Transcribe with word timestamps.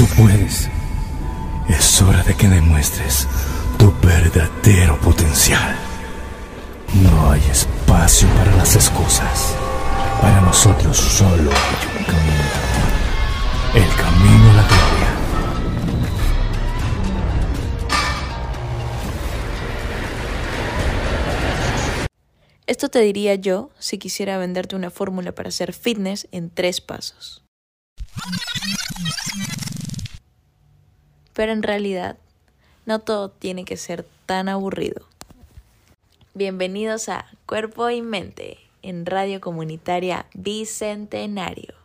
tú 0.00 0.06
puedes. 0.16 0.70
Es 1.68 2.00
hora 2.00 2.22
de 2.22 2.34
que 2.34 2.48
demuestres 2.48 3.28
tu 3.76 3.92
verdadero 4.00 4.98
potencial. 4.98 5.76
No 6.94 7.30
hay 7.30 7.42
espacio 7.50 8.26
para 8.28 8.56
las 8.56 8.74
excusas. 8.76 9.54
Para 10.22 10.40
nosotros 10.40 10.96
solo 10.96 11.50
hay 11.50 11.98
un 11.98 12.04
camino. 12.04 12.48
El 13.74 13.96
camino 13.96 14.50
a 14.50 14.54
la 14.54 14.68
gloria. 14.68 15.10
Esto 22.66 22.88
te 22.88 23.00
diría 23.00 23.34
yo 23.34 23.68
si 23.78 23.98
quisiera 23.98 24.38
venderte 24.38 24.76
una 24.76 24.88
fórmula 24.90 25.32
para 25.32 25.50
hacer 25.50 25.74
fitness 25.74 26.26
en 26.32 26.48
tres 26.48 26.80
pasos. 26.80 27.44
Pero 31.40 31.52
en 31.52 31.62
realidad, 31.62 32.18
no 32.84 32.98
todo 32.98 33.30
tiene 33.30 33.64
que 33.64 33.78
ser 33.78 34.06
tan 34.26 34.50
aburrido. 34.50 35.06
Bienvenidos 36.34 37.08
a 37.08 37.24
Cuerpo 37.46 37.88
y 37.88 38.02
Mente 38.02 38.58
en 38.82 39.06
Radio 39.06 39.40
Comunitaria 39.40 40.26
Bicentenario. 40.34 41.79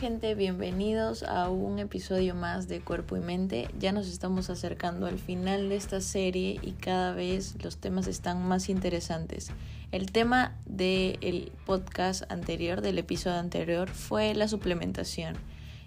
Gente, 0.00 0.34
bienvenidos 0.34 1.22
a 1.24 1.50
un 1.50 1.78
episodio 1.78 2.34
más 2.34 2.68
de 2.68 2.80
Cuerpo 2.80 3.18
y 3.18 3.20
Mente. 3.20 3.68
Ya 3.78 3.92
nos 3.92 4.08
estamos 4.08 4.48
acercando 4.48 5.04
al 5.04 5.18
final 5.18 5.68
de 5.68 5.76
esta 5.76 6.00
serie 6.00 6.58
y 6.62 6.72
cada 6.72 7.12
vez 7.12 7.62
los 7.62 7.76
temas 7.76 8.06
están 8.06 8.48
más 8.48 8.70
interesantes. 8.70 9.50
El 9.92 10.10
tema 10.10 10.56
del 10.64 11.52
podcast 11.66 12.22
anterior, 12.32 12.80
del 12.80 12.96
episodio 12.96 13.36
anterior, 13.36 13.90
fue 13.90 14.32
la 14.32 14.48
suplementación. 14.48 15.36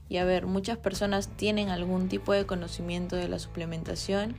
Y 0.09 0.17
a 0.17 0.25
ver, 0.25 0.45
muchas 0.45 0.77
personas 0.77 1.29
tienen 1.29 1.69
algún 1.69 2.07
tipo 2.07 2.33
de 2.33 2.45
conocimiento 2.45 3.15
de 3.15 3.29
la 3.29 3.39
suplementación 3.39 4.35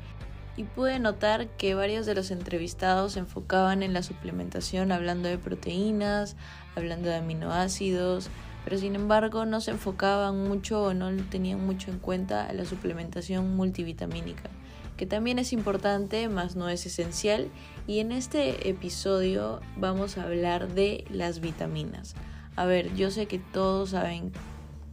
y 0.57 0.63
pude 0.63 1.01
notar 1.01 1.49
que 1.49 1.75
varios 1.75 2.07
de 2.07 2.15
los 2.15 2.31
entrevistados 2.31 3.15
se 3.15 3.19
enfocaban 3.19 3.83
en 3.83 3.93
la 3.93 4.05
suplementación 4.05 4.93
hablando 4.93 5.29
de 5.29 5.37
proteínas, 5.37 6.37
hablando 6.77 7.09
de 7.09 7.17
aminoácidos, 7.17 8.31
pero 8.65 8.79
sin 8.79 8.95
embargo 8.95 9.45
no 9.45 9.61
se 9.61 9.73
enfocaban 9.73 10.43
mucho 10.49 10.83
o 10.83 10.95
no 10.95 11.15
tenían 11.31 11.65
mucho 11.65 11.91
en 11.91 11.99
cuenta 11.99 12.53
la 12.53 12.65
suplementación 12.65 13.55
multivitamínica, 13.57 14.51
que 14.97 15.07
también 15.07 15.39
es 15.39 15.53
importante, 15.53 16.29
más 16.29 16.57
no 16.57 16.69
es 16.69 16.87
esencial, 16.87 17.49
y 17.87 17.99
en 17.99 18.11
este 18.13 18.69
episodio 18.69 19.61
vamos 19.77 20.17
a 20.17 20.25
hablar 20.25 20.69
de 20.73 21.05
las 21.11 21.41
vitaminas. 21.41 22.15
A 22.57 22.65
ver, 22.65 22.95
yo 22.95 23.11
sé 23.11 23.27
que 23.27 23.39
todos 23.39 23.91
saben 23.91 24.33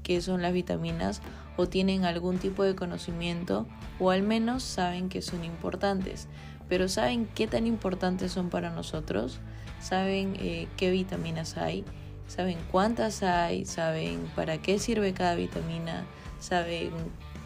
qué 0.03 0.21
son 0.21 0.41
las 0.41 0.53
vitaminas 0.53 1.21
o 1.57 1.67
tienen 1.67 2.05
algún 2.05 2.39
tipo 2.39 2.63
de 2.63 2.75
conocimiento 2.75 3.67
o 3.99 4.09
al 4.11 4.23
menos 4.23 4.63
saben 4.63 5.09
que 5.09 5.21
son 5.21 5.43
importantes, 5.43 6.27
pero 6.67 6.89
¿saben 6.89 7.27
qué 7.35 7.47
tan 7.47 7.67
importantes 7.67 8.31
son 8.31 8.49
para 8.49 8.71
nosotros? 8.71 9.39
¿Saben 9.79 10.35
eh, 10.39 10.67
qué 10.77 10.89
vitaminas 10.89 11.57
hay? 11.57 11.85
Saben 12.33 12.57
cuántas 12.71 13.23
hay, 13.23 13.65
saben 13.65 14.21
para 14.37 14.57
qué 14.57 14.79
sirve 14.79 15.11
cada 15.11 15.35
vitamina, 15.35 16.05
saben 16.39 16.91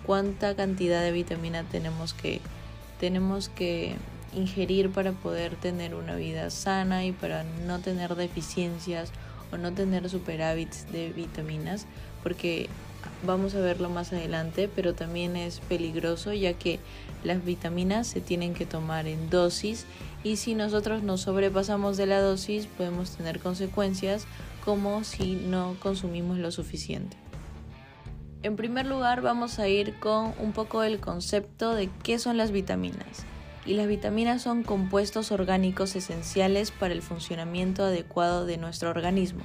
cuánta 0.05 0.55
cantidad 0.55 1.01
de 1.01 1.11
vitamina 1.11 1.63
tenemos 1.63 2.13
que, 2.13 2.39
tenemos 2.99 3.49
que 3.49 3.95
ingerir 4.35 4.91
para 4.91 5.11
poder 5.11 5.55
tener 5.55 5.95
una 5.95 6.15
vida 6.15 6.51
sana 6.51 7.03
y 7.03 7.13
para 7.13 7.43
no 7.65 7.79
tener 7.79 8.15
deficiencias 8.15 9.11
o 9.51 9.57
no 9.57 9.73
tener 9.73 10.07
superávits 10.07 10.91
de 10.91 11.09
vitaminas, 11.09 11.87
porque 12.21 12.69
vamos 13.25 13.55
a 13.55 13.61
verlo 13.61 13.89
más 13.89 14.13
adelante, 14.13 14.69
pero 14.73 14.93
también 14.93 15.35
es 15.35 15.61
peligroso 15.61 16.31
ya 16.31 16.53
que 16.53 16.79
las 17.23 17.43
vitaminas 17.43 18.05
se 18.05 18.21
tienen 18.21 18.53
que 18.53 18.67
tomar 18.67 19.07
en 19.07 19.31
dosis 19.31 19.87
y 20.23 20.35
si 20.35 20.53
nosotros 20.53 21.01
nos 21.01 21.21
sobrepasamos 21.21 21.97
de 21.97 22.05
la 22.05 22.19
dosis 22.19 22.67
podemos 22.67 23.11
tener 23.11 23.39
consecuencias 23.39 24.27
como 24.65 25.03
si 25.03 25.35
no 25.35 25.77
consumimos 25.79 26.39
lo 26.39 26.51
suficiente. 26.51 27.15
En 28.43 28.55
primer 28.55 28.85
lugar 28.85 29.21
vamos 29.21 29.59
a 29.59 29.67
ir 29.67 29.99
con 29.99 30.33
un 30.39 30.51
poco 30.51 30.83
el 30.83 30.99
concepto 30.99 31.73
de 31.73 31.89
qué 32.03 32.19
son 32.19 32.37
las 32.37 32.51
vitaminas. 32.51 33.25
Y 33.65 33.73
las 33.73 33.87
vitaminas 33.87 34.43
son 34.43 34.61
compuestos 34.63 35.31
orgánicos 35.31 35.95
esenciales 35.95 36.69
para 36.69 36.93
el 36.93 37.01
funcionamiento 37.01 37.83
adecuado 37.83 38.45
de 38.45 38.57
nuestro 38.57 38.91
organismo. 38.91 39.43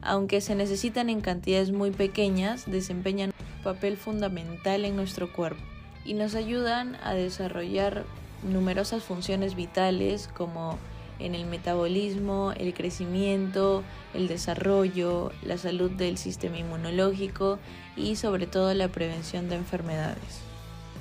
Aunque 0.00 0.40
se 0.40 0.56
necesitan 0.56 1.08
en 1.08 1.20
cantidades 1.20 1.70
muy 1.70 1.92
pequeñas, 1.92 2.68
desempeñan 2.68 3.30
un 3.30 3.62
papel 3.62 3.96
fundamental 3.96 4.84
en 4.84 4.96
nuestro 4.96 5.32
cuerpo 5.32 5.62
y 6.04 6.14
nos 6.14 6.34
ayudan 6.34 6.96
a 7.04 7.14
desarrollar 7.14 8.04
numerosas 8.42 9.04
funciones 9.04 9.54
vitales 9.54 10.28
como 10.34 10.78
en 11.22 11.34
el 11.34 11.46
metabolismo, 11.46 12.52
el 12.56 12.74
crecimiento, 12.74 13.82
el 14.14 14.28
desarrollo, 14.28 15.32
la 15.42 15.58
salud 15.58 15.90
del 15.90 16.18
sistema 16.18 16.58
inmunológico 16.58 17.58
y 17.96 18.16
sobre 18.16 18.46
todo 18.46 18.72
la 18.74 18.88
prevención 18.88 19.48
de 19.48 19.56
enfermedades. 19.56 20.40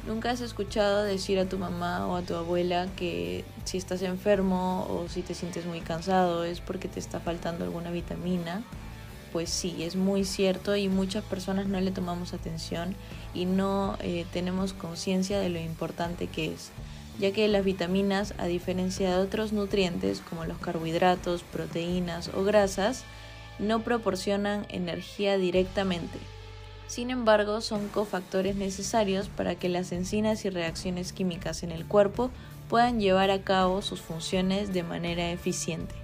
¿Nunca 0.08 0.32
has 0.32 0.42
escuchado 0.42 1.04
decir 1.04 1.38
a 1.38 1.46
tu 1.46 1.60
mamá 1.60 2.08
o 2.08 2.16
a 2.16 2.24
tu 2.24 2.34
abuela 2.36 2.88
que 2.96 3.46
si 3.66 3.78
estás 3.78 4.02
enfermo 4.02 4.88
o 4.90 5.08
si 5.08 5.22
te 5.22 5.36
sientes 5.36 5.66
muy 5.66 5.82
cansado 5.82 6.44
es 6.44 6.60
porque 6.60 6.88
te 6.88 7.00
está 7.00 7.20
faltando 7.20 7.66
alguna 7.66 7.92
vitamina? 7.92 8.64
Pues 9.32 9.50
sí, 9.50 9.84
es 9.84 9.96
muy 9.96 10.26
cierto 10.26 10.76
y 10.76 10.90
muchas 10.90 11.24
personas 11.24 11.68
no 11.68 11.80
le 11.80 11.92
tomamos 11.92 12.34
atención 12.34 12.96
y 13.36 13.46
no 13.46 13.96
eh, 14.02 14.26
tenemos 14.34 14.74
conciencia 14.74 15.40
de 15.40 15.50
lo 15.50 15.60
importante 15.60 16.28
que 16.28 16.54
es 16.54 16.72
ya 17.20 17.32
que 17.32 17.48
las 17.48 17.64
vitaminas, 17.64 18.34
a 18.38 18.46
diferencia 18.46 19.10
de 19.12 19.22
otros 19.22 19.54
nutrientes 19.54 20.22
como 20.22 20.46
los 20.46 20.58
carbohidratos, 20.58 21.44
proteínas 21.44 22.30
o 22.34 22.44
grasas, 22.44 23.04
no 23.60 23.82
proporcionan 23.84 24.66
energía 24.70 25.38
directamente. 25.38 26.18
Sin 26.88 27.10
embargo, 27.10 27.62
son 27.62 27.88
cofactores 27.88 28.56
necesarios 28.56 29.30
para 29.30 29.56
que 29.56 29.70
las 29.70 29.92
enzimas 29.92 30.44
y 30.44 30.50
reacciones 30.50 31.14
químicas 31.14 31.64
en 31.64 31.72
el 31.72 31.86
cuerpo 31.86 32.32
puedan 32.70 33.00
llevar 33.00 33.32
a 33.32 33.42
cabo 33.44 33.82
sus 33.82 34.02
funciones 34.02 34.74
de 34.74 34.84
manera 34.84 35.32
eficiente. 35.32 35.96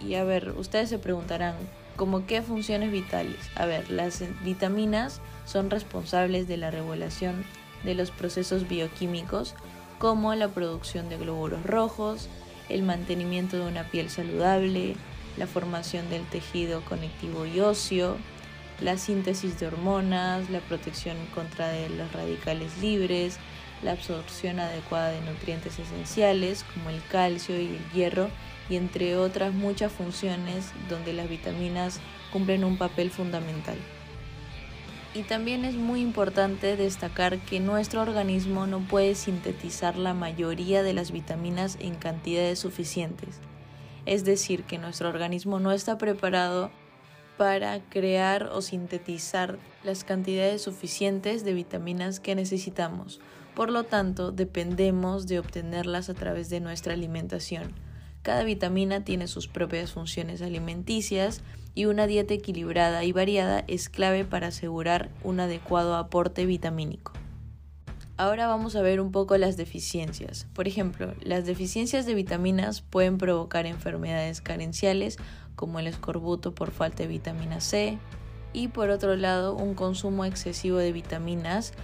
Y 0.00 0.14
a 0.14 0.24
ver, 0.24 0.50
ustedes 0.56 0.88
se 0.88 0.98
preguntarán, 0.98 1.56
¿cómo 1.96 2.26
qué 2.26 2.42
funciones 2.42 2.92
vitales? 2.92 3.38
A 3.54 3.66
ver, 3.66 3.90
las 3.90 4.22
vitaminas 4.44 5.20
son 5.46 5.70
responsables 5.70 6.46
de 6.46 6.58
la 6.58 6.70
regulación 6.70 7.44
de 7.84 7.94
los 7.94 8.10
procesos 8.10 8.68
bioquímicos 8.68 9.54
como 9.98 10.34
la 10.34 10.48
producción 10.48 11.08
de 11.08 11.16
glóbulos 11.16 11.64
rojos, 11.64 12.28
el 12.68 12.82
mantenimiento 12.82 13.56
de 13.56 13.66
una 13.66 13.84
piel 13.90 14.10
saludable, 14.10 14.96
la 15.36 15.46
formación 15.46 16.08
del 16.10 16.24
tejido 16.26 16.82
conectivo 16.84 17.46
y 17.46 17.60
óseo, 17.60 18.16
la 18.80 18.98
síntesis 18.98 19.58
de 19.58 19.66
hormonas, 19.66 20.50
la 20.50 20.60
protección 20.60 21.16
contra 21.34 21.72
los 21.88 22.12
radicales 22.12 22.78
libres, 22.78 23.38
la 23.82 23.92
absorción 23.92 24.60
adecuada 24.60 25.10
de 25.10 25.20
nutrientes 25.20 25.78
esenciales 25.78 26.64
como 26.74 26.90
el 26.90 27.02
calcio 27.10 27.60
y 27.60 27.66
el 27.66 27.90
hierro 27.92 28.28
y 28.68 28.76
entre 28.76 29.16
otras 29.16 29.52
muchas 29.52 29.92
funciones 29.92 30.72
donde 30.88 31.12
las 31.12 31.28
vitaminas 31.28 32.00
cumplen 32.32 32.64
un 32.64 32.78
papel 32.78 33.10
fundamental. 33.10 33.76
Y 35.14 35.22
también 35.22 35.64
es 35.64 35.76
muy 35.76 36.00
importante 36.00 36.76
destacar 36.76 37.38
que 37.38 37.60
nuestro 37.60 38.02
organismo 38.02 38.66
no 38.66 38.80
puede 38.80 39.14
sintetizar 39.14 39.96
la 39.96 40.12
mayoría 40.12 40.82
de 40.82 40.92
las 40.92 41.12
vitaminas 41.12 41.78
en 41.80 41.94
cantidades 41.94 42.58
suficientes. 42.58 43.38
Es 44.06 44.24
decir, 44.24 44.64
que 44.64 44.76
nuestro 44.78 45.08
organismo 45.08 45.60
no 45.60 45.70
está 45.70 45.98
preparado 45.98 46.72
para 47.38 47.80
crear 47.90 48.50
o 48.52 48.60
sintetizar 48.60 49.58
las 49.84 50.02
cantidades 50.02 50.62
suficientes 50.62 51.44
de 51.44 51.54
vitaminas 51.54 52.18
que 52.18 52.34
necesitamos. 52.34 53.20
Por 53.54 53.70
lo 53.70 53.84
tanto, 53.84 54.32
dependemos 54.32 55.28
de 55.28 55.38
obtenerlas 55.38 56.10
a 56.10 56.14
través 56.14 56.50
de 56.50 56.58
nuestra 56.58 56.92
alimentación. 56.92 57.72
Cada 58.24 58.42
vitamina 58.42 59.04
tiene 59.04 59.28
sus 59.28 59.48
propias 59.48 59.92
funciones 59.92 60.40
alimenticias 60.40 61.42
y 61.74 61.84
una 61.84 62.06
dieta 62.06 62.32
equilibrada 62.32 63.04
y 63.04 63.12
variada 63.12 63.64
es 63.68 63.90
clave 63.90 64.24
para 64.24 64.46
asegurar 64.46 65.10
un 65.22 65.40
adecuado 65.40 65.94
aporte 65.94 66.46
vitamínico. 66.46 67.12
Ahora 68.16 68.46
vamos 68.46 68.76
a 68.76 68.80
ver 68.80 69.02
un 69.02 69.12
poco 69.12 69.36
las 69.36 69.58
deficiencias. 69.58 70.46
Por 70.54 70.66
ejemplo, 70.66 71.12
las 71.20 71.44
deficiencias 71.44 72.06
de 72.06 72.14
vitaminas 72.14 72.80
pueden 72.80 73.18
provocar 73.18 73.66
enfermedades 73.66 74.40
carenciales 74.40 75.18
como 75.54 75.78
el 75.78 75.86
escorbuto 75.86 76.54
por 76.54 76.70
falta 76.70 77.02
de 77.02 77.10
vitamina 77.10 77.60
C 77.60 77.98
y 78.54 78.68
por 78.68 78.88
otro 78.88 79.16
lado 79.16 79.54
un 79.54 79.74
consumo 79.74 80.24
excesivo 80.24 80.78
de 80.78 80.92
vitaminas 80.92 81.74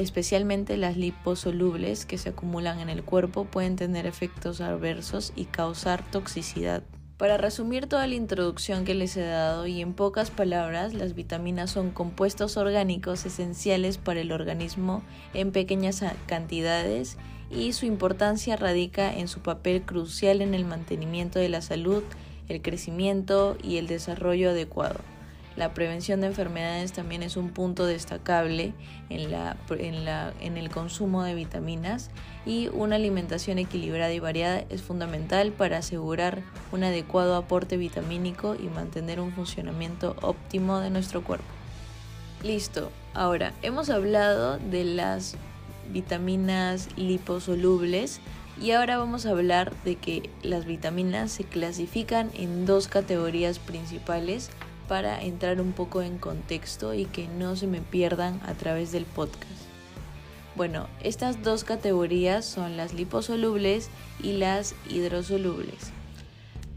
especialmente 0.00 0.76
las 0.76 0.96
liposolubles 0.96 2.06
que 2.06 2.18
se 2.18 2.30
acumulan 2.30 2.80
en 2.80 2.88
el 2.88 3.02
cuerpo 3.02 3.44
pueden 3.44 3.76
tener 3.76 4.06
efectos 4.06 4.60
adversos 4.60 5.32
y 5.36 5.44
causar 5.44 6.02
toxicidad. 6.10 6.82
Para 7.18 7.36
resumir 7.36 7.86
toda 7.86 8.06
la 8.06 8.14
introducción 8.14 8.86
que 8.86 8.94
les 8.94 9.14
he 9.18 9.22
dado 9.22 9.66
y 9.66 9.82
en 9.82 9.92
pocas 9.92 10.30
palabras, 10.30 10.94
las 10.94 11.14
vitaminas 11.14 11.70
son 11.70 11.90
compuestos 11.90 12.56
orgánicos 12.56 13.26
esenciales 13.26 13.98
para 13.98 14.20
el 14.20 14.32
organismo 14.32 15.02
en 15.34 15.52
pequeñas 15.52 16.02
cantidades 16.26 17.18
y 17.50 17.74
su 17.74 17.84
importancia 17.84 18.56
radica 18.56 19.12
en 19.12 19.28
su 19.28 19.40
papel 19.40 19.82
crucial 19.82 20.40
en 20.40 20.54
el 20.54 20.64
mantenimiento 20.64 21.38
de 21.38 21.50
la 21.50 21.60
salud, 21.60 22.02
el 22.48 22.62
crecimiento 22.62 23.58
y 23.62 23.76
el 23.76 23.86
desarrollo 23.86 24.50
adecuado. 24.50 25.00
La 25.60 25.74
prevención 25.74 26.22
de 26.22 26.28
enfermedades 26.28 26.94
también 26.94 27.22
es 27.22 27.36
un 27.36 27.50
punto 27.50 27.84
destacable 27.84 28.72
en, 29.10 29.30
la, 29.30 29.58
en, 29.68 30.56
el 30.56 30.70
consumo 30.70 31.22
de 31.22 31.34
vitaminas 31.34 32.10
y 32.46 32.68
una 32.68 32.96
alimentación 32.96 33.58
equilibrada 33.58 34.10
y 34.10 34.20
variada 34.20 34.64
es 34.70 34.80
fundamental 34.80 35.52
para 35.52 35.76
asegurar 35.76 36.42
un 36.72 36.82
adecuado 36.82 37.36
aporte 37.36 37.76
vitamínico 37.76 38.56
y 38.58 38.68
mantener 38.68 39.20
un 39.20 39.32
funcionamiento 39.32 40.16
óptimo 40.22 40.80
de 40.80 40.88
nuestro 40.88 41.22
cuerpo. 41.22 41.44
Listo, 42.42 42.90
ahora 43.12 43.52
hemos 43.60 43.90
hablado 43.90 44.56
de 44.56 44.84
las 44.84 45.36
vitaminas 45.92 46.88
liposolubles 46.96 48.22
y 48.58 48.70
ahora 48.70 48.96
vamos 48.96 49.26
a 49.26 49.30
hablar 49.32 49.74
de 49.84 49.96
que 49.96 50.30
las 50.42 50.64
vitaminas 50.64 51.32
se 51.32 51.44
clasifican 51.44 52.30
en 52.32 52.64
dos 52.64 52.88
categorías 52.88 53.58
principales 53.58 54.48
para 54.90 55.22
entrar 55.22 55.60
un 55.60 55.70
poco 55.70 56.02
en 56.02 56.18
contexto 56.18 56.94
y 56.94 57.04
que 57.04 57.28
no 57.28 57.54
se 57.54 57.68
me 57.68 57.80
pierdan 57.80 58.40
a 58.44 58.54
través 58.54 58.90
del 58.90 59.04
podcast. 59.04 59.62
Bueno, 60.56 60.88
estas 61.00 61.44
dos 61.44 61.62
categorías 61.62 62.44
son 62.44 62.76
las 62.76 62.92
liposolubles 62.92 63.88
y 64.20 64.32
las 64.32 64.74
hidrosolubles. 64.88 65.92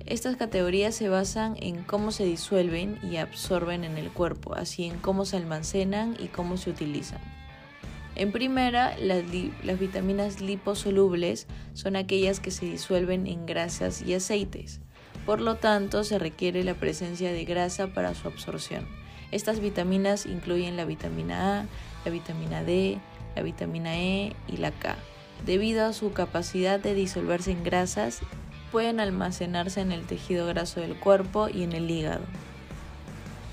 Estas 0.05 0.35
categorías 0.35 0.93
se 0.93 1.09
basan 1.09 1.55
en 1.59 1.81
cómo 1.81 2.11
se 2.11 2.23
disuelven 2.23 2.99
y 3.01 3.15
absorben 3.15 3.83
en 3.83 3.97
el 3.97 4.11
cuerpo, 4.11 4.53
así 4.53 4.83
en 4.83 4.99
cómo 4.99 5.25
se 5.25 5.37
almacenan 5.37 6.15
y 6.19 6.27
cómo 6.27 6.57
se 6.57 6.69
utilizan. 6.69 7.19
En 8.13 8.31
primera, 8.31 8.95
las, 8.99 9.23
las, 9.63 9.79
vitaminas 9.79 10.39
liposolubles 10.39 11.47
son 11.73 11.95
aquellas 11.95 12.39
que 12.39 12.51
se 12.51 12.67
disuelven 12.67 13.25
en 13.25 13.47
grasas 13.47 14.03
y 14.03 14.13
aceites. 14.13 14.82
Por 15.25 15.39
lo 15.39 15.55
tanto, 15.55 16.03
se 16.03 16.19
requiere 16.19 16.63
la 16.63 16.73
presencia 16.73 17.31
de 17.31 17.45
grasa 17.45 17.87
para 17.87 18.13
su 18.13 18.27
absorción. 18.27 18.85
Estas 19.31 19.59
vitaminas 19.59 20.25
incluyen 20.25 20.77
la 20.77 20.85
vitamina 20.85 21.61
A, 21.61 21.65
la 22.05 22.11
vitamina 22.11 22.63
D, 22.63 22.99
la 23.35 23.41
vitamina 23.41 23.97
E 23.97 24.35
y 24.47 24.57
la 24.57 24.71
K. 24.71 24.95
Debido 25.45 25.85
a 25.85 25.93
su 25.93 26.11
capacidad 26.11 26.79
de 26.79 26.93
disolverse 26.93 27.51
en 27.51 27.63
grasas, 27.63 28.19
pueden 28.71 28.99
almacenarse 28.99 29.81
en 29.81 29.91
el 29.91 30.05
tejido 30.05 30.45
graso 30.47 30.81
del 30.81 30.95
cuerpo 30.95 31.47
y 31.47 31.63
en 31.63 31.73
el 31.73 31.89
hígado. 31.89 32.23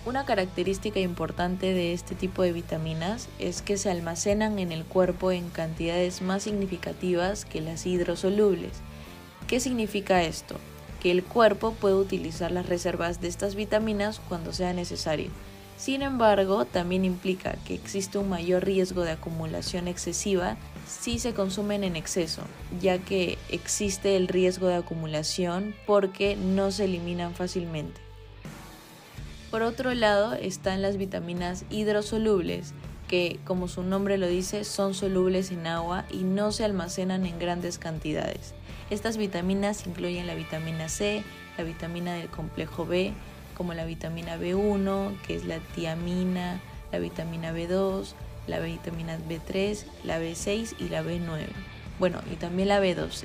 Una 0.07 0.25
característica 0.25 0.99
importante 0.99 1.75
de 1.75 1.93
este 1.93 2.15
tipo 2.15 2.43
de 2.43 2.53
vitaminas 2.53 3.29
es 3.39 3.61
que 3.61 3.77
se 3.77 3.91
almacenan 3.91 4.59
en 4.59 4.73
el 4.73 4.85
cuerpo 4.85 5.31
en 5.31 5.51
cantidades 5.51 6.23
más 6.23 6.45
significativas 6.45 7.45
que 7.45 7.61
las 7.61 7.85
hidrosolubles. 7.87 8.73
¿Qué 9.47 9.61
significa 9.61 10.23
esto? 10.23 10.57
Que 11.01 11.11
el 11.11 11.25
cuerpo 11.25 11.73
puede 11.73 11.95
utilizar 11.95 12.53
las 12.53 12.67
reservas 12.67 13.21
de 13.21 13.29
estas 13.29 13.55
vitaminas 13.55 14.21
cuando 14.29 14.53
sea 14.53 14.73
necesario. 14.73 15.31
Sin 15.77 16.03
embargo, 16.03 16.67
también 16.67 17.07
implica 17.07 17.57
que 17.65 17.73
existe 17.75 18.19
un 18.19 18.29
mayor 18.29 18.65
riesgo 18.65 19.03
de 19.03 19.13
acumulación 19.13 19.89
excesiva 19.89 20.59
si 20.87 21.19
se 21.19 21.33
consumen 21.33 21.85
en 21.85 21.97
exceso, 21.97 22.43
ya 22.83 22.99
que 22.99 23.39
existe 23.49 24.17
el 24.17 24.29
riesgo 24.29 24.67
de 24.67 24.75
acumulación 24.75 25.75
porque 25.87 26.37
no 26.37 26.71
se 26.71 26.85
eliminan 26.85 27.35
fácilmente. 27.35 27.99
Por 29.51 29.63
otro 29.63 29.95
lado 29.95 30.35
están 30.35 30.83
las 30.83 30.99
vitaminas 30.99 31.65
hidrosolubles, 31.71 32.75
que 33.09 33.41
como 33.45 33.67
su 33.67 33.83
nombre 33.83 34.19
lo 34.19 34.29
dice 34.29 34.65
son 34.65 34.93
solubles 34.93 35.51
en 35.51 35.67
agua 35.67 36.05
y 36.11 36.19
no 36.19 36.53
se 36.53 36.65
almacenan 36.65 37.25
en 37.25 37.39
grandes 37.39 37.79
cantidades. 37.79 38.55
Estas 38.91 39.17
vitaminas 39.17 39.87
incluyen 39.87 40.27
la 40.27 40.35
vitamina 40.35 40.89
C, 40.89 41.23
la 41.57 41.63
vitamina 41.63 42.15
del 42.15 42.29
complejo 42.29 42.87
B, 42.87 43.13
como 43.57 43.73
la 43.73 43.85
vitamina 43.85 44.37
B1, 44.37 45.17
que 45.21 45.37
es 45.37 45.45
la 45.45 45.61
tiamina, 45.61 46.61
la 46.91 46.99
vitamina 46.99 47.53
B2, 47.53 48.15
la 48.49 48.59
vitamina 48.59 49.17
B3, 49.29 49.85
la 50.03 50.19
B6 50.19 50.75
y 50.81 50.89
la 50.89 51.05
B9. 51.05 51.47
Bueno, 52.01 52.21
y 52.33 52.35
también 52.35 52.67
la 52.67 52.81
B12. 52.81 53.25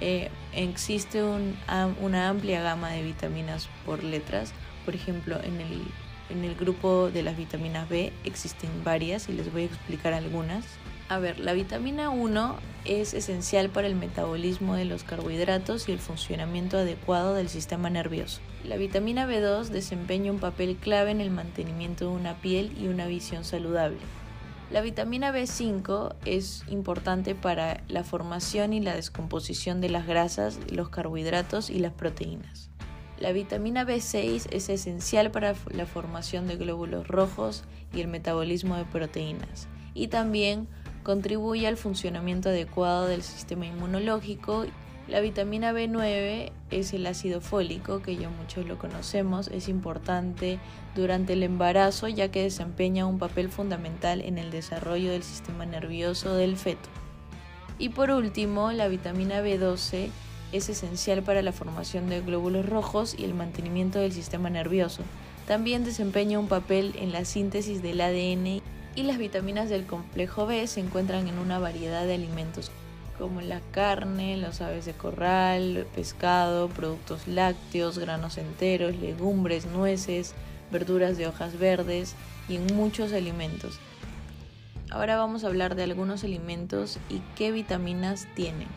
Eh, 0.00 0.30
existe 0.54 1.22
una 1.22 2.28
amplia 2.28 2.62
gama 2.62 2.90
de 2.90 3.02
vitaminas 3.02 3.68
por 3.84 4.02
letras. 4.02 4.54
Por 4.86 4.94
ejemplo, 4.94 5.38
en 5.42 6.44
el 6.44 6.54
grupo 6.54 7.10
de 7.10 7.22
las 7.22 7.36
vitaminas 7.36 7.90
B 7.90 8.10
existen 8.24 8.70
varias 8.84 9.28
y 9.28 9.34
les 9.34 9.52
voy 9.52 9.62
a 9.62 9.66
explicar 9.66 10.14
algunas. 10.14 10.64
A 11.08 11.18
ver, 11.18 11.38
la 11.38 11.52
vitamina 11.52 12.08
1 12.08 12.56
es 12.86 13.12
esencial 13.12 13.68
para 13.68 13.86
el 13.86 13.94
metabolismo 13.94 14.74
de 14.74 14.86
los 14.86 15.04
carbohidratos 15.04 15.86
y 15.88 15.92
el 15.92 15.98
funcionamiento 15.98 16.78
adecuado 16.78 17.34
del 17.34 17.50
sistema 17.50 17.90
nervioso. 17.90 18.40
La 18.64 18.76
vitamina 18.76 19.26
B2 19.26 19.66
desempeña 19.66 20.32
un 20.32 20.38
papel 20.38 20.76
clave 20.76 21.10
en 21.10 21.20
el 21.20 21.30
mantenimiento 21.30 22.08
de 22.08 22.16
una 22.16 22.36
piel 22.36 22.72
y 22.80 22.88
una 22.88 23.06
visión 23.06 23.44
saludable. 23.44 23.98
La 24.70 24.80
vitamina 24.80 25.30
B5 25.30 26.14
es 26.24 26.64
importante 26.68 27.34
para 27.34 27.82
la 27.86 28.02
formación 28.02 28.72
y 28.72 28.80
la 28.80 28.94
descomposición 28.94 29.82
de 29.82 29.90
las 29.90 30.06
grasas, 30.06 30.58
los 30.70 30.88
carbohidratos 30.88 31.68
y 31.68 31.80
las 31.80 31.92
proteínas. 31.92 32.70
La 33.18 33.32
vitamina 33.32 33.84
B6 33.84 34.46
es 34.50 34.68
esencial 34.70 35.30
para 35.30 35.54
la 35.70 35.84
formación 35.84 36.46
de 36.46 36.56
glóbulos 36.56 37.06
rojos 37.06 37.64
y 37.92 38.00
el 38.00 38.08
metabolismo 38.08 38.76
de 38.76 38.86
proteínas 38.86 39.68
y 39.94 40.08
también 40.08 40.66
contribuye 41.04 41.68
al 41.68 41.76
funcionamiento 41.76 42.48
adecuado 42.48 43.06
del 43.06 43.22
sistema 43.22 43.66
inmunológico. 43.66 44.64
La 45.06 45.20
vitamina 45.20 45.72
B9 45.72 46.50
es 46.70 46.94
el 46.94 47.06
ácido 47.06 47.42
fólico, 47.42 48.00
que 48.00 48.16
ya 48.16 48.30
muchos 48.30 48.66
lo 48.66 48.78
conocemos, 48.78 49.48
es 49.48 49.68
importante 49.68 50.58
durante 50.96 51.34
el 51.34 51.42
embarazo 51.42 52.08
ya 52.08 52.30
que 52.30 52.42
desempeña 52.42 53.06
un 53.06 53.18
papel 53.18 53.50
fundamental 53.50 54.22
en 54.22 54.38
el 54.38 54.50
desarrollo 54.50 55.12
del 55.12 55.22
sistema 55.22 55.66
nervioso 55.66 56.34
del 56.34 56.56
feto. 56.56 56.88
Y 57.78 57.90
por 57.90 58.10
último, 58.10 58.72
la 58.72 58.88
vitamina 58.88 59.42
B12 59.42 60.08
es 60.52 60.68
esencial 60.68 61.22
para 61.22 61.42
la 61.42 61.52
formación 61.52 62.08
de 62.08 62.22
glóbulos 62.22 62.66
rojos 62.66 63.14
y 63.18 63.24
el 63.24 63.34
mantenimiento 63.34 63.98
del 63.98 64.12
sistema 64.12 64.48
nervioso. 64.48 65.02
También 65.46 65.84
desempeña 65.84 66.38
un 66.38 66.48
papel 66.48 66.94
en 66.98 67.12
la 67.12 67.26
síntesis 67.26 67.82
del 67.82 68.00
ADN 68.00 68.62
y 68.94 69.02
las 69.02 69.18
vitaminas 69.18 69.68
del 69.68 69.86
complejo 69.86 70.46
B 70.46 70.66
se 70.66 70.80
encuentran 70.80 71.28
en 71.28 71.38
una 71.38 71.58
variedad 71.58 72.04
de 72.04 72.14
alimentos 72.14 72.70
como 73.18 73.40
la 73.40 73.60
carne, 73.70 74.36
los 74.36 74.60
aves 74.60 74.84
de 74.84 74.92
corral, 74.92 75.86
pescado, 75.94 76.68
productos 76.68 77.28
lácteos, 77.28 77.98
granos 77.98 78.38
enteros, 78.38 78.96
legumbres, 78.96 79.66
nueces, 79.66 80.34
verduras 80.72 81.16
de 81.16 81.28
hojas 81.28 81.58
verdes 81.58 82.14
y 82.48 82.56
en 82.56 82.66
muchos 82.74 83.12
alimentos. 83.12 83.78
Ahora 84.90 85.16
vamos 85.16 85.44
a 85.44 85.48
hablar 85.48 85.74
de 85.74 85.84
algunos 85.84 86.24
alimentos 86.24 86.98
y 87.08 87.20
qué 87.36 87.52
vitaminas 87.52 88.26
tienen. 88.34 88.68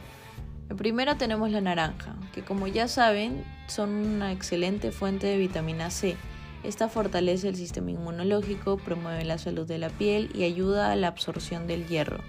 Primero 0.78 1.16
tenemos 1.18 1.50
la 1.50 1.62
naranja, 1.62 2.16
que 2.34 2.44
como 2.44 2.68
ya 2.68 2.88
saben 2.88 3.44
son 3.68 3.90
una 3.90 4.32
excelente 4.32 4.92
fuente 4.92 5.28
de 5.28 5.38
vitamina 5.38 5.90
C 5.90 6.16
esta 6.68 6.90
fortalece 6.90 7.48
el 7.48 7.56
sistema 7.56 7.92
inmunológico, 7.92 8.76
promueve 8.78 9.24
la 9.24 9.38
salud 9.38 9.66
de 9.66 9.78
la 9.78 9.90
piel 9.90 10.30
y 10.36 10.44
ayuda 10.44 10.92
a 10.92 10.96
la 10.98 11.08
absorción 11.08 11.66
del 11.66 11.88
hierro. 11.88 12.20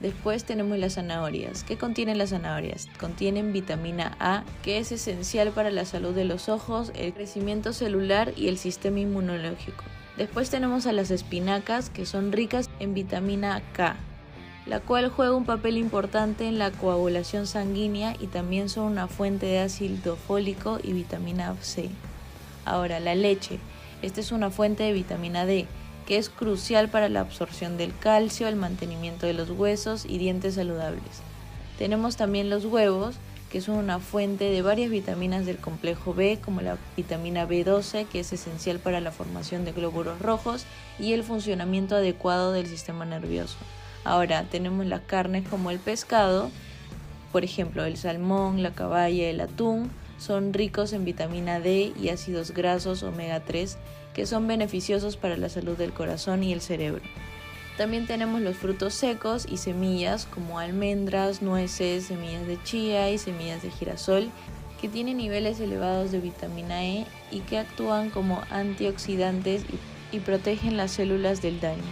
Después 0.00 0.44
tenemos 0.44 0.76
las 0.78 0.94
zanahorias. 0.94 1.62
¿Qué 1.62 1.78
contienen 1.78 2.18
las 2.18 2.30
zanahorias? 2.30 2.88
Contienen 2.98 3.52
vitamina 3.52 4.16
A, 4.18 4.42
que 4.64 4.78
es 4.78 4.90
esencial 4.90 5.50
para 5.52 5.70
la 5.70 5.84
salud 5.84 6.12
de 6.12 6.24
los 6.24 6.48
ojos, 6.48 6.90
el 6.96 7.14
crecimiento 7.14 7.72
celular 7.72 8.32
y 8.36 8.48
el 8.48 8.58
sistema 8.58 8.98
inmunológico. 8.98 9.84
Después 10.16 10.50
tenemos 10.50 10.86
a 10.86 10.92
las 10.92 11.12
espinacas, 11.12 11.88
que 11.88 12.04
son 12.04 12.32
ricas 12.32 12.68
en 12.80 12.94
vitamina 12.94 13.62
K. 13.74 13.96
la 14.66 14.80
cual 14.80 15.08
juega 15.08 15.36
un 15.36 15.44
papel 15.44 15.76
importante 15.76 16.48
en 16.48 16.58
la 16.58 16.72
coagulación 16.72 17.46
sanguínea 17.46 18.16
y 18.18 18.26
también 18.26 18.68
son 18.68 18.90
una 18.90 19.06
fuente 19.06 19.46
de 19.46 19.60
ácido 19.60 20.16
fólico 20.16 20.80
y 20.82 20.92
vitamina 20.94 21.54
C. 21.60 21.90
Ahora, 22.64 22.98
la 22.98 23.14
leche. 23.14 23.60
Esta 24.04 24.20
es 24.20 24.32
una 24.32 24.50
fuente 24.50 24.82
de 24.82 24.92
vitamina 24.92 25.46
D, 25.46 25.66
que 26.06 26.18
es 26.18 26.28
crucial 26.28 26.90
para 26.90 27.08
la 27.08 27.20
absorción 27.20 27.78
del 27.78 27.96
calcio, 27.96 28.48
el 28.48 28.54
mantenimiento 28.54 29.24
de 29.24 29.32
los 29.32 29.48
huesos 29.48 30.04
y 30.04 30.18
dientes 30.18 30.56
saludables. 30.56 31.22
Tenemos 31.78 32.18
también 32.18 32.50
los 32.50 32.66
huevos, 32.66 33.16
que 33.50 33.62
son 33.62 33.76
una 33.76 34.00
fuente 34.00 34.50
de 34.50 34.60
varias 34.60 34.90
vitaminas 34.90 35.46
del 35.46 35.56
complejo 35.56 36.12
B, 36.12 36.38
como 36.44 36.60
la 36.60 36.76
vitamina 36.98 37.48
B12, 37.48 38.04
que 38.06 38.20
es 38.20 38.30
esencial 38.30 38.78
para 38.78 39.00
la 39.00 39.10
formación 39.10 39.64
de 39.64 39.72
glóbulos 39.72 40.18
rojos 40.18 40.66
y 40.98 41.14
el 41.14 41.22
funcionamiento 41.22 41.96
adecuado 41.96 42.52
del 42.52 42.66
sistema 42.66 43.06
nervioso. 43.06 43.56
Ahora 44.04 44.44
tenemos 44.50 44.84
las 44.84 45.00
carnes 45.00 45.48
como 45.48 45.70
el 45.70 45.78
pescado, 45.78 46.50
por 47.32 47.42
ejemplo 47.42 47.86
el 47.86 47.96
salmón, 47.96 48.62
la 48.62 48.74
caballa, 48.74 49.30
el 49.30 49.40
atún, 49.40 49.90
son 50.18 50.52
ricos 50.52 50.92
en 50.92 51.04
vitamina 51.04 51.60
D 51.60 51.92
y 52.00 52.08
ácidos 52.08 52.52
grasos 52.52 53.02
omega 53.02 53.40
3 53.40 53.76
que 54.14 54.26
son 54.26 54.46
beneficiosos 54.46 55.16
para 55.16 55.36
la 55.36 55.48
salud 55.48 55.76
del 55.76 55.92
corazón 55.92 56.42
y 56.44 56.52
el 56.52 56.60
cerebro. 56.60 57.02
También 57.76 58.06
tenemos 58.06 58.40
los 58.40 58.56
frutos 58.56 58.94
secos 58.94 59.46
y 59.50 59.56
semillas 59.56 60.26
como 60.26 60.60
almendras, 60.60 61.42
nueces, 61.42 62.04
semillas 62.04 62.46
de 62.46 62.62
chía 62.62 63.10
y 63.10 63.18
semillas 63.18 63.62
de 63.62 63.70
girasol 63.70 64.30
que 64.80 64.88
tienen 64.88 65.16
niveles 65.16 65.58
elevados 65.58 66.12
de 66.12 66.20
vitamina 66.20 66.84
E 66.84 67.06
y 67.32 67.40
que 67.40 67.58
actúan 67.58 68.10
como 68.10 68.42
antioxidantes 68.50 69.64
y, 70.12 70.20
protegen 70.20 70.76
las 70.76 70.92
células 70.92 71.42
del 71.42 71.58
daño. 71.58 71.82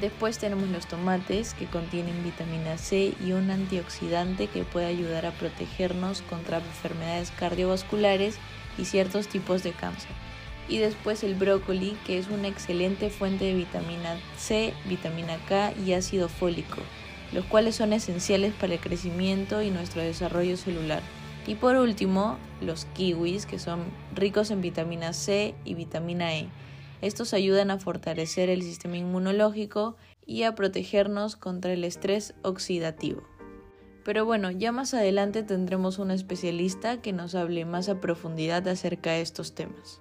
Después 0.00 0.38
tenemos 0.38 0.68
los 0.68 0.86
tomates 0.86 1.54
que 1.54 1.66
contienen 1.66 2.22
vitamina 2.22 2.78
C 2.78 3.14
y 3.24 3.32
un 3.32 3.50
antioxidante 3.50 4.46
que 4.46 4.62
puede 4.62 4.86
ayudar 4.86 5.26
a 5.26 5.32
protegernos 5.32 6.22
contra 6.22 6.58
enfermedades 6.58 7.32
cardiovasculares 7.32 8.38
y 8.78 8.84
ciertos 8.84 9.26
tipos 9.26 9.64
de 9.64 9.72
cáncer. 9.72 10.10
Y 10.68 10.78
después 10.78 11.24
el 11.24 11.34
brócoli 11.34 11.96
que 12.06 12.18
es 12.18 12.28
una 12.28 12.46
excelente 12.46 13.10
fuente 13.10 13.46
de 13.46 13.54
vitamina 13.54 14.20
C, 14.36 14.72
vitamina 14.88 15.36
K 15.48 15.72
y 15.84 15.94
ácido 15.94 16.28
fólico, 16.28 16.76
los 17.32 17.44
cuales 17.46 17.74
son 17.74 17.92
esenciales 17.92 18.54
para 18.54 18.74
el 18.74 18.80
crecimiento 18.80 19.62
y 19.62 19.70
nuestro 19.70 20.00
desarrollo 20.02 20.56
celular. 20.56 21.02
Y 21.44 21.56
por 21.56 21.74
último, 21.74 22.38
los 22.60 22.84
kiwis 22.94 23.46
que 23.46 23.58
son 23.58 23.80
ricos 24.14 24.52
en 24.52 24.60
vitamina 24.60 25.12
C 25.12 25.56
y 25.64 25.74
vitamina 25.74 26.36
E 26.36 26.48
estos 27.00 27.34
ayudan 27.34 27.70
a 27.70 27.78
fortalecer 27.78 28.50
el 28.50 28.62
sistema 28.62 28.96
inmunológico 28.96 29.96
y 30.26 30.42
a 30.42 30.54
protegernos 30.54 31.36
contra 31.36 31.72
el 31.72 31.84
estrés 31.84 32.34
oxidativo. 32.42 33.22
Pero 34.04 34.24
bueno, 34.24 34.50
ya 34.50 34.72
más 34.72 34.94
adelante 34.94 35.42
tendremos 35.42 35.98
un 35.98 36.10
especialista 36.10 37.00
que 37.02 37.12
nos 37.12 37.34
hable 37.34 37.64
más 37.64 37.88
a 37.88 38.00
profundidad 38.00 38.66
acerca 38.66 39.12
de 39.12 39.20
estos 39.20 39.54
temas. 39.54 40.00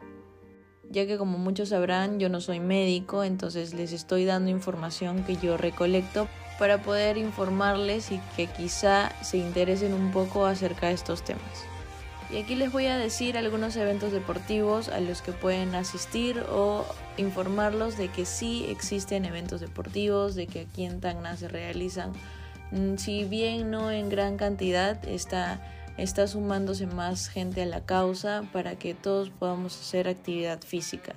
Ya 0.90 1.06
que 1.06 1.18
como 1.18 1.38
muchos 1.38 1.70
sabrán, 1.70 2.20
yo 2.20 2.30
no 2.30 2.40
soy 2.40 2.62
médico, 2.62 3.24
entonces 3.24 3.74
les 3.74 3.92
estoy 3.92 4.24
dando 4.24 4.50
información 4.50 5.24
que 5.24 5.36
yo 5.36 5.58
recolecto 5.58 6.30
para 6.58 6.82
poder 6.82 7.18
informarles 7.18 8.12
y 8.12 8.20
que 8.36 8.48
quizá 8.48 9.12
se 9.22 9.38
interesen 9.38 9.94
un 9.94 10.12
poco 10.12 10.46
acerca 10.46 10.88
de 10.88 10.94
estos 10.94 11.24
temas. 11.24 11.66
Y 12.30 12.38
aquí 12.38 12.56
les 12.56 12.74
voy 12.74 12.88
a 12.88 12.98
decir 12.98 13.38
algunos 13.38 13.78
eventos 13.78 14.12
deportivos 14.12 14.90
a 14.90 15.00
los 15.00 15.22
que 15.22 15.32
pueden 15.32 15.76
asistir 15.76 16.44
o 16.52 16.86
informarlos 17.16 17.98
de 17.98 18.10
que 18.10 18.26
sí 18.26 18.66
existen 18.68 19.24
eventos 19.24 19.62
deportivos, 19.62 20.36
de 20.36 20.46
que 20.48 20.62
aquí 20.62 20.84
en 20.84 21.00
Tacna 21.00 21.38
se 21.38 21.48
realizan, 21.48 22.12
mm, 22.72 22.98
si 22.98 23.24
bien 23.24 23.72
no 23.72 23.92
en 23.92 24.10
gran 24.10 24.36
cantidad, 24.36 25.04
está, 25.08 25.62
está 25.98 26.28
sumándose 26.28 26.86
más 26.86 27.30
gente 27.30 27.62
a 27.62 27.66
la 27.66 27.86
causa 27.86 28.44
para 28.52 28.76
que 28.78 28.94
todos 28.94 29.30
podamos 29.30 29.80
hacer 29.80 30.10
actividad 30.10 30.60
física. 30.62 31.16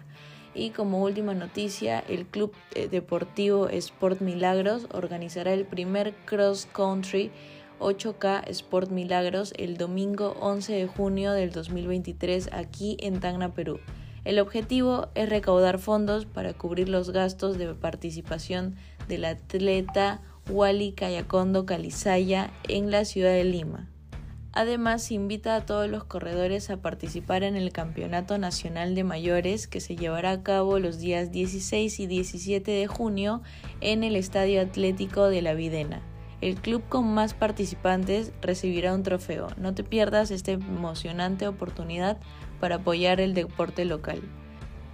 Y 0.55 0.71
como 0.71 1.03
última 1.03 1.35
noticia, 1.35 2.05
el 2.09 2.27
Club 2.27 2.53
eh, 2.75 2.89
Deportivo 2.89 3.69
Sport 3.69 4.21
Milagros 4.21 4.87
organizará 4.93 5.53
el 5.53 5.65
primer 5.65 6.15
cross 6.25 6.69
country 6.73 7.33
8K 7.81 8.47
Sport 8.49 8.91
Milagros 8.91 9.53
el 9.57 9.77
domingo 9.77 10.37
11 10.41 10.73
de 10.75 10.87
junio 10.87 11.33
del 11.33 11.51
2023 11.51 12.51
aquí 12.53 12.97
en 13.01 13.21
Tacna, 13.21 13.55
Perú. 13.55 13.81
El 14.25 14.39
objetivo 14.39 15.09
es 15.15 15.29
recaudar 15.29 15.79
fondos 15.79 16.27
para 16.27 16.53
cubrir 16.53 16.89
los 16.89 17.11
gastos 17.11 17.57
de 17.57 17.75
participación 17.75 18.77
del 19.09 19.25
atleta 19.25 20.21
Wally 20.51 20.93
Cayacondo 20.93 21.65
Calizaya 21.65 22.51
en 22.69 22.91
la 22.91 23.05
ciudad 23.05 23.33
de 23.33 23.45
Lima. 23.45 23.89
Además, 24.53 25.13
invita 25.13 25.55
a 25.55 25.65
todos 25.65 25.89
los 25.89 26.05
corredores 26.05 26.71
a 26.71 26.83
participar 26.83 27.45
en 27.45 27.57
el 27.57 27.73
Campeonato 27.73 28.37
Nacional 28.37 28.97
de 28.97 29.05
Mayores 29.05 29.69
que 29.69 29.81
se 29.81 29.95
llevará 29.95 30.33
a 30.33 30.43
cabo 30.43 30.81
los 30.81 30.99
días 30.99 31.31
16 31.31 32.01
y 32.01 32.07
17 32.07 32.71
de 32.71 32.87
junio 32.89 33.43
en 33.81 34.03
el 34.03 34.17
Estadio 34.17 34.61
Atlético 34.61 35.29
de 35.29 35.43
la 35.43 35.55
Videna. 35.55 36.03
El 36.41 36.55
club 36.55 36.83
con 36.89 37.13
más 37.13 37.35
participantes 37.35 38.33
recibirá 38.41 38.95
un 38.95 39.03
trofeo. 39.03 39.49
No 39.59 39.75
te 39.75 39.85
pierdas 39.85 40.31
esta 40.31 40.53
emocionante 40.53 41.47
oportunidad 41.47 42.17
para 42.61 42.77
apoyar 42.77 43.21
el 43.21 43.35
deporte 43.35 43.85
local. 43.85 44.23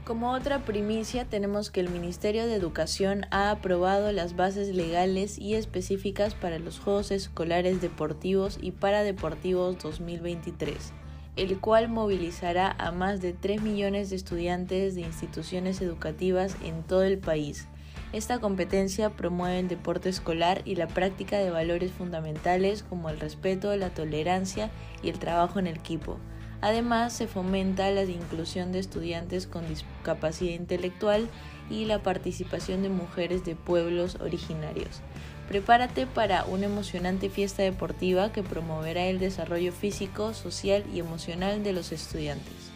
Como 0.05 0.33
otra 0.33 0.65
primicia 0.65 1.25
tenemos 1.25 1.71
que 1.71 1.81
el 1.81 1.89
Ministerio 1.89 2.47
de 2.47 2.55
Educación 2.55 3.27
ha 3.31 3.51
aprobado 3.51 4.11
las 4.11 4.35
bases 4.35 4.75
legales 4.75 5.39
y 5.39 5.55
específicas 5.55 6.35
para 6.35 6.59
los 6.59 6.81
Juegos 6.81 7.13
Escolares 7.13 7.81
Deportivos 7.81 8.59
y 8.61 8.73
Paradeportivos 8.73 9.79
2023, 9.79 10.93
el 11.37 11.59
cual 11.61 11.89
movilizará 11.89 12.75
a 12.79 12.91
más 12.91 13.21
de 13.21 13.33
3 13.33 13.63
millones 13.63 14.11
de 14.11 14.17
estudiantes 14.17 14.97
de 14.97 15.03
instituciones 15.03 15.81
educativas 15.81 16.57
en 16.65 16.83
todo 16.83 17.05
el 17.05 17.19
país 17.19 17.69
esta 18.13 18.39
competencia 18.39 19.11
promueve 19.11 19.59
el 19.59 19.69
deporte 19.69 20.09
escolar 20.09 20.63
y 20.65 20.77
la 20.77 20.87
práctica 20.87 21.39
de 21.39 21.51
valores 21.51 21.93
fundamentales 21.93 22.83
como 22.83 23.11
el 23.11 23.21
respeto, 23.21 23.75
la 23.77 23.91
tolerancia 23.91 24.71
y 25.03 25.09
el 25.09 25.19
trabajo 25.19 25.59
en 25.59 25.67
equipo. 25.67 26.19
Además, 26.61 27.13
se 27.13 27.27
fomenta 27.27 27.91
la 27.91 28.05
inclusión 28.05 28.73
de 28.73 28.79
estudiantes 28.79 29.47
con 29.47 29.69
discapacidad 29.69 30.55
intelectual 30.55 31.29
y 31.69 31.85
la 31.85 32.03
participación 32.03 32.83
de 32.83 32.89
mujeres 32.89 33.45
de 33.45 33.57
pueblos 33.57 34.17
originarios. 34.21 35.03
Prepárate 35.49 36.07
para 36.07 36.45
una 36.45 36.67
emocionante 36.67 37.29
fiesta 37.29 37.63
deportiva 37.63 38.33
que 38.33 38.43
promoverá 38.43 39.07
el 39.07 39.19
desarrollo 39.19 39.73
físico, 39.73 40.35
social 40.35 40.85
y 40.93 40.99
emocional 40.99 41.63
de 41.63 41.73
los 41.73 41.93
estudiantes. 41.93 42.76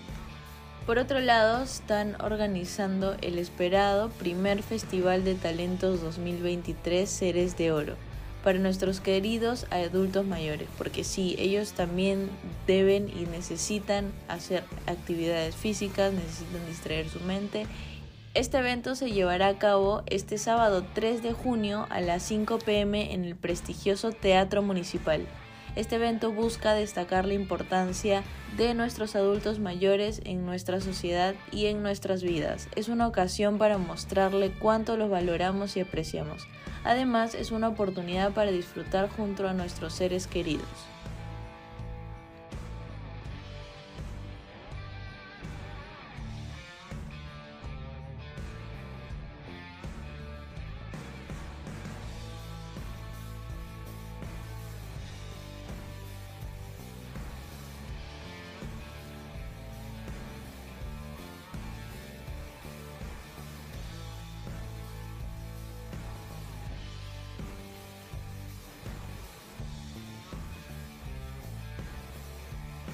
Por 0.87 0.99
otro 0.99 1.21
lado, 1.21 1.63
están 1.63 2.17
organizando 2.21 3.15
el 3.21 3.39
esperado 3.39 4.09
primer 4.11 4.63
Festival 4.63 5.25
de 5.25 5.35
Talentos 5.35 6.01
2023 6.01 7.09
Seres 7.09 7.57
de 7.57 7.71
Oro 7.71 7.97
para 8.43 8.59
nuestros 8.59 9.01
queridos 9.01 9.67
adultos 9.71 10.27
mayores, 10.27 10.67
porque 10.79 11.05
sí, 11.05 11.37
ellos 11.39 11.73
también 11.73 12.31
deben 12.67 13.09
y 13.09 13.27
necesitan 13.27 14.13
hacer 14.29 14.65
actividades 14.87 15.55
físicas, 15.55 16.13
necesitan 16.13 16.67
distraer 16.67 17.09
su 17.09 17.21
mente. 17.21 17.67
Este 18.33 18.59
evento 18.59 18.95
se 18.95 19.11
llevará 19.11 19.49
a 19.49 19.59
cabo 19.59 20.03
este 20.07 20.39
sábado 20.39 20.85
3 20.95 21.23
de 21.23 21.35
junio 21.35 21.87
a 21.91 22.01
las 22.01 22.23
5 22.23 22.59
pm 22.61 23.13
en 23.13 23.25
el 23.25 23.37
prestigioso 23.37 24.13
Teatro 24.13 24.63
Municipal. 24.63 25.27
Este 25.77 25.97
evento 25.97 26.33
busca 26.33 26.75
destacar 26.75 27.27
la 27.27 27.35
importancia 27.35 28.25
de 28.57 28.75
nuestros 28.75 29.15
adultos 29.15 29.61
mayores 29.61 30.21
en 30.25 30.45
nuestra 30.45 30.81
sociedad 30.81 31.35
y 31.53 31.67
en 31.67 31.83
nuestras 31.83 32.23
vidas. 32.23 32.69
Es 32.75 32.89
una 32.89 33.07
ocasión 33.07 33.59
para 33.59 33.79
mostrarle 33.79 34.51
cuánto 34.51 34.97
los 34.97 35.09
valoramos 35.09 35.77
y 35.77 35.81
apreciamos. 35.81 36.49
Además, 36.83 37.35
es 37.35 37.53
una 37.53 37.69
oportunidad 37.69 38.33
para 38.33 38.51
disfrutar 38.51 39.09
junto 39.11 39.47
a 39.47 39.53
nuestros 39.53 39.93
seres 39.93 40.27
queridos. 40.27 40.90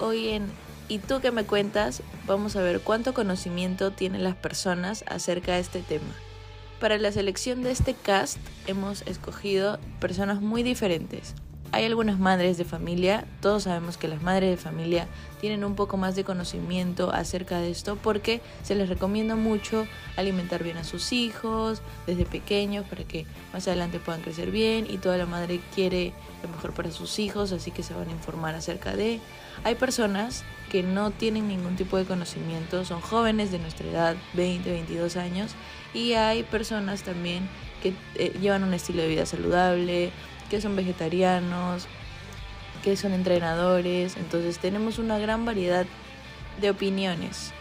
Hoy 0.07 0.29
en 0.29 0.53
¿Y 0.89 1.01
tú 1.01 1.21
qué 1.21 1.33
me 1.33 1.43
cuentas? 1.43 2.01
Vamos 2.29 2.55
a 2.55 2.63
ver 2.63 2.81
cuánto 2.81 3.13
conocimiento 3.13 3.91
tienen 3.91 4.23
las 4.23 4.37
personas 4.37 5.05
acerca 5.09 5.55
de 5.55 5.61
este 5.61 5.81
tema. 5.81 6.15
Para 6.79 6.97
la 6.97 7.11
selección 7.11 7.65
de 7.65 7.73
este 7.73 7.95
cast 7.95 8.39
hemos 8.69 9.03
escogido 9.03 9.81
personas 9.99 10.41
muy 10.41 10.63
diferentes. 10.63 11.35
Hay 11.77 11.85
algunas 11.85 12.19
madres 12.19 12.57
de 12.57 12.65
familia, 12.65 13.27
todos 13.43 13.65
sabemos 13.65 13.99
que 13.99 14.09
las 14.09 14.23
madres 14.23 14.49
de 14.49 14.57
familia 14.57 15.09
tienen 15.43 15.63
un 15.63 15.75
poco 15.75 15.99
más 15.99 16.17
de 16.17 16.25
conocimiento 16.25 17.13
acerca 17.13 17.59
de 17.59 17.71
esto 17.71 17.99
porque 18.03 18.41
se 18.63 18.75
les 18.75 18.89
recomienda 18.89 19.37
mucho 19.37 19.87
alimentar 20.17 20.65
bien 20.65 20.79
a 20.79 20.85
sus 20.85 21.13
hijos 21.13 21.83
desde 22.07 22.25
pequeños 22.25 22.87
para 22.87 23.05
que 23.05 23.27
más 23.53 23.69
adelante 23.69 23.99
puedan 23.99 24.23
crecer 24.23 24.51
bien 24.51 24.87
y 24.89 24.97
toda 24.97 25.19
la 25.19 25.27
madre 25.27 25.61
quiere 25.75 26.15
lo 26.43 26.49
mejor 26.49 26.73
para 26.73 26.91
sus 26.91 27.19
hijos, 27.19 27.53
así 27.53 27.71
que 27.71 27.83
se 27.83 27.93
van 27.93 28.09
a 28.09 28.13
informar 28.13 28.55
acerca 28.55 28.97
de. 28.97 29.21
Hay 29.63 29.75
personas 29.75 30.45
que 30.73 30.83
no 30.83 31.11
tienen 31.11 31.47
ningún 31.47 31.77
tipo 31.77 31.99
de 31.99 32.07
conocimiento, 32.07 32.87
son 32.87 33.03
jóvenes 33.03 33.53
de 33.53 33.59
nuestra 33.59 33.87
edad, 33.87 34.17
20, 34.33 34.71
22 34.71 35.17
años, 35.19 35.55
y 35.93 36.15
hay 36.15 36.43
personas 36.43 37.03
también 37.03 37.47
que 37.83 37.93
eh, 38.15 38.35
llevan 38.41 38.65
un 38.65 38.73
estilo 38.73 39.03
de 39.03 39.09
vida 39.09 39.27
saludable, 39.27 40.11
que 40.47 40.61
son 40.61 40.77
vegetarianos, 40.77 41.87
que 42.83 42.97
son 42.97 43.13
entrenadores, 43.13 44.17
entonces 44.17 44.59
tenemos 44.59 44.99
una 44.99 45.19
gran 45.19 45.45
variedad 45.45 45.87
de 46.61 46.71
opiniones. 46.71 47.53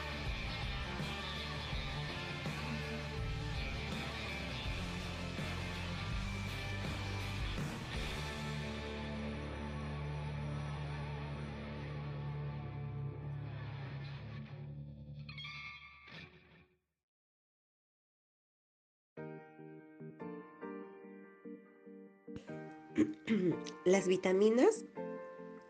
Las 24.05 24.09
vitaminas 24.09 24.85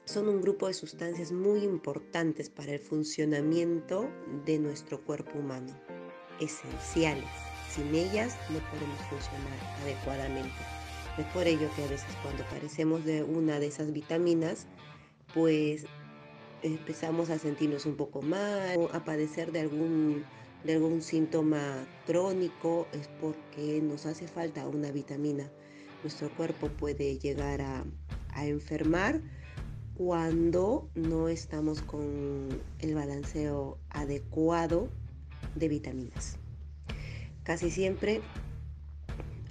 son 0.04 0.28
un 0.28 0.42
grupo 0.42 0.68
de 0.68 0.74
sustancias 0.74 1.32
muy 1.32 1.60
importantes 1.64 2.50
para 2.50 2.74
el 2.74 2.80
funcionamiento 2.80 4.10
de 4.46 4.60
nuestro 4.60 5.02
cuerpo 5.02 5.40
humano, 5.40 5.74
esenciales. 6.42 7.30
Sin 7.70 7.96
ellas 7.96 8.36
no 8.50 8.60
podemos 8.60 9.00
funcionar 9.10 9.58
adecuadamente. 9.84 10.52
Es 11.18 11.26
por 11.28 11.48
ello 11.48 11.70
que 11.78 11.86
a 11.86 11.88
veces 11.88 12.14
cuando 12.24 12.44
carecemos 12.50 13.06
de 13.06 13.24
una 13.24 13.58
de 13.58 13.68
esas 13.68 13.94
vitaminas, 13.94 14.68
pues 15.34 15.86
empezamos 16.62 17.30
a 17.30 17.40
sentirnos 17.40 17.86
un 17.86 17.96
poco 17.96 18.22
mal, 18.22 18.90
a 18.92 19.06
padecer 19.06 19.54
de 19.54 19.62
algún, 19.62 20.26
de 20.66 20.74
algún 20.74 21.02
síntoma 21.02 21.88
crónico, 22.06 22.86
es 22.92 23.08
porque 23.22 23.80
nos 23.82 24.06
hace 24.06 24.28
falta 24.28 24.68
una 24.68 24.92
vitamina 24.92 25.50
nuestro 26.06 26.30
cuerpo 26.36 26.68
puede 26.70 27.18
llegar 27.18 27.62
a, 27.62 27.84
enfermar 28.44 29.22
cuando 29.96 30.90
no 30.94 31.30
estamos 31.30 31.82
con 31.82 32.62
el 32.80 32.96
balanceo 32.96 33.78
adecuado 33.90 34.90
de 35.56 35.70
vitaminas. 35.70 36.38
Casi 37.44 37.72
siempre 37.72 38.22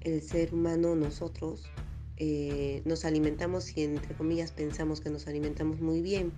el 0.02 0.20
ser 0.20 0.52
humano, 0.52 0.94
nosotros, 0.96 1.64
eh, 2.18 2.82
nos 2.84 3.06
alimentamos 3.06 3.76
y 3.76 3.84
entre 3.84 4.14
comillas 4.14 4.52
pensamos 4.52 5.00
que 5.00 5.08
nos 5.08 5.26
alimentamos 5.26 5.80
muy 5.80 6.02
bien, 6.02 6.32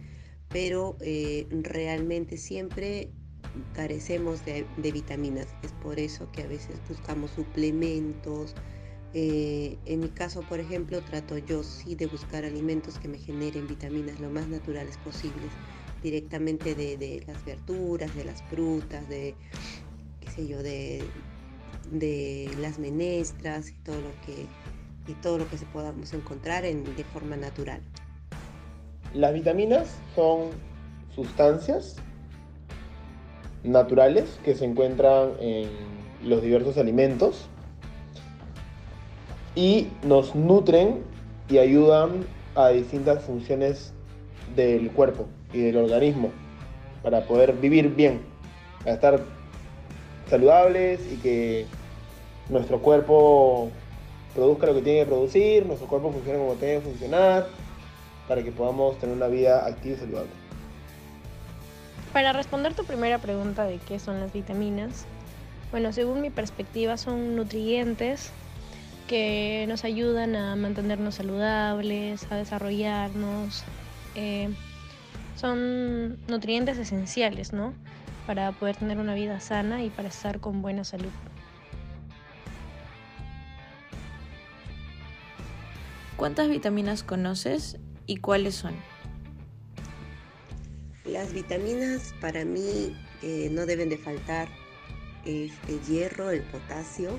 pero 0.49 0.97
eh, 1.01 1.47
realmente 1.51 2.37
siempre 2.37 3.11
carecemos 3.75 4.45
de 4.45 4.93
vitaminas. 4.93 5.49
Es 5.65 5.73
por 5.73 5.99
eso 5.99 6.31
que 6.31 6.43
a 6.43 6.47
veces 6.47 6.77
buscamos 6.89 7.33
suplementos, 7.33 8.55
eh, 9.19 9.79
en 9.87 10.01
mi 10.01 10.09
caso, 10.09 10.43
por 10.43 10.61
ejemplo, 10.61 11.01
trato 11.01 11.39
yo 11.39 11.63
sí 11.63 11.95
de 11.95 12.05
buscar 12.07 12.45
alimentos 12.45 12.99
que 12.99 13.09
me 13.09 13.17
generen 13.17 13.67
vitaminas 13.67 14.21
lo 14.21 14.29
más 14.29 14.47
naturales 14.47 14.99
posibles, 14.99 15.51
directamente 16.03 16.75
de, 16.75 17.25
las 17.27 17.43
verduras, 17.47 18.15
de 18.15 18.27
las 18.27 18.43
frutas, 18.43 19.09
de, 19.09 19.35
qué 20.21 20.31
sé 20.31 20.47
yo, 20.47 20.63
de, 20.63 21.03
de 21.93 22.51
las 22.61 22.79
menestras 22.79 23.71
y 23.71 23.73
todo 23.77 23.97
lo 23.97 24.11
que, 24.27 25.15
todo 25.23 25.39
lo 25.39 25.49
que 25.49 25.57
se 25.57 25.65
podamos 25.65 26.13
encontrar 26.13 26.65
de 26.65 27.05
forma 27.05 27.37
natural. 27.37 27.81
Las 29.15 29.33
vitaminas 29.33 29.97
son 30.15 30.51
sustancias 31.15 31.97
naturales 33.65 34.39
que 34.45 34.55
se 34.55 34.67
encuentran 34.67 35.31
en 35.41 35.71
los 36.23 36.43
diversos 36.43 36.77
alimentos 36.77 37.49
y 39.57 39.89
nos 40.05 40.37
nutren 40.37 41.03
y 41.49 41.59
ayudan 41.59 42.25
a 42.55 42.69
distintas 42.69 43.25
funciones 43.25 43.93
del 44.55 44.91
cuerpo 44.93 45.27
y 45.53 45.61
del 45.63 45.79
organismo 45.79 46.31
para 47.03 47.23
poder 47.23 47.55
vivir 47.55 47.95
bien, 47.95 48.21
para 48.81 48.95
estar 48.95 49.21
saludables 50.29 51.01
y 51.13 51.17
que 51.17 51.67
nuestro 52.49 52.81
cuerpo 52.81 53.71
produzca 54.35 54.67
lo 54.67 54.75
que 54.75 54.83
tiene 54.83 55.01
que 55.01 55.07
producir, 55.07 55.67
nuestro 55.67 55.89
cuerpo 55.89 56.13
funcione 56.13 56.39
como 56.39 56.55
tiene 56.55 56.75
que 56.75 56.81
funcionar, 56.83 57.47
para 58.29 58.43
que 58.43 58.53
podamos 58.53 58.99
tener 58.99 59.17
una 59.17 59.29
vida 59.29 59.67
activa 59.67 59.97
y 59.97 59.99
saludable. 59.99 60.31
Para 62.13 62.33
responder 62.33 62.75
tu 62.75 62.85
primera 62.85 63.19
pregunta 63.19 63.65
de 63.65 63.79
qué 63.79 63.99
son 63.99 64.21
las 64.21 64.33
vitaminas, 64.33 65.07
bueno, 65.71 65.93
según 65.93 66.21
mi 66.21 66.31
perspectiva 66.31 66.97
son 66.97 67.37
nutrientes 67.37 68.31
que 69.07 69.67
nos 69.69 69.85
ayudan 69.85 70.37
a 70.37 70.57
mantenernos 70.57 71.17
saludables, 71.17 72.27
a 72.31 72.37
desarrollarnos. 72.37 73.65
Eh, 74.15 74.51
son 75.37 76.19
nutrientes 76.27 76.79
esenciales, 76.79 77.53
¿no? 77.53 77.75
Para 78.27 78.53
poder 78.53 78.77
tener 78.77 78.99
una 78.99 79.15
vida 79.15 79.41
sana 79.41 79.85
y 79.85 79.91
para 79.91 80.09
estar 80.09 80.41
con 80.41 80.63
buena 80.63 80.85
salud. 80.85 81.11
¿Cuántas 86.17 86.49
vitaminas 86.49 87.03
conoces 87.03 87.79
y 88.07 88.17
cuáles 88.17 88.55
son? 88.55 88.75
Las 91.05 91.33
vitaminas 91.33 92.15
para 92.21 92.45
mí 92.45 92.97
eh, 93.23 93.49
no 93.53 93.67
deben 93.67 93.91
de 93.91 93.99
faltar 93.99 94.49
el 95.27 95.51
hierro, 95.87 96.31
el 96.31 96.43
potasio, 96.43 97.19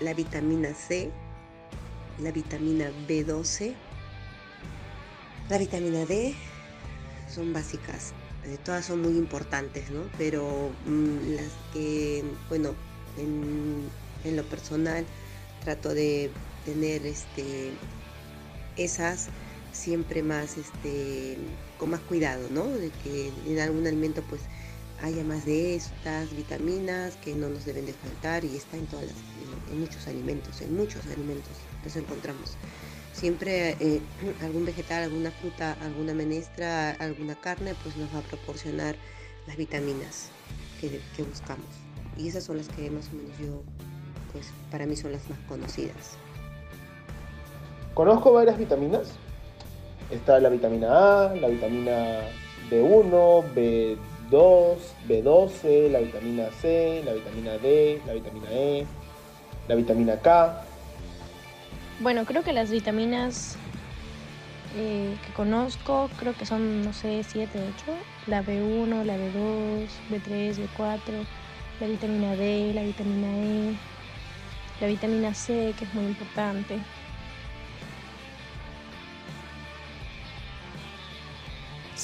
la 0.00 0.14
vitamina 0.14 0.74
C, 0.74 1.10
la 2.20 2.30
vitamina 2.30 2.90
B12, 3.08 3.74
la 5.48 5.58
vitamina 5.58 6.04
D, 6.04 6.34
son 7.28 7.52
básicas. 7.52 8.12
Eh, 8.44 8.58
todas 8.64 8.84
son 8.84 9.02
muy 9.02 9.16
importantes, 9.16 9.90
¿no? 9.90 10.02
Pero 10.18 10.70
mm, 10.86 11.34
las 11.34 11.52
que, 11.72 12.24
bueno, 12.48 12.74
en, 13.18 13.88
lo 14.36 14.42
personal 14.44 15.06
trato 15.62 15.94
de 15.94 16.30
tener 16.64 17.06
este, 17.06 17.70
esas 18.76 19.28
siempre 19.72 20.22
más, 20.22 20.56
este, 20.56 21.36
con 21.78 21.90
más 21.90 22.00
cuidado, 22.00 22.48
¿no? 22.50 22.66
De 22.66 22.90
que 23.04 23.30
en 23.46 23.60
algún 23.60 23.86
alimento 23.86 24.22
pues 24.28 24.42
haya 25.02 25.22
más 25.24 25.44
de 25.44 25.76
estas 25.76 26.34
vitaminas 26.34 27.16
que 27.16 27.34
no 27.34 27.48
nos 27.48 27.64
deben 27.64 27.86
de 27.86 27.92
faltar 27.92 28.44
y 28.44 28.56
está 28.56 28.76
en 28.76 28.86
todas 28.86 29.06
las 29.06 29.16
en 29.70 29.80
muchos 29.80 30.06
alimentos, 30.06 30.60
en 30.60 30.76
muchos 30.76 31.04
alimentos 31.06 31.52
los 31.84 31.96
encontramos. 31.96 32.56
Siempre 33.12 33.76
eh, 33.80 34.00
algún 34.42 34.66
vegetal, 34.66 35.04
alguna 35.04 35.30
fruta, 35.30 35.76
alguna 35.82 36.14
menestra, 36.14 36.92
alguna 36.92 37.34
carne, 37.34 37.74
pues 37.82 37.96
nos 37.96 38.12
va 38.14 38.18
a 38.18 38.22
proporcionar 38.22 38.96
las 39.46 39.56
vitaminas 39.56 40.30
que, 40.80 41.00
que 41.16 41.22
buscamos. 41.22 41.66
Y 42.16 42.28
esas 42.28 42.44
son 42.44 42.58
las 42.58 42.68
que 42.68 42.90
más 42.90 43.08
o 43.08 43.16
menos 43.16 43.38
yo, 43.38 43.62
pues 44.32 44.46
para 44.70 44.86
mí 44.86 44.96
son 44.96 45.12
las 45.12 45.28
más 45.28 45.38
conocidas. 45.48 46.16
Conozco 47.94 48.32
varias 48.32 48.58
vitaminas. 48.58 49.08
Está 50.10 50.38
la 50.38 50.48
vitamina 50.48 50.88
A, 51.28 51.34
la 51.34 51.48
vitamina 51.48 52.20
B1, 52.70 53.54
B2, 53.54 53.98
B12, 54.30 55.90
la 55.90 56.00
vitamina 56.00 56.50
C, 56.50 57.02
la 57.04 57.12
vitamina 57.12 57.58
D, 57.58 58.00
la 58.06 58.14
vitamina 58.14 58.48
E, 58.50 58.86
la 59.68 59.74
vitamina 59.74 60.20
K. 60.20 60.62
Bueno, 62.00 62.24
creo 62.24 62.42
que 62.42 62.52
las 62.52 62.70
vitaminas 62.70 63.56
eh, 64.76 65.16
que 65.24 65.32
conozco, 65.32 66.10
creo 66.18 66.34
que 66.34 66.44
son, 66.44 66.82
no 66.82 66.92
sé, 66.92 67.22
7, 67.22 67.58
8. 67.76 67.92
La 68.26 68.42
B1, 68.42 69.04
la 69.04 69.16
B2, 69.16 69.86
B3, 70.10 70.54
B4, 70.56 70.98
la 71.80 71.86
vitamina 71.86 72.36
D, 72.36 72.72
la 72.74 72.82
vitamina 72.82 73.28
E, 73.28 73.74
la 74.80 74.86
vitamina 74.86 75.32
C, 75.32 75.74
que 75.78 75.84
es 75.84 75.94
muy 75.94 76.04
importante. 76.04 76.78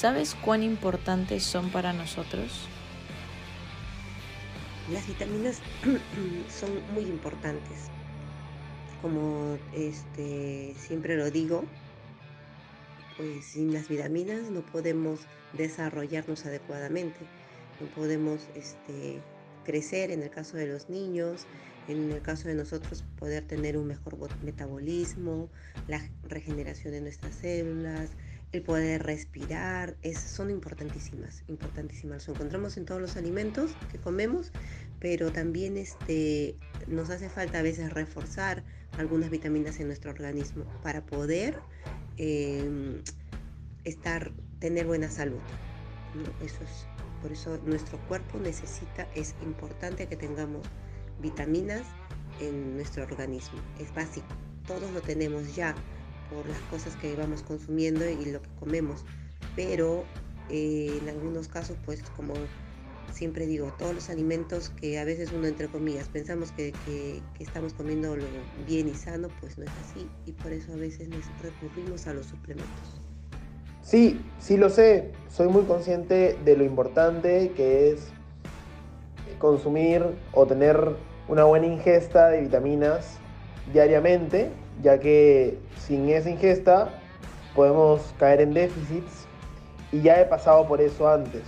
¿Sabes 0.03 0.35
cuán 0.35 0.65
importantes 0.65 1.45
son 1.45 1.71
para 1.71 1.93
nosotros? 1.93 2.67
Las 4.93 5.07
vitaminas 5.07 5.61
son 6.49 6.71
muy 6.93 7.05
importantes. 7.05 7.87
Como 9.01 9.59
este, 9.73 10.75
siempre 10.77 11.17
lo 11.17 11.31
digo, 11.31 11.62
pues 13.17 13.45
sin 13.45 13.73
las 13.73 13.88
vitaminas 13.88 14.51
no 14.51 14.62
podemos 14.62 15.21
desarrollarnos 15.53 16.47
adecuadamente, 16.47 17.21
no 17.81 17.87
podemos 17.95 18.49
este, 18.57 19.21
crecer 19.65 20.11
en 20.11 20.25
el 20.25 20.31
caso 20.31 20.57
de 20.57 20.67
los 20.67 20.91
niños, 20.91 21.47
en 21.87 22.11
el 22.11 22.23
caso 22.23 22.49
de 22.49 22.57
nosotros 22.57 23.05
poder 23.21 23.45
tener 23.45 23.77
un 23.77 23.87
mejor 23.87 24.17
metabolismo, 24.43 25.49
la 25.87 26.01
regeneración 26.29 26.93
de 26.93 27.03
nuestras 27.03 27.37
células, 27.37 28.11
el 28.53 28.62
poder 28.62 29.03
respirar, 29.03 29.97
es, 30.03 30.19
son 30.19 30.51
importantísimas, 30.51 31.43
importantísimas. 31.49 32.29
Los 32.29 32.37
encontramos 32.37 32.77
en 32.77 32.85
todos 32.85 33.01
los 33.01 33.17
alimentos 33.17 33.73
que 33.91 33.99
comemos, 33.99 34.53
pero 35.01 35.33
también 35.33 35.79
este, 35.79 36.57
nos 36.87 37.11
hace 37.11 37.31
falta 37.31 37.61
a 37.61 37.62
veces 37.62 37.93
reforzar 37.93 38.62
algunas 38.99 39.31
vitaminas 39.31 39.81
en 39.81 39.87
nuestro 39.87 40.11
organismo 40.11 40.65
para 40.83 41.05
poder 41.05 41.59
em, 42.19 43.03
estar, 43.85 44.31
tener 44.59 44.87
buena 44.87 45.11
salud. 45.11 45.41
Eso 46.45 46.62
es, 46.62 46.87
por 47.23 47.33
eso 47.33 47.59
nuestro 47.65 47.99
cuerpo 48.07 48.38
necesita, 48.38 49.09
es 49.15 49.35
importante 49.43 50.07
que 50.07 50.17
tengamos 50.17 50.67
vitaminas 51.23 51.83
en 52.41 52.75
nuestro 52.75 53.05
organismo. 53.05 53.59
Es 53.79 53.95
básico, 53.95 54.27
todos 54.67 54.91
lo 54.93 55.01
tenemos 55.01 55.57
ya 55.57 55.75
por 56.33 56.47
las 56.49 56.59
cosas 56.71 56.97
que 56.97 57.14
vamos 57.16 57.42
consumiendo 57.42 58.09
y 58.09 58.25
lo 58.27 58.40
que 58.40 58.49
comemos, 58.59 59.05
pero 59.57 60.05
eh, 60.51 60.99
en 61.01 61.09
algunos 61.09 61.49
casos, 61.49 61.77
pues 61.85 62.03
como 62.16 62.35
siempre 63.12 63.47
digo, 63.47 63.73
todos 63.79 63.95
los 63.95 64.11
alimentos 64.11 64.71
que 64.71 64.99
a 64.99 65.05
veces 65.05 65.31
uno 65.33 65.47
entre 65.47 65.68
comillas 65.68 66.09
pensamos 66.09 66.51
que, 66.53 66.73
que, 66.87 67.21
estamos 67.38 67.75
comiendo 67.75 68.16
lo 68.16 68.25
bien 68.66 68.88
y 68.88 68.95
sano, 68.95 69.29
pues 69.40 69.59
no 69.59 69.64
es 69.64 69.71
así. 69.85 70.09
Y 70.27 70.33
por 70.33 70.53
eso 70.53 70.73
a 70.73 70.77
veces 70.77 71.09
nos 71.09 71.25
recurrimos 71.42 72.07
a 72.07 72.14
los 72.14 72.27
suplementos. 72.27 73.03
Sí, 73.83 74.21
sí 74.38 74.57
lo 74.57 74.71
sé, 74.71 75.11
soy 75.29 75.49
muy 75.49 75.64
consciente 75.64 76.38
de 76.45 76.57
lo 76.57 76.64
importante 76.64 77.53
que 77.57 77.90
es 77.90 78.09
consumir 79.38 80.05
o 80.33 80.47
tener 80.47 80.97
una 81.29 81.45
buena 81.45 81.66
ingesta 81.66 82.29
de 82.29 82.42
vitaminas 82.42 83.18
diariamente, 83.73 84.51
ya 84.83 84.99
que 84.99 85.59
sin 85.79 86.09
esa 86.11 86.31
ingesta 86.31 86.88
podemos 87.55 88.01
caer 88.18 88.40
en 88.40 88.55
déficits 88.55 89.27
y 89.92 90.01
ya 90.01 90.21
he 90.21 90.25
pasado 90.25 90.66
por 90.66 90.81
eso 90.81 91.09
antes. 91.09 91.42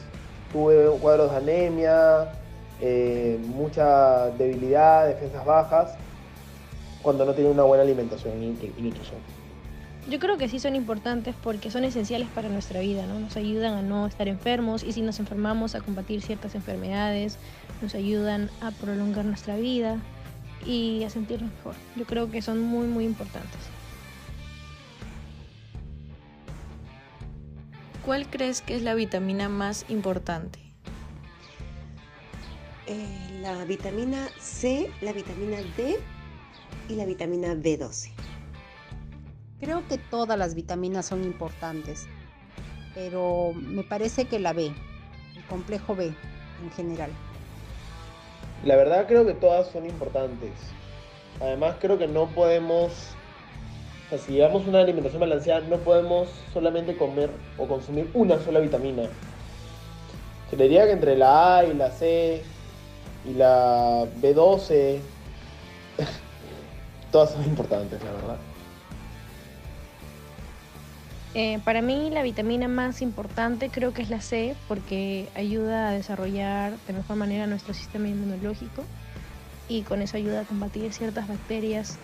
Tuve 0.52 0.88
cuadros 1.00 1.30
de 1.32 1.36
anemia, 1.38 2.32
eh, 2.80 3.38
mucha 3.48 4.30
debilidad, 4.30 5.08
defensas 5.08 5.44
bajas, 5.44 5.94
cuando 7.02 7.24
no 7.24 7.34
tiene 7.34 7.50
una 7.50 7.64
buena 7.64 7.82
alimentación 7.82 8.42
y 8.42 8.82
nutrición. 8.82 9.18
Yo 10.08 10.18
creo 10.18 10.36
que 10.36 10.48
sí 10.48 10.58
son 10.58 10.76
importantes 10.76 11.34
porque 11.42 11.70
son 11.70 11.82
esenciales 11.84 12.28
para 12.34 12.50
nuestra 12.50 12.80
vida, 12.80 13.06
¿no? 13.06 13.18
Nos 13.18 13.36
ayudan 13.38 13.72
a 13.72 13.82
no 13.82 14.06
estar 14.06 14.28
enfermos 14.28 14.82
y 14.82 14.92
si 14.92 15.00
nos 15.00 15.18
enfermamos 15.18 15.74
a 15.74 15.80
combatir 15.80 16.20
ciertas 16.20 16.54
enfermedades, 16.54 17.38
nos 17.80 17.94
ayudan 17.94 18.50
a 18.60 18.70
prolongar 18.70 19.24
nuestra 19.24 19.56
vida 19.56 19.98
y 20.66 21.04
a 21.04 21.10
sentirnos 21.10 21.52
mejor. 21.52 21.74
Yo 21.96 22.04
creo 22.04 22.30
que 22.30 22.42
son 22.42 22.60
muy, 22.62 22.86
muy 22.86 23.04
importantes. 23.04 23.60
¿Cuál 28.04 28.28
crees 28.28 28.60
que 28.60 28.76
es 28.76 28.82
la 28.82 28.94
vitamina 28.94 29.48
más 29.48 29.86
importante? 29.88 30.58
Eh, 32.86 33.38
la 33.40 33.64
vitamina 33.64 34.28
C, 34.38 34.90
la 35.00 35.12
vitamina 35.12 35.56
D 35.76 35.98
y 36.90 36.96
la 36.96 37.06
vitamina 37.06 37.54
B12. 37.54 38.10
Creo 39.58 39.88
que 39.88 39.96
todas 39.96 40.38
las 40.38 40.54
vitaminas 40.54 41.06
son 41.06 41.24
importantes, 41.24 42.06
pero 42.94 43.54
me 43.54 43.84
parece 43.84 44.26
que 44.26 44.38
la 44.38 44.52
B, 44.52 44.66
el 45.34 45.44
complejo 45.44 45.96
B 45.96 46.12
en 46.62 46.70
general. 46.72 47.10
La 48.64 48.76
verdad 48.76 49.06
creo 49.06 49.26
que 49.26 49.34
todas 49.34 49.68
son 49.68 49.84
importantes. 49.84 50.52
Además 51.40 51.76
creo 51.80 51.98
que 51.98 52.06
no 52.06 52.28
podemos, 52.28 52.92
o 54.06 54.08
sea, 54.08 54.18
si 54.18 54.32
llevamos 54.32 54.66
una 54.66 54.80
alimentación 54.80 55.20
balanceada, 55.20 55.60
no 55.68 55.76
podemos 55.78 56.28
solamente 56.52 56.96
comer 56.96 57.28
o 57.58 57.66
consumir 57.66 58.10
una 58.14 58.38
sola 58.38 58.60
vitamina. 58.60 59.02
Se 60.48 60.56
le 60.56 60.64
diría 60.64 60.86
que 60.86 60.92
entre 60.92 61.16
la 61.16 61.58
A 61.58 61.64
y 61.64 61.74
la 61.74 61.90
C 61.90 62.42
y 63.26 63.34
la 63.34 64.06
B12, 64.22 64.98
todas 67.12 67.32
son 67.32 67.44
importantes, 67.44 68.02
la 68.02 68.12
verdad. 68.12 68.36
Eh, 71.34 71.58
para 71.64 71.82
mí 71.82 72.10
la 72.10 72.22
vitamina 72.22 72.68
más 72.68 73.02
importante 73.02 73.68
creo 73.68 73.92
que 73.92 74.02
es 74.02 74.08
la 74.08 74.20
C 74.20 74.54
porque 74.68 75.28
ayuda 75.34 75.88
a 75.88 75.92
desarrollar 75.92 76.78
de 76.86 76.92
mejor 76.92 77.16
manera 77.16 77.48
nuestro 77.48 77.74
sistema 77.74 78.08
inmunológico 78.08 78.84
y 79.68 79.82
con 79.82 80.00
eso 80.00 80.16
ayuda 80.16 80.42
a 80.42 80.44
combatir 80.44 80.92
ciertas 80.92 81.26
bacterias 81.26 81.98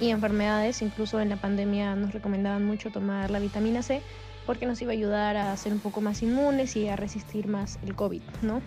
y 0.00 0.10
enfermedades. 0.10 0.82
Incluso 0.82 1.20
en 1.20 1.28
la 1.28 1.36
pandemia 1.36 1.94
nos 1.94 2.12
recomendaban 2.12 2.64
mucho 2.64 2.90
tomar 2.90 3.30
la 3.30 3.38
vitamina 3.38 3.82
C 3.82 4.02
porque 4.46 4.66
nos 4.66 4.82
iba 4.82 4.90
a 4.90 4.94
ayudar 4.94 5.36
a 5.36 5.56
ser 5.56 5.72
un 5.72 5.78
poco 5.78 6.00
más 6.00 6.20
inmunes 6.22 6.74
y 6.74 6.88
a 6.88 6.96
resistir 6.96 7.46
más 7.46 7.78
el 7.84 7.94
COVID, 7.94 8.22
¿no? 8.42 8.60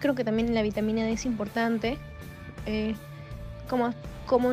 Creo 0.00 0.16
que 0.16 0.24
también 0.24 0.52
la 0.54 0.62
vitamina 0.62 1.04
D 1.04 1.12
es 1.12 1.24
importante 1.24 1.98
eh, 2.66 2.96
como, 3.68 3.94
como 4.26 4.48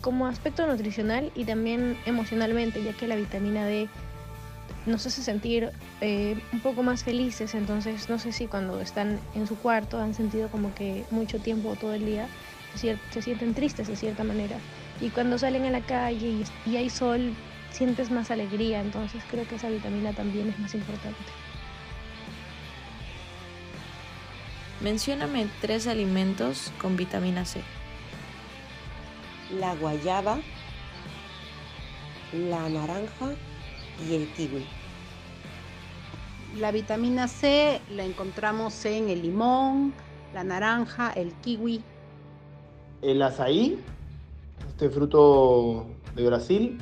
como 0.00 0.26
aspecto 0.26 0.66
nutricional 0.66 1.30
y 1.34 1.44
también 1.44 1.98
emocionalmente, 2.06 2.82
ya 2.82 2.92
que 2.92 3.06
la 3.06 3.16
vitamina 3.16 3.66
D 3.66 3.88
nos 4.86 5.06
hace 5.06 5.22
sentir 5.22 5.70
eh, 6.00 6.40
un 6.52 6.60
poco 6.60 6.82
más 6.82 7.04
felices, 7.04 7.54
entonces 7.54 8.08
no 8.08 8.18
sé 8.18 8.32
si 8.32 8.46
cuando 8.46 8.80
están 8.80 9.18
en 9.34 9.46
su 9.46 9.56
cuarto 9.56 9.98
han 9.98 10.14
sentido 10.14 10.48
como 10.48 10.74
que 10.74 11.04
mucho 11.10 11.38
tiempo 11.38 11.76
todo 11.76 11.94
el 11.94 12.06
día 12.06 12.26
se 12.74 13.22
sienten 13.22 13.54
tristes 13.54 13.88
de 13.88 13.96
cierta 13.96 14.24
manera. 14.24 14.56
Y 15.00 15.10
cuando 15.10 15.38
salen 15.38 15.64
a 15.64 15.70
la 15.70 15.80
calle 15.80 16.44
y, 16.66 16.76
hay 16.76 16.90
sol 16.90 17.32
sientes 17.72 18.10
más 18.10 18.30
alegría, 18.30 18.80
entonces 18.80 19.22
creo 19.30 19.46
que 19.46 19.56
esa 19.56 19.68
vitamina 19.68 20.12
también 20.12 20.48
es 20.48 20.58
más 20.58 20.74
importante. 20.74 21.18
Mencióname 24.80 25.46
tres 25.60 25.86
alimentos 25.86 26.72
con 26.80 26.96
vitamina 26.96 27.44
C 27.44 27.60
la 29.50 29.74
guayaba, 29.76 30.38
la 32.32 32.68
naranja 32.68 33.34
y 34.08 34.14
el 34.14 34.32
kiwi. 34.32 34.64
La 36.58 36.72
vitamina 36.72 37.28
C 37.28 37.80
la 37.90 38.04
encontramos 38.04 38.84
en 38.84 39.08
el 39.08 39.22
limón, 39.22 39.94
la 40.34 40.44
naranja, 40.44 41.12
el 41.12 41.32
kiwi. 41.34 41.82
El 43.02 43.22
azaí, 43.22 43.78
este 44.68 44.90
fruto 44.90 45.86
de 46.14 46.26
Brasil. 46.26 46.78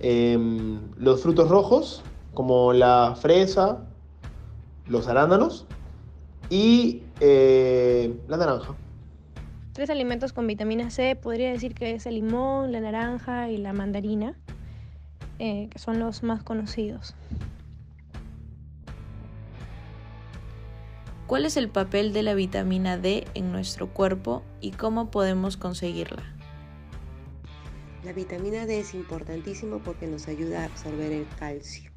Em, 0.00 0.80
los 0.96 1.22
frutos 1.22 1.48
rojos, 1.48 2.02
como 2.34 2.72
la 2.72 3.16
fresa, 3.20 3.86
los 4.88 5.08
arándanos 5.08 5.66
y 6.48 7.02
eh, 7.20 8.18
la 8.28 8.38
naranja. 8.38 8.74
Tres 9.80 9.88
alimentos 9.88 10.34
con 10.34 10.46
vitamina 10.46 10.90
C, 10.90 11.16
podría 11.16 11.50
decir 11.50 11.72
que 11.72 11.94
es 11.94 12.04
el 12.04 12.16
limón, 12.16 12.70
la 12.70 12.80
naranja 12.80 13.48
y 13.48 13.56
la 13.56 13.72
mandarina, 13.72 14.38
eh, 15.38 15.70
que 15.70 15.78
son 15.78 15.98
los 15.98 16.22
más 16.22 16.42
conocidos. 16.42 17.14
¿Cuál 21.26 21.46
es 21.46 21.56
el 21.56 21.70
papel 21.70 22.12
de 22.12 22.22
la 22.22 22.34
vitamina 22.34 22.98
D 22.98 23.26
en 23.32 23.52
nuestro 23.52 23.88
cuerpo 23.88 24.42
y 24.60 24.72
cómo 24.72 25.10
podemos 25.10 25.56
conseguirla? 25.56 26.24
La 28.04 28.12
vitamina 28.12 28.66
D 28.66 28.80
es 28.80 28.92
importantísimo 28.92 29.78
porque 29.78 30.06
nos 30.06 30.28
ayuda 30.28 30.60
a 30.60 30.64
absorber 30.66 31.10
el 31.10 31.26
calcio 31.38 31.90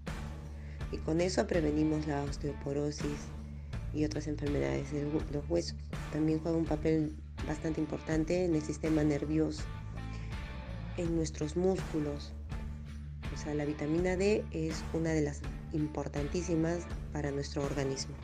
y 0.94 1.00
con 1.00 1.20
eso 1.20 1.46
prevenimos 1.48 2.08
la 2.08 2.24
osteoporosis 2.24 3.28
y 3.94 4.06
otras 4.06 4.28
enfermedades 4.28 4.94
de 4.94 5.04
los 5.04 5.50
huesos. 5.50 5.76
También 6.14 6.40
juega 6.40 6.58
un 6.58 6.64
papel 6.64 7.18
bastante 7.48 7.82
importante 7.82 8.46
en 8.46 8.56
el 8.56 8.62
sistema 8.62 9.04
nervioso, 9.04 9.64
en 10.98 11.16
nuestros 11.16 11.56
músculos. 11.56 12.34
O 13.34 13.38
sea, 13.38 13.54
la 13.54 13.66
vitamina 13.66 14.16
D 14.16 14.44
es 14.52 14.84
una 14.94 15.10
de 15.10 15.22
las 15.22 15.42
importantísimas 15.74 16.86
para 17.12 17.32
nuestro 17.32 17.64
organismo. 17.64 18.16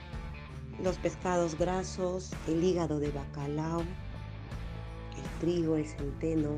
Los 0.84 0.97
pescados 0.97 1.58
grasos, 1.58 2.32
el 2.47 2.63
hígado 2.63 2.99
de 2.99 3.12
bacalao, 3.12 3.82
el 3.82 5.39
trigo, 5.39 5.75
el 5.75 5.86
centeno, 5.88 6.58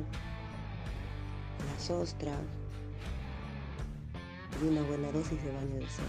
las 1.74 1.90
ostras 1.90 2.38
y 4.62 4.68
una 4.68 4.82
buena 4.84 5.12
dosis 5.12 5.42
de 5.44 5.52
baño 5.52 5.76
de 5.76 5.90
sol. 5.90 6.06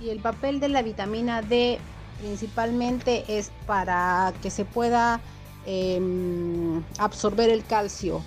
Y 0.00 0.10
el 0.10 0.20
papel 0.20 0.60
de 0.60 0.68
la 0.68 0.82
vitamina 0.82 1.42
D 1.42 1.78
Principalmente 2.22 3.24
es 3.26 3.50
para 3.66 4.32
que 4.42 4.50
se 4.50 4.64
pueda 4.64 5.20
em, 5.66 6.80
absorber 6.98 7.50
el 7.50 7.64
calcio, 7.64 8.22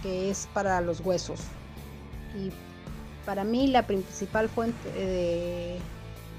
que 0.00 0.30
es 0.30 0.48
para 0.54 0.80
los 0.80 1.00
huesos. 1.00 1.40
Y 2.38 2.52
para 3.26 3.42
mí 3.42 3.66
la 3.66 3.84
principal 3.84 4.48
fuente 4.48 4.92
de, 4.92 5.80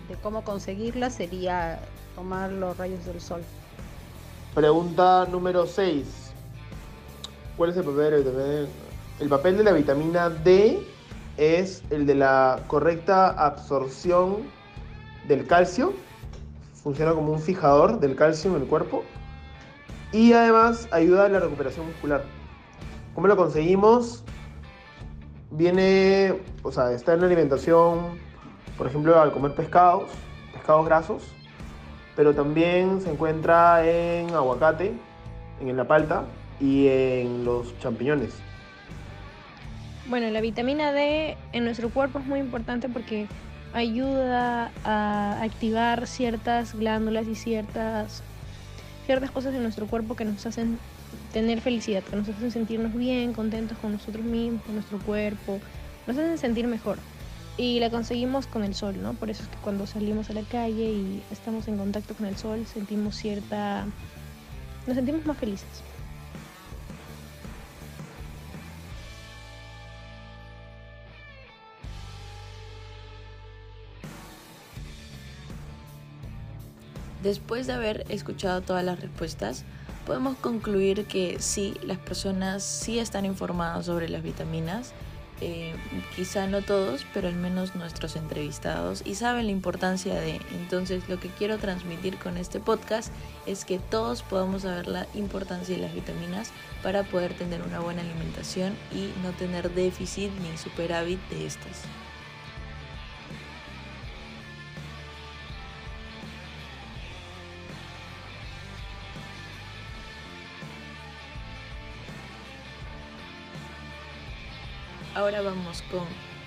de 0.07 0.15
cómo 0.21 0.45
conseguirla 0.45 1.09
sería 1.09 1.77
tomar 2.15 2.49
los 2.53 2.77
rayos 2.77 3.05
del 3.05 3.19
sol. 3.19 3.41
Pregunta 4.55 5.27
número 5.29 5.65
6. 5.65 6.05
¿Cuál 7.57 7.71
es 7.71 7.75
el 7.77 7.83
papel? 7.83 8.67
El 9.19 9.27
papel 9.29 9.57
de 9.57 9.63
la 9.65 9.73
vitamina 9.73 10.29
D 10.29 10.79
es 11.35 11.83
el 11.89 12.05
de 12.05 12.15
la 12.15 12.63
correcta 12.67 13.29
absorción 13.29 14.43
del 15.27 15.45
calcio. 15.45 15.93
Funciona 16.83 17.13
como 17.13 17.31
un 17.31 17.39
fijador 17.39 18.01
del 18.01 18.15
calcio 18.17 18.53
en 18.53 18.61
el 18.61 18.67
cuerpo. 18.67 19.05
Y 20.11 20.33
además 20.33 20.89
ayuda 20.91 21.25
a 21.25 21.29
la 21.29 21.39
recuperación 21.39 21.87
muscular. 21.87 22.23
¿Cómo 23.15 23.27
lo 23.27 23.37
conseguimos? 23.37 24.23
Viene, 25.49 26.35
o 26.61 26.71
sea, 26.71 26.91
está 26.91 27.13
en 27.13 27.21
la 27.21 27.27
alimentación, 27.27 28.19
por 28.77 28.87
ejemplo, 28.87 29.19
al 29.19 29.31
comer 29.31 29.55
pescados, 29.55 30.09
pescados 30.51 30.85
grasos, 30.85 31.23
pero 32.15 32.35
también 32.35 33.01
se 33.01 33.11
encuentra 33.11 33.87
en 33.87 34.31
aguacate, 34.31 34.93
en 35.61 35.77
la 35.77 35.87
palta 35.87 36.25
y 36.59 36.87
en 36.87 37.45
los 37.45 37.77
champiñones. 37.79 38.33
Bueno, 40.07 40.29
la 40.31 40.41
vitamina 40.41 40.91
D 40.91 41.37
en 41.53 41.63
nuestro 41.63 41.89
cuerpo 41.89 42.19
es 42.19 42.25
muy 42.25 42.39
importante 42.39 42.89
porque 42.89 43.27
ayuda 43.73 44.71
a 44.83 45.41
activar 45.41 46.07
ciertas 46.07 46.75
glándulas 46.75 47.27
y 47.27 47.35
ciertas, 47.35 48.23
ciertas 49.05 49.31
cosas 49.31 49.53
en 49.55 49.63
nuestro 49.63 49.87
cuerpo 49.87 50.15
que 50.15 50.25
nos 50.25 50.45
hacen 50.45 50.77
tener 51.31 51.61
felicidad, 51.61 52.03
que 52.03 52.15
nos 52.15 52.29
hacen 52.29 52.51
sentirnos 52.51 52.93
bien, 52.93 53.33
contentos 53.33 53.77
con 53.79 53.91
nosotros 53.91 54.23
mismos, 54.23 54.61
con 54.63 54.75
nuestro 54.75 54.99
cuerpo, 54.99 55.59
nos 56.07 56.17
hacen 56.17 56.37
sentir 56.37 56.67
mejor. 56.67 56.97
Y 57.57 57.79
la 57.79 57.89
conseguimos 57.91 58.47
con 58.47 58.63
el 58.63 58.73
sol, 58.73 59.01
¿no? 59.01 59.13
Por 59.13 59.29
eso 59.29 59.43
es 59.43 59.49
que 59.49 59.57
cuando 59.57 59.85
salimos 59.85 60.29
a 60.29 60.33
la 60.33 60.41
calle 60.41 60.85
y 60.91 61.23
estamos 61.31 61.67
en 61.67 61.77
contacto 61.77 62.15
con 62.15 62.25
el 62.25 62.35
sol, 62.35 62.65
sentimos 62.65 63.15
cierta... 63.15 63.85
nos 64.87 64.95
sentimos 64.95 65.25
más 65.25 65.37
felices. 65.37 65.83
Después 77.23 77.67
de 77.67 77.73
haber 77.73 78.05
escuchado 78.09 78.59
todas 78.59 78.83
las 78.83 78.99
respuestas, 78.99 79.63
podemos 80.05 80.35
concluir 80.35 81.05
que 81.05 81.37
sí, 81.39 81.73
las 81.81 81.97
personas 81.97 82.63
sí 82.63 82.99
están 82.99 83.23
informadas 83.23 83.85
sobre 83.85 84.09
las 84.09 84.23
vitaminas, 84.23 84.91
eh, 85.39 85.73
quizá 86.17 86.47
no 86.47 86.61
todos, 86.61 87.05
pero 87.13 87.29
al 87.29 87.35
menos 87.35 87.75
nuestros 87.75 88.17
entrevistados, 88.17 89.03
y 89.05 89.15
saben 89.15 89.45
la 89.45 89.53
importancia 89.53 90.15
de. 90.15 90.41
Entonces, 90.51 91.07
lo 91.07 91.17
que 91.17 91.29
quiero 91.29 91.57
transmitir 91.59 92.17
con 92.17 92.35
este 92.35 92.59
podcast 92.59 93.09
es 93.45 93.63
que 93.63 93.79
todos 93.79 94.21
podamos 94.21 94.63
saber 94.63 94.87
la 94.87 95.07
importancia 95.13 95.77
de 95.77 95.81
las 95.81 95.93
vitaminas 95.93 96.51
para 96.83 97.03
poder 97.03 97.33
tener 97.35 97.61
una 97.61 97.79
buena 97.79 98.01
alimentación 98.01 98.73
y 98.93 99.13
no 99.23 99.31
tener 99.31 99.73
déficit 99.73 100.29
ni 100.41 100.57
superávit 100.57 101.21
de 101.29 101.45
estas. 101.45 101.83
Ahora 115.23 115.41
vamos 115.41 115.81
con 115.83 116.03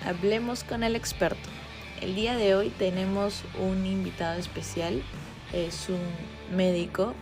Hablemos 0.07 0.63
con 0.63 0.83
el 0.83 0.95
experto. 0.95 1.49
El 1.99 2.13
día 2.13 2.37
de 2.37 2.53
hoy 2.53 2.69
tenemos 2.69 3.43
un 3.59 3.87
invitado 3.87 4.39
especial, 4.39 5.01
es 5.51 5.89
un 5.89 5.97
médico, 6.55 7.15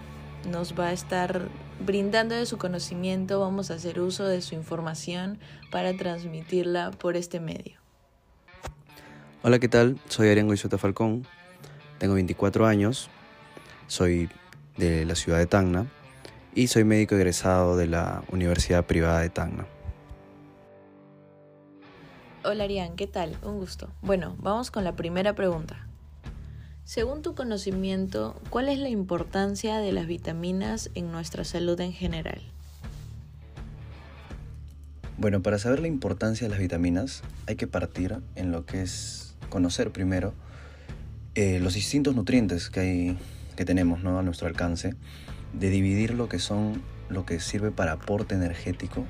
nos 0.52 0.78
va 0.78 0.88
a 0.88 0.92
estar 0.92 1.48
brindando 1.80 2.36
de 2.36 2.46
su 2.46 2.58
conocimiento, 2.58 3.40
vamos 3.40 3.72
a 3.72 3.76
hacer 3.76 4.02
uso 4.02 4.26
de 4.26 4.42
su 4.42 4.54
información 4.54 5.40
para 5.72 5.96
transmitirla 5.96 6.92
por 6.92 7.16
este 7.16 7.40
medio. 7.40 7.80
Hola, 9.42 9.58
¿qué 9.58 9.70
tal? 9.70 9.98
Soy 10.10 10.28
Arengo 10.28 10.54
Isota 10.54 10.78
Falcón, 10.78 11.26
tengo 12.00 12.16
24 12.16 12.66
años, 12.66 13.10
soy 13.88 14.30
de 14.76 15.06
la 15.06 15.16
ciudad 15.16 15.38
de 15.38 15.46
Tacna 15.46 15.86
y 16.54 16.68
soy 16.68 16.84
médico 16.84 17.16
egresado 17.16 17.78
de 17.78 17.88
la 17.88 18.24
Universidad 18.30 18.86
Privada 18.86 19.22
de 19.22 19.30
Tacna. 19.30 19.66
Hola 22.48 22.66
Arián, 22.66 22.96
¿qué 22.96 23.08
tal? 23.08 23.36
Un 23.42 23.58
gusto. 23.58 23.90
Bueno, 24.04 24.36
vamos 24.38 24.70
con 24.70 24.84
la 24.84 24.96
primera 24.96 25.34
pregunta. 25.34 25.88
Según 26.84 27.24
tu 27.24 27.34
conocimiento, 27.34 28.40
¿cuál 28.52 28.70
es 28.70 28.78
la 28.78 28.90
importancia 28.90 29.80
de 29.80 29.92
las 29.92 30.06
vitaminas 30.06 30.92
en 30.94 31.12
nuestra 31.12 31.44
salud 31.44 31.80
en 31.82 31.92
general? 31.92 32.40
Bueno, 35.18 35.42
para 35.42 35.58
saber 35.58 35.80
la 35.80 35.88
importancia 35.88 36.46
de 36.46 36.52
las 36.52 36.60
vitaminas 36.60 37.24
hay 37.48 37.56
que 37.56 37.66
partir 37.66 38.20
en 38.36 38.52
lo 38.52 38.64
que 38.68 38.84
es 38.84 39.34
conocer 39.50 39.92
primero 39.92 40.36
eh, 41.34 41.60
los 41.60 41.74
distintos 41.74 42.16
nutrientes 42.16 42.70
que, 42.70 42.80
hay, 42.80 43.18
que 43.56 43.66
tenemos 43.66 44.04
¿no? 44.04 44.20
a 44.20 44.22
nuestro 44.22 44.48
alcance, 44.48 44.94
de 45.54 45.72
dividir 45.72 46.14
lo 46.14 46.30
que 46.30 46.38
son 46.38 46.84
lo 47.10 47.26
que 47.26 47.40
sirve 47.40 47.72
para 47.72 47.94
aporte 47.94 48.36
energético 48.36 49.04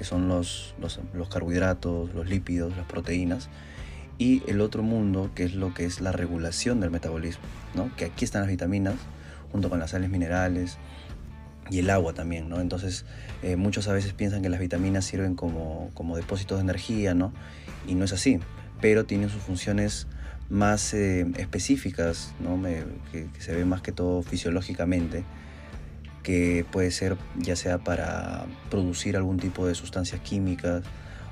que 0.00 0.06
son 0.06 0.28
los, 0.28 0.74
los, 0.80 1.28
carbohidratos, 1.28 2.14
los 2.14 2.26
lípidos, 2.26 2.74
las 2.74 2.86
proteínas, 2.86 3.50
y 4.16 4.42
el 4.46 4.62
otro 4.62 4.82
mundo, 4.82 5.30
que 5.34 5.44
es 5.44 5.54
lo 5.54 5.74
que 5.74 5.84
es 5.84 6.00
la 6.00 6.10
regulación 6.10 6.80
del 6.80 6.90
metabolismo, 6.90 7.42
¿no? 7.74 7.94
que 7.96 8.06
aquí 8.06 8.24
están 8.24 8.40
las 8.40 8.50
vitaminas, 8.50 8.94
junto 9.52 9.68
con 9.68 9.78
las 9.78 9.90
sales 9.90 10.08
minerales 10.08 10.78
y 11.70 11.80
el 11.80 11.90
agua 11.90 12.14
también. 12.14 12.48
¿no? 12.48 12.62
Entonces, 12.62 13.04
eh, 13.42 13.56
muchos 13.56 13.88
a 13.88 13.92
veces 13.92 14.14
piensan 14.14 14.40
que 14.40 14.48
las 14.48 14.58
vitaminas 14.58 15.04
sirven 15.04 15.34
como, 15.34 15.90
como 15.92 16.16
depósitos 16.16 16.56
de 16.56 16.62
energía, 16.62 17.12
¿no? 17.12 17.34
y 17.86 17.94
no 17.94 18.06
es 18.06 18.14
así, 18.14 18.40
pero 18.80 19.04
tienen 19.04 19.28
sus 19.28 19.42
funciones 19.42 20.06
más 20.48 20.94
eh, 20.94 21.30
específicas, 21.36 22.32
¿no? 22.40 22.58
que, 23.12 23.26
que 23.34 23.40
se 23.42 23.54
ven 23.54 23.68
más 23.68 23.82
que 23.82 23.92
todo 23.92 24.22
fisiológicamente 24.22 25.24
que 26.22 26.64
puede 26.70 26.90
ser 26.90 27.16
ya 27.36 27.56
sea 27.56 27.78
para 27.78 28.46
producir 28.70 29.16
algún 29.16 29.38
tipo 29.38 29.66
de 29.66 29.74
sustancias 29.74 30.20
químicas 30.20 30.84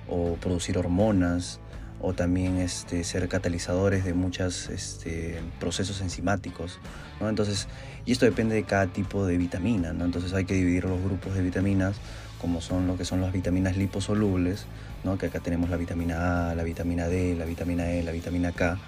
o 0.08 0.34
producir 0.36 0.78
hormonas 0.78 1.60
o 2.00 2.14
también 2.14 2.58
este, 2.58 3.02
ser 3.04 3.28
catalizadores 3.28 4.04
de 4.04 4.14
muchos 4.14 4.68
este, 4.68 5.40
procesos 5.58 6.00
enzimáticos. 6.00 6.78
¿no? 7.20 7.28
Entonces, 7.28 7.66
y 8.06 8.12
esto 8.12 8.24
depende 8.24 8.54
de 8.54 8.62
cada 8.62 8.86
tipo 8.86 9.26
de 9.26 9.36
vitamina. 9.36 9.92
¿no? 9.92 10.04
Entonces 10.04 10.32
hay 10.32 10.44
que 10.44 10.54
dividir 10.54 10.84
los 10.84 11.02
grupos 11.02 11.34
de 11.34 11.42
vitaminas 11.42 11.96
como 12.40 12.60
son 12.60 12.86
lo 12.86 12.96
que 12.96 13.04
son 13.04 13.20
las 13.20 13.32
vitaminas 13.32 13.76
liposolubles, 13.76 14.66
¿no? 15.02 15.18
que 15.18 15.26
acá 15.26 15.40
tenemos 15.40 15.70
la 15.70 15.76
vitamina 15.76 16.50
A, 16.50 16.54
la 16.54 16.62
vitamina 16.62 17.08
D, 17.08 17.34
la 17.36 17.44
vitamina 17.44 17.90
E, 17.90 18.04
la 18.04 18.12
vitamina 18.12 18.52
K, 18.52 18.78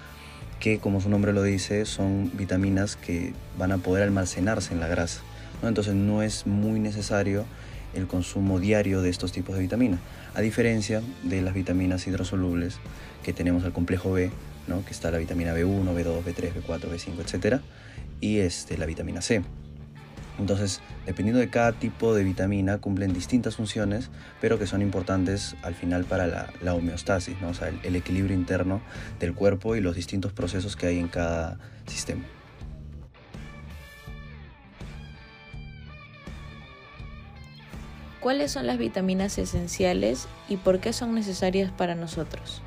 que 0.59 0.79
como 0.79 1.01
su 1.01 1.09
nombre 1.09 1.33
lo 1.33 1.43
dice 1.43 1.85
son 1.85 2.31
vitaminas 2.33 2.95
que 2.95 3.33
van 3.57 3.73
a 3.73 3.77
poder 3.77 4.03
almacenarse 4.03 4.73
en 4.73 4.79
la 4.79 4.87
grasa. 4.87 5.21
Entonces 5.63 5.93
no 5.93 6.23
es 6.23 6.47
muy 6.47 6.79
necesario 6.79 7.45
el 7.93 8.07
consumo 8.07 8.59
diario 8.59 9.01
de 9.01 9.09
estos 9.09 9.31
tipos 9.31 9.55
de 9.55 9.61
vitaminas, 9.61 9.99
a 10.33 10.41
diferencia 10.41 11.01
de 11.23 11.41
las 11.41 11.53
vitaminas 11.53 12.07
hidrosolubles 12.07 12.79
que 13.23 13.33
tenemos 13.33 13.63
al 13.63 13.73
complejo 13.73 14.11
B, 14.11 14.31
que 14.85 14.91
está 14.91 15.11
la 15.11 15.17
vitamina 15.17 15.53
B1, 15.53 15.83
B2, 15.93 16.23
B3, 16.23 16.53
B4, 16.53 16.89
B5, 16.89 17.19
etc. 17.19 17.61
Y 18.21 18.37
este, 18.39 18.77
la 18.77 18.85
vitamina 18.85 19.21
C. 19.21 19.41
Entonces, 20.39 20.81
dependiendo 21.05 21.39
de 21.39 21.49
cada 21.49 21.73
tipo 21.73 22.15
de 22.15 22.23
vitamina, 22.23 22.77
cumplen 22.77 23.13
distintas 23.13 23.57
funciones, 23.57 24.09
pero 24.39 24.57
que 24.57 24.65
son 24.65 24.81
importantes 24.81 25.55
al 25.61 25.75
final 25.75 26.05
para 26.05 26.49
la, 26.61 26.73
homeostasis, 26.73 27.35
o 27.43 27.53
sea, 27.53 27.71
el 27.83 27.95
equilibrio 27.95 28.35
interno 28.35 28.81
del 29.19 29.33
cuerpo 29.33 29.75
y 29.75 29.81
los 29.81 29.95
distintos 29.95 30.31
procesos 30.31 30.75
que 30.75 30.87
hay 30.87 30.99
en 30.99 31.09
cada 31.09 31.59
sistema. 31.85 32.23
¿Cuáles 38.21 38.51
son 38.51 38.67
las 38.67 38.77
vitaminas 38.77 39.39
esenciales 39.39 40.27
y 40.47 40.57
por 40.57 40.79
qué 40.79 40.93
son 40.93 41.15
necesarias 41.15 41.71
para 41.71 41.95
nosotros? 41.95 42.61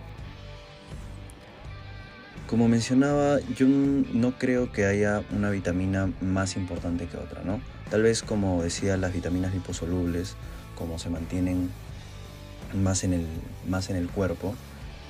Como 2.48 2.66
mencionaba, 2.66 3.38
yo 3.56 3.68
no 3.68 4.36
creo 4.36 4.72
que 4.72 4.84
haya 4.84 5.22
una 5.30 5.50
vitamina 5.50 6.10
más 6.20 6.56
importante 6.56 7.06
que 7.06 7.16
otra, 7.16 7.42
¿no? 7.44 7.60
Tal 7.88 8.02
vez 8.02 8.24
como 8.24 8.64
decía 8.64 8.96
las 8.96 9.12
vitaminas 9.12 9.54
liposolubles, 9.54 10.34
como 10.74 10.98
se 10.98 11.08
mantienen 11.08 11.70
más 12.74 13.04
en 13.04 13.12
el, 13.12 13.26
más 13.68 13.90
en 13.90 13.96
el 13.96 14.08
cuerpo, 14.08 14.56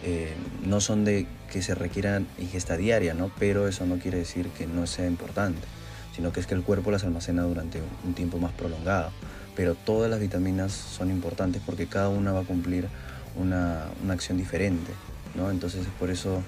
eh, 0.02 0.34
no 0.66 0.82
son 0.82 1.06
de 1.06 1.26
que 1.50 1.62
se 1.62 1.74
requieran 1.74 2.26
ingesta 2.38 2.76
diaria, 2.76 3.14
¿no? 3.14 3.30
Pero 3.38 3.66
eso 3.66 3.86
no 3.86 3.96
quiere 3.96 4.18
decir 4.18 4.48
que 4.48 4.66
no 4.66 4.86
sea 4.86 5.06
importante, 5.06 5.62
sino 6.14 6.32
que 6.32 6.40
es 6.40 6.46
que 6.46 6.54
el 6.54 6.62
cuerpo 6.62 6.90
las 6.90 7.04
almacena 7.04 7.44
durante 7.44 7.80
un 8.04 8.12
tiempo 8.12 8.36
más 8.36 8.52
prolongado. 8.52 9.10
Pero 9.56 9.74
todas 9.74 10.10
las 10.10 10.20
vitaminas 10.20 10.72
son 10.72 11.10
importantes 11.10 11.62
porque 11.64 11.86
cada 11.86 12.08
una 12.08 12.32
va 12.32 12.40
a 12.40 12.44
cumplir 12.44 12.88
una, 13.36 13.84
una 14.02 14.14
acción 14.14 14.38
diferente, 14.38 14.90
¿no? 15.34 15.50
Entonces 15.50 15.82
es 15.82 15.92
por 15.98 16.10
eso 16.10 16.42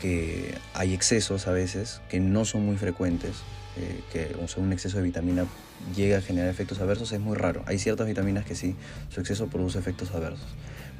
que 0.00 0.54
hay 0.74 0.92
excesos 0.92 1.46
a 1.46 1.52
veces 1.52 2.00
que 2.08 2.20
no 2.20 2.44
son 2.44 2.66
muy 2.66 2.76
frecuentes, 2.76 3.36
eh, 3.76 4.00
que 4.12 4.36
un 4.60 4.72
exceso 4.72 4.98
de 4.98 5.02
vitamina 5.02 5.46
llega 5.96 6.18
a 6.18 6.20
generar 6.20 6.48
efectos 6.48 6.80
adversos, 6.80 7.12
es 7.12 7.20
muy 7.20 7.36
raro. 7.36 7.62
Hay 7.66 7.78
ciertas 7.78 8.06
vitaminas 8.06 8.44
que 8.44 8.54
sí, 8.54 8.76
su 9.08 9.20
exceso 9.20 9.48
produce 9.48 9.78
efectos 9.78 10.12
adversos. 10.12 10.46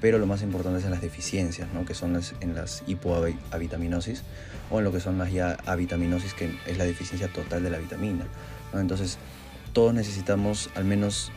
Pero 0.01 0.19
lo 0.19 0.27
más 0.27 0.43
importante 0.43 0.81
es 0.81 0.85
en 0.85 0.91
las 0.91 1.01
deficiencias, 1.01 1.69
¿no? 1.73 1.85
que 1.85 1.95
son 1.95 2.13
las, 2.13 2.35
en 2.41 2.55
las 2.55 2.83
hipoavitaminosis 2.87 4.23
o 4.71 4.79
en 4.79 4.85
lo 4.85 4.93
que 4.93 5.01
son 5.01 5.19
las 5.19 5.33
ya 5.33 5.57
avitaminosis, 5.67 6.35
que 6.35 6.51
es 6.67 6.79
la 6.79 6.85
deficiencia 6.85 7.29
total 7.29 7.63
de 7.63 7.71
la 7.71 7.79
vitamina. 7.79 8.27
Entonces, 8.73 9.19
todos 9.75 9.93
necesitamos 9.93 10.71
al 10.75 10.85
menos 10.85 11.31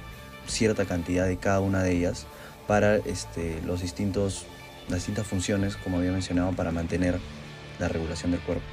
cierta 0.47 0.85
cantidad 0.85 1.25
de 1.25 1.35
cada 1.37 1.59
una 1.59 1.83
de 1.83 1.97
ellas 1.97 2.25
para 2.67 2.95
este, 2.95 3.59
los 3.65 3.81
distintos, 3.81 4.45
las 4.87 4.99
distintas 4.99 5.27
funciones, 5.27 5.75
como 5.75 5.97
había 5.97 6.11
mencionado, 6.11 6.53
para 6.53 6.71
mantener 6.71 7.19
la 7.79 7.89
regulación 7.89 8.31
del 8.31 8.39
cuerpo. 8.41 8.63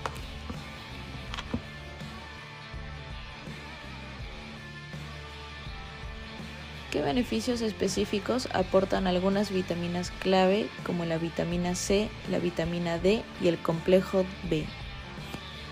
¿Qué 6.92 7.00
beneficios 7.02 7.60
específicos 7.60 8.48
aportan 8.52 9.08
algunas 9.08 9.50
vitaminas 9.50 10.12
clave 10.20 10.68
como 10.86 11.04
la 11.04 11.18
vitamina 11.18 11.74
C, 11.74 12.08
la 12.30 12.38
vitamina 12.38 12.98
D 12.98 13.24
y 13.42 13.48
el 13.48 13.58
complejo 13.58 14.24
B? 14.48 14.64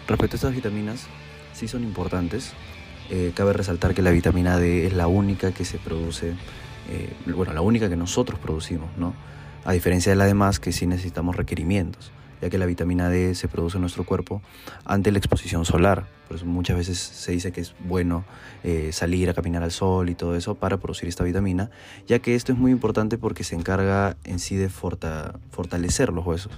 Respecto 0.09 0.35
a 0.35 0.39
estas 0.39 0.55
vitaminas, 0.55 1.07
sí 1.53 1.69
son 1.69 1.85
importantes. 1.85 2.55
Eh, 3.11 3.33
cabe 3.35 3.53
resaltar 3.53 3.95
que 3.95 4.03
la 4.03 4.11
vitamina 4.11 4.59
D 4.59 4.87
es 4.87 4.93
la 4.93 5.07
única 5.07 5.53
que 5.53 5.65
se 5.65 5.79
produce, 5.79 6.35
eh, 6.91 7.12
bueno, 7.27 7.53
la 7.53 7.61
única 7.61 7.88
que 7.88 7.97
nosotros 7.97 8.38
producimos, 8.38 8.88
¿no? 8.97 9.15
A 9.65 9.73
diferencia 9.73 10.11
de 10.11 10.17
la 10.17 10.25
demás 10.25 10.59
que 10.59 10.73
sí 10.73 10.87
necesitamos 10.87 11.37
requerimientos 11.37 12.12
ya 12.43 12.51
que 12.51 12.59
la 12.59 12.67
vitamina 12.67 13.09
D 13.09 13.37
se 13.37 13.47
produce 13.47 13.77
en 13.79 13.83
nuestro 13.83 14.05
cuerpo 14.05 14.43
ante 14.85 15.12
la 15.12 15.19
exposición 15.19 15.65
solar. 15.65 16.07
Por 16.27 16.37
eso 16.37 16.45
muchas 16.45 16.77
veces 16.77 16.99
se 16.99 17.31
dice 17.31 17.53
que 17.53 17.61
es 17.61 17.75
bueno 17.79 18.25
eh, 18.65 18.91
salir 18.93 19.31
a 19.31 19.35
caminar 19.35 19.62
al 19.62 19.71
sol 19.71 20.11
y 20.11 20.17
todo 20.17 20.35
eso 20.35 20.57
para 20.57 20.79
producir 20.79 21.09
esta 21.09 21.23
vitamina, 21.23 21.71
ya 22.09 22.19
que 22.19 22.35
esto 22.35 22.53
es 22.53 22.59
muy 22.59 22.73
importante 22.73 23.17
porque 23.17 23.45
se 23.45 23.55
encarga 23.55 24.17
en 24.25 24.41
sí 24.41 24.57
de 24.57 24.69
fortalecer 24.69 26.12
los 26.12 26.27
huesos, 26.27 26.53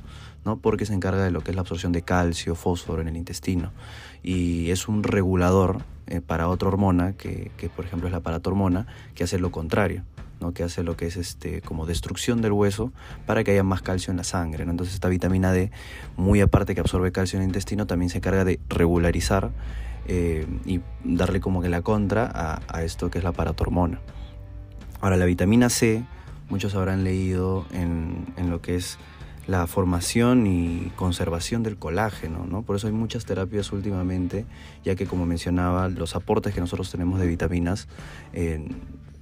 ¿no? 0.46 0.56
porque 0.56 0.86
se 0.86 0.94
encarga 0.94 1.22
de 1.22 1.30
lo 1.30 1.42
que 1.42 1.50
es 1.50 1.54
la 1.54 1.60
absorción 1.60 1.92
de 1.92 2.00
calcio, 2.00 2.54
fósforo 2.54 3.02
en 3.02 3.08
el 3.08 3.16
intestino 3.18 3.70
y 4.24 4.70
es 4.70 4.88
un 4.88 5.04
regulador 5.04 5.82
eh, 6.08 6.20
para 6.20 6.48
otra 6.48 6.68
hormona, 6.68 7.12
que, 7.12 7.52
que 7.56 7.68
por 7.68 7.84
ejemplo 7.84 8.08
es 8.08 8.12
la 8.12 8.20
paratormona, 8.20 8.88
que 9.14 9.22
hace 9.22 9.38
lo 9.38 9.52
contrario 9.52 10.02
que 10.52 10.64
hace 10.64 10.82
lo 10.82 10.96
que 10.96 11.06
es 11.06 11.16
este, 11.16 11.62
como 11.62 11.86
destrucción 11.86 12.42
del 12.42 12.52
hueso 12.52 12.92
para 13.26 13.44
que 13.44 13.52
haya 13.52 13.62
más 13.62 13.80
calcio 13.80 14.10
en 14.10 14.18
la 14.18 14.24
sangre. 14.24 14.64
Entonces 14.64 14.94
esta 14.94 15.08
vitamina 15.08 15.52
D, 15.52 15.70
muy 16.16 16.40
aparte 16.40 16.74
que 16.74 16.80
absorbe 16.80 17.12
calcio 17.12 17.38
en 17.38 17.44
el 17.44 17.48
intestino, 17.48 17.86
también 17.86 18.10
se 18.10 18.18
encarga 18.18 18.44
de 18.44 18.60
regularizar 18.68 19.50
eh, 20.06 20.46
y 20.66 20.80
darle 21.04 21.40
como 21.40 21.62
que 21.62 21.68
la 21.68 21.80
contra 21.82 22.60
a, 22.68 22.82
esto 22.82 23.10
que 23.10 23.18
es 23.18 23.24
la 23.24 23.32
paratormona. 23.32 24.00
Ahora 25.00 25.16
la 25.16 25.24
vitamina 25.24 25.70
C, 25.70 26.04
muchos 26.50 26.74
habrán 26.74 27.04
leído 27.04 27.66
en, 27.72 28.26
en 28.36 28.50
lo 28.50 28.60
que 28.60 28.76
es 28.76 28.98
la 29.46 29.66
formación 29.66 30.46
y 30.46 30.90
conservación 30.96 31.62
del 31.62 31.76
colágeno, 31.76 32.46
¿no? 32.48 32.62
Por 32.62 32.76
eso 32.76 32.86
hay 32.86 32.92
muchas 32.92 33.26
terapias 33.26 33.72
últimamente, 33.72 34.46
ya 34.84 34.94
que 34.94 35.06
como 35.06 35.26
mencionaba, 35.26 35.88
los 35.88 36.16
aportes 36.16 36.54
que 36.54 36.60
nosotros 36.60 36.90
tenemos 36.90 37.20
de 37.20 37.26
vitaminas 37.26 37.88
eh, 38.32 38.66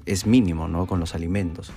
es 0.06 0.26
mínimo 0.26 0.68
¿no? 0.68 0.86
con 0.86 1.00
los 1.00 1.14
alimentos. 1.14 1.72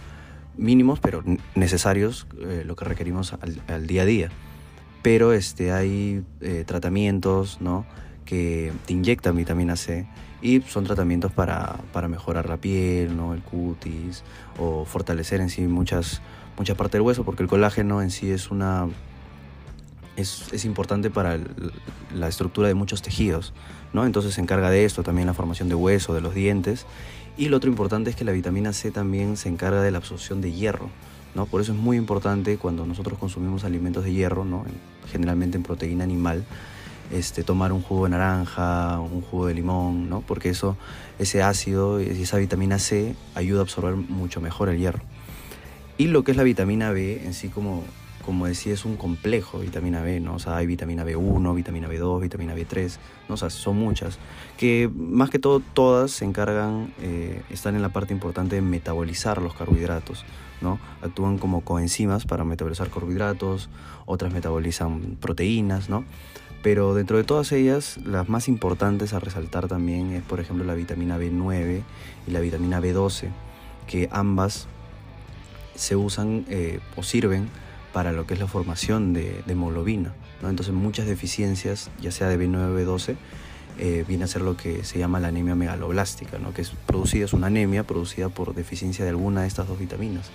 Mínimos, 0.58 1.00
pero 1.00 1.24
necesarios, 1.56 2.28
eh, 2.40 2.64
lo 2.66 2.76
que 2.76 2.86
requerimos 2.86 3.34
al, 3.68 3.88
día 3.88 4.04
a 4.04 4.06
día. 4.06 4.30
Pero 5.02 5.34
este, 5.34 5.72
hay 5.72 6.24
eh, 6.42 6.64
tratamientos 6.66 7.60
¿no? 7.62 7.86
que 8.26 8.72
te 8.86 8.94
inyectan 8.94 9.36
vitamina 9.36 9.76
C 9.76 10.08
y 10.42 10.62
son 10.62 10.86
tratamientos 10.86 11.32
para, 11.32 11.78
para, 11.92 12.08
mejorar 12.08 12.48
la 12.48 12.58
piel, 12.58 13.18
¿no? 13.18 13.34
el 13.34 13.42
cutis 13.42 14.24
o 14.58 14.86
fortalecer 14.86 15.42
en 15.42 15.50
sí 15.50 15.62
muchas, 15.68 16.22
muchas 16.58 16.78
partes 16.78 16.94
del 16.94 17.02
hueso, 17.02 17.24
porque 17.24 17.44
el 17.44 17.50
colágeno 17.50 18.02
en 18.02 18.12
sí 18.12 18.32
es 18.32 18.52
una 18.52 18.88
es, 20.16 20.66
importante 20.66 21.10
para 21.10 21.40
la 22.14 22.28
estructura 22.28 22.68
de 22.68 22.74
muchos 22.74 23.02
tejidos, 23.02 23.54
¿no? 23.94 24.06
Entonces 24.06 24.34
se 24.34 24.42
encarga 24.42 24.70
de 24.70 24.86
esto, 24.86 25.04
también 25.04 25.28
la 25.28 25.34
formación 25.34 25.70
de 25.70 25.76
hueso, 25.76 26.14
de 26.14 26.22
los 26.22 26.34
dientes 26.34 26.86
y 27.38 27.50
lo 27.50 27.58
otro 27.58 27.70
importante 27.70 28.10
es 28.10 28.16
que 28.16 28.24
la 28.24 28.32
vitamina 28.32 28.72
C 28.72 28.92
también 28.92 29.36
se 29.36 29.50
encarga 29.50 29.82
de 29.82 29.92
la 29.92 29.98
absorción 29.98 30.40
de 30.40 30.54
hierro. 30.54 30.90
¿no? 31.36 31.46
Por 31.46 31.60
eso 31.60 31.74
es 31.74 31.78
muy 31.78 31.98
importante 31.98 32.58
cuando 32.58 32.86
nosotros 32.86 33.20
consumimos 33.20 33.66
alimentos 33.66 34.06
de 34.06 34.14
hierro, 34.14 34.46
¿no? 34.46 34.64
generalmente 35.12 35.58
en 35.58 35.64
proteína 35.64 36.06
animal, 36.06 36.46
este, 37.12 37.44
tomar 37.44 37.74
un 37.74 37.82
jugo 37.82 38.06
de 38.06 38.12
naranja, 38.12 39.00
un 39.02 39.22
jugo 39.22 39.48
de 39.48 39.54
limón, 39.54 40.10
¿no? 40.10 40.22
porque 40.22 40.50
eso, 40.50 40.78
ese 41.20 41.44
ácido 41.44 42.02
y 42.02 42.06
esa 42.06 42.38
vitamina 42.38 42.80
C 42.80 43.16
ayuda 43.36 43.60
a 43.60 43.64
absorber 43.64 43.96
mucho 43.96 44.40
mejor 44.40 44.70
el 44.70 44.78
hierro. 44.78 45.02
Y 45.98 46.08
lo 46.08 46.24
que 46.24 46.32
es 46.32 46.38
la 46.38 46.44
vitamina 46.44 46.92
B 46.92 47.22
en 47.26 47.34
sí 47.34 47.50
como 47.50 47.84
como 48.26 48.48
decía, 48.48 48.74
es 48.74 48.86
un 48.86 48.98
complejo 48.98 49.60
vitamina 49.60 50.02
B, 50.02 50.20
¿no? 50.20 50.36
O 50.36 50.40
sea, 50.40 50.58
hay 50.58 50.66
vitamina 50.66 51.06
B1, 51.06 51.56
vitamina 51.56 51.88
B2, 51.88 52.22
vitamina 52.22 52.56
B3, 52.56 52.98
¿no? 53.30 53.36
O 53.36 53.38
sea, 53.38 53.52
son 53.52 53.78
muchas, 53.78 54.18
que 54.58 54.90
más 54.94 55.30
que 55.30 55.38
todo 55.38 55.60
todas 55.60 56.12
se 56.12 56.26
encargan, 56.26 56.92
eh, 57.02 57.44
están 57.52 57.76
en 57.76 57.84
la 57.84 57.90
parte 57.90 58.14
importante 58.14 58.56
de 58.56 58.62
metabolizar 58.64 59.42
los 59.42 59.54
carbohidratos, 59.54 60.26
¿no? 60.60 60.80
Actúan 61.04 61.38
como 61.38 61.62
coenzimas 61.62 62.26
para 62.26 62.44
metabolizar 62.44 62.90
carbohidratos, 62.90 63.70
otras 64.08 64.34
metabolizan 64.34 65.18
proteínas, 65.22 65.90
¿no? 65.90 66.04
Pero 66.64 66.96
dentro 66.96 67.18
de 67.18 67.24
todas 67.24 67.52
ellas, 67.52 68.00
las 68.04 68.28
más 68.28 68.48
importantes 68.48 69.14
a 69.14 69.20
resaltar 69.20 69.68
también 69.68 70.12
es, 70.14 70.24
por 70.24 70.40
ejemplo, 70.40 70.66
la 70.66 70.74
vitamina 70.74 71.20
B9 71.20 71.84
y 72.28 72.32
la 72.32 72.40
vitamina 72.40 72.82
B12, 72.82 73.30
que 73.86 74.10
ambas 74.12 74.68
se 75.76 75.96
usan 75.96 76.46
eh, 76.50 76.80
o 76.96 77.04
sirven 77.04 77.50
para 77.94 78.12
lo 78.12 78.28
que 78.28 78.34
es 78.34 78.40
la 78.40 78.48
formación 78.48 79.14
de, 79.14 79.44
hemoglobina. 79.48 80.14
¿no? 80.42 80.50
Entonces 80.50 80.74
muchas 80.74 81.06
deficiencias, 81.06 81.90
ya 82.02 82.12
sea 82.12 82.28
de 82.28 82.38
B9 82.38 82.56
o 82.56 82.78
B12, 82.78 83.16
eh, 83.78 84.20
a 84.22 84.28
ser 84.28 84.42
lo 84.42 84.58
que 84.58 84.84
se 84.84 85.00
llama 85.00 85.20
la 85.20 85.30
anemia 85.30 85.56
megaloblástica, 85.56 86.38
¿no? 86.40 86.54
que 86.54 86.62
es 86.62 86.72
producida, 86.86 87.26
es 87.26 87.34
una 87.34 87.48
anemia 87.48 87.84
producida 87.84 88.30
por 88.30 88.54
deficiencia 88.54 89.04
de 89.06 89.12
alguna 89.12 89.42
de 89.42 89.48
estas 89.48 89.68
dos 89.68 89.80
vitaminas. 89.80 90.30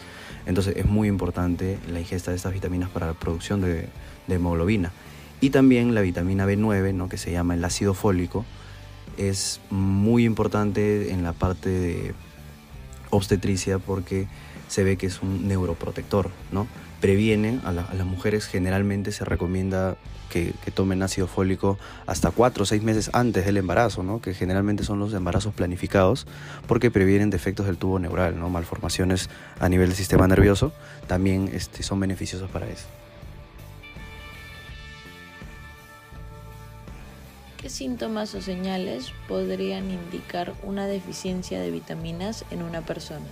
Entonces 0.46 0.76
es 0.76 0.86
muy 0.86 1.08
importante 1.08 1.78
la 1.90 2.00
ingesta 2.00 2.30
de 2.30 2.36
estas 2.36 2.52
vitaminas 2.52 2.90
para 2.90 3.06
la 3.06 3.14
producción 3.14 3.60
de, 3.60 3.88
hemoglobina. 4.28 4.92
Y 5.40 5.50
también 5.50 5.94
la 5.94 6.02
vitamina 6.02 6.46
B9, 6.46 6.94
¿no? 6.94 7.08
que 7.08 7.18
se 7.18 7.32
llama 7.32 7.54
el 7.54 7.64
ácido 7.64 7.94
fólico, 7.94 8.44
es 9.16 9.60
muy 9.70 10.24
importante 10.24 11.12
en 11.12 11.24
la 11.24 11.32
parte 11.32 11.68
de 11.68 12.14
obstetricia 13.10 13.78
porque 13.78 14.28
se 14.70 14.84
ve 14.84 14.96
que 14.96 15.06
es 15.06 15.20
un 15.20 15.48
neuroprotector, 15.48 16.30
¿no? 16.52 16.68
previene 17.00 17.60
a, 17.64 17.72
las 17.72 18.06
mujeres 18.06 18.46
generalmente 18.46 19.10
se 19.10 19.24
recomienda 19.24 19.96
que, 20.28 20.54
tomen 20.72 21.02
ácido 21.02 21.26
fólico 21.26 21.76
hasta 22.06 22.30
4 22.30 22.62
o 22.62 22.66
6 22.66 22.82
meses 22.84 23.10
antes 23.12 23.44
del 23.44 23.56
embarazo, 23.56 24.04
¿no? 24.04 24.20
que 24.20 24.32
generalmente 24.32 24.84
son 24.84 25.00
los 25.00 25.12
embarazos 25.12 25.52
planificados 25.52 26.28
porque 26.68 26.92
previenen 26.92 27.30
defectos 27.30 27.66
del 27.66 27.78
tubo 27.78 27.98
neural, 27.98 28.38
¿no? 28.38 28.48
malformaciones 28.48 29.28
a 29.58 29.68
nivel 29.68 29.88
del 29.88 29.96
sistema 29.96 30.28
nervioso, 30.28 30.72
también 31.08 31.50
este, 31.52 31.82
son 31.82 31.98
beneficiosos 31.98 32.48
para 32.48 32.68
eso. 32.68 32.86
¿Qué 37.60 37.68
síntomas 37.68 38.34
o 38.36 38.40
señales 38.40 39.12
podrían 39.26 39.90
indicar 39.90 40.54
una 40.62 40.86
deficiencia 40.86 41.60
de 41.60 41.72
vitaminas 41.72 42.44
en 42.52 42.62
una 42.62 42.82
persona? 42.82 43.26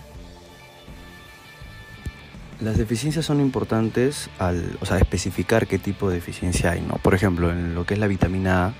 Las 2.61 2.77
deficiencias 2.77 3.25
son 3.25 3.41
importantes 3.41 4.31
al 4.41 4.79
o 4.81 4.87
sea, 4.87 4.99
especificar 4.99 5.69
qué 5.69 5.79
tipo 5.79 6.09
de 6.09 6.17
deficiencia 6.17 6.73
hay. 6.73 6.81
¿no? 6.81 6.95
Por 6.95 7.15
ejemplo, 7.15 7.53
en 7.53 7.75
lo 7.75 7.87
que 7.87 7.95
es 7.95 8.01
la 8.01 8.09
vitamina 8.09 8.67
A, 8.67 8.75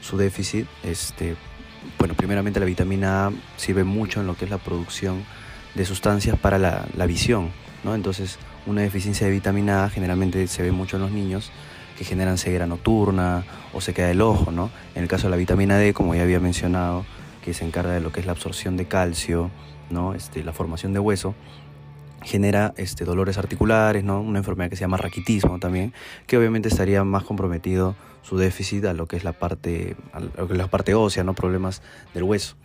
su 0.00 0.16
déficit, 0.16 0.66
este, 0.82 1.36
bueno, 1.98 2.14
primeramente 2.14 2.58
la 2.58 2.64
vitamina 2.64 3.26
A 3.26 3.32
sirve 3.58 3.84
mucho 3.84 4.20
en 4.20 4.26
lo 4.26 4.34
que 4.34 4.46
es 4.46 4.50
la 4.50 4.56
producción 4.56 5.24
de 5.74 5.84
sustancias 5.84 6.38
para 6.38 6.58
la, 6.58 7.06
visión. 7.06 7.50
¿no? 7.84 7.94
Entonces, 7.94 8.38
una 8.66 8.80
deficiencia 8.80 9.26
de 9.26 9.32
vitamina 9.32 9.84
A 9.84 9.90
generalmente 9.90 10.46
se 10.46 10.62
ve 10.62 10.72
mucho 10.72 10.96
en 10.96 11.02
los 11.02 11.10
niños 11.10 11.52
que 11.98 12.04
generan 12.04 12.38
ceguera 12.38 12.66
nocturna 12.66 13.44
o 13.74 13.82
se 13.82 13.92
queda 13.92 14.10
el 14.10 14.22
ojo. 14.22 14.50
¿no? 14.52 14.70
En 14.94 15.02
el 15.02 15.08
caso 15.08 15.26
de 15.26 15.32
la 15.32 15.36
vitamina 15.36 15.76
D, 15.76 15.92
como 15.92 16.14
ya 16.14 16.22
había 16.22 16.40
mencionado, 16.40 17.04
que 17.44 17.52
se 17.52 17.66
encarga 17.66 17.92
de 17.92 18.00
lo 18.00 18.10
que 18.10 18.20
es 18.20 18.26
la 18.26 18.32
absorción 18.32 18.78
de 18.78 18.86
calcio, 18.86 19.50
¿no? 19.90 20.14
este, 20.14 20.42
la 20.42 20.54
formación 20.54 20.94
de 20.94 20.98
hueso, 20.98 21.34
genera 22.22 22.74
este, 22.76 23.04
dolores 23.04 23.38
articulares, 23.38 24.04
¿no? 24.04 24.20
una 24.20 24.38
enfermedad 24.38 24.70
que 24.70 24.76
se 24.76 24.80
llama 24.80 24.96
raquitismo 24.96 25.58
también, 25.58 25.92
que 26.26 26.36
obviamente 26.36 26.68
estaría 26.68 27.04
más 27.04 27.24
comprometido 27.24 27.94
su 28.22 28.36
déficit 28.36 28.84
a 28.84 28.92
lo 28.92 29.06
que 29.06 29.16
es 29.16 29.24
la 29.24 29.32
parte, 29.32 29.96
a 30.12 30.20
lo 30.20 30.46
que 30.46 30.52
es 30.52 30.58
la 30.58 30.68
parte 30.68 30.94
ósea, 30.94 31.24
¿no? 31.24 31.34
problemas 31.34 31.82
del 32.14 32.24
hueso. 32.24 32.56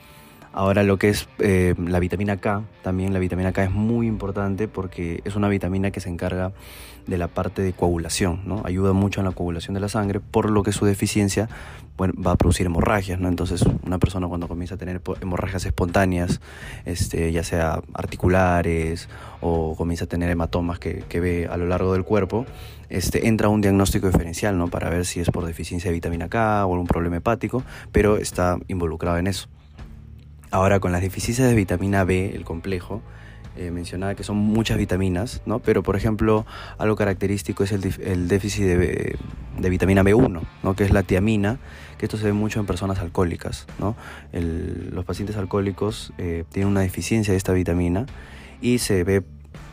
Ahora 0.53 0.83
lo 0.83 0.97
que 0.97 1.09
es 1.09 1.27
eh, 1.39 1.73
la 1.77 1.99
vitamina 1.99 2.37
K, 2.37 2.61
también 2.83 3.11
la 3.11 3.17
vitamina 3.17 3.51
K 3.51 3.63
es 3.63 3.71
muy 3.71 4.05
importante 4.05 4.67
porque 4.67 5.21
es 5.25 5.35
una 5.35 5.49
vitamina 5.49 5.89
que 5.89 5.99
se 5.99 6.09
encarga 6.09 6.51
de 7.07 7.17
la 7.17 7.27
parte 7.27 7.63
de 7.63 7.73
coagulación, 7.73 8.41
¿no? 8.45 8.61
Ayuda 8.63 8.93
mucho 8.93 9.19
en 9.19 9.25
la 9.25 9.31
coagulación 9.31 9.73
de 9.73 9.79
la 9.79 9.89
sangre, 9.89 10.19
por 10.19 10.51
lo 10.51 10.61
que 10.61 10.71
su 10.71 10.85
deficiencia 10.85 11.49
va 11.99 12.31
a 12.31 12.35
producir 12.35 12.67
hemorragias, 12.67 13.19
¿no? 13.19 13.29
Entonces 13.29 13.63
una 13.83 13.97
persona 13.97 14.27
cuando 14.27 14.47
comienza 14.47 14.75
a 14.75 14.77
tener 14.77 15.01
hemorragias 15.21 15.65
espontáneas, 15.65 16.39
este, 16.85 17.31
ya 17.31 17.43
sea 17.43 17.81
articulares 17.95 19.09
o 19.41 19.75
comienza 19.75 20.05
a 20.05 20.07
tener 20.07 20.29
hematomas 20.29 20.77
que, 20.77 21.03
que 21.09 21.19
ve 21.19 21.47
a 21.51 21.57
lo 21.57 21.65
largo 21.65 21.93
del 21.93 22.03
cuerpo, 22.03 22.45
este, 22.89 23.27
entra 23.27 23.49
un 23.49 23.61
diagnóstico 23.61 24.05
diferencial, 24.05 24.55
¿no? 24.55 24.67
Para 24.67 24.91
ver 24.91 25.05
si 25.05 25.19
es 25.19 25.31
por 25.31 25.47
deficiencia 25.47 25.89
de 25.89 25.95
vitamina 25.95 26.29
K 26.29 26.63
o 26.67 26.73
algún 26.73 26.87
problema 26.87 27.17
hepático, 27.17 27.63
pero 27.91 28.17
está 28.17 28.59
involucrado 28.67 29.17
en 29.17 29.25
eso. 29.25 29.49
Ahora, 30.53 30.79
con 30.79 30.91
las 30.91 31.01
deficiencias 31.01 31.49
de 31.49 31.55
vitamina 31.55 32.03
B, 32.03 32.35
el 32.35 32.43
complejo, 32.43 33.01
eh, 33.57 33.71
mencionaba 33.71 34.13
que 34.13 34.23
son 34.23 34.37
muchas 34.37 34.77
vitaminas, 34.77 35.41
¿no? 35.47 35.57
Pero, 35.57 35.81
por 35.81 35.95
ejemplo, 35.95 36.45
algo 36.77 36.95
característico 36.95 37.63
es 37.63 37.71
el, 37.71 38.27
déficit 38.27 38.63
de, 38.63 39.17
vitamina 39.67 40.03
B1, 40.03 40.41
¿no? 40.61 40.75
Que 40.75 40.83
es 40.83 40.91
la 40.91 41.01
tiamina, 41.01 41.57
que 41.97 42.05
esto 42.05 42.17
se 42.17 42.25
ve 42.25 42.33
mucho 42.33 42.59
en 42.59 42.67
personas 42.67 42.99
alcohólicas, 42.99 43.65
¿no? 43.79 43.95
los 44.31 45.03
pacientes 45.05 45.37
alcohólicos 45.37 46.13
eh, 46.19 46.43
tienen 46.51 46.69
una 46.69 46.81
deficiencia 46.81 47.31
de 47.31 47.39
esta 47.39 47.51
vitamina 47.51 48.05
y 48.61 48.77
se 48.77 49.03
ve 49.03 49.23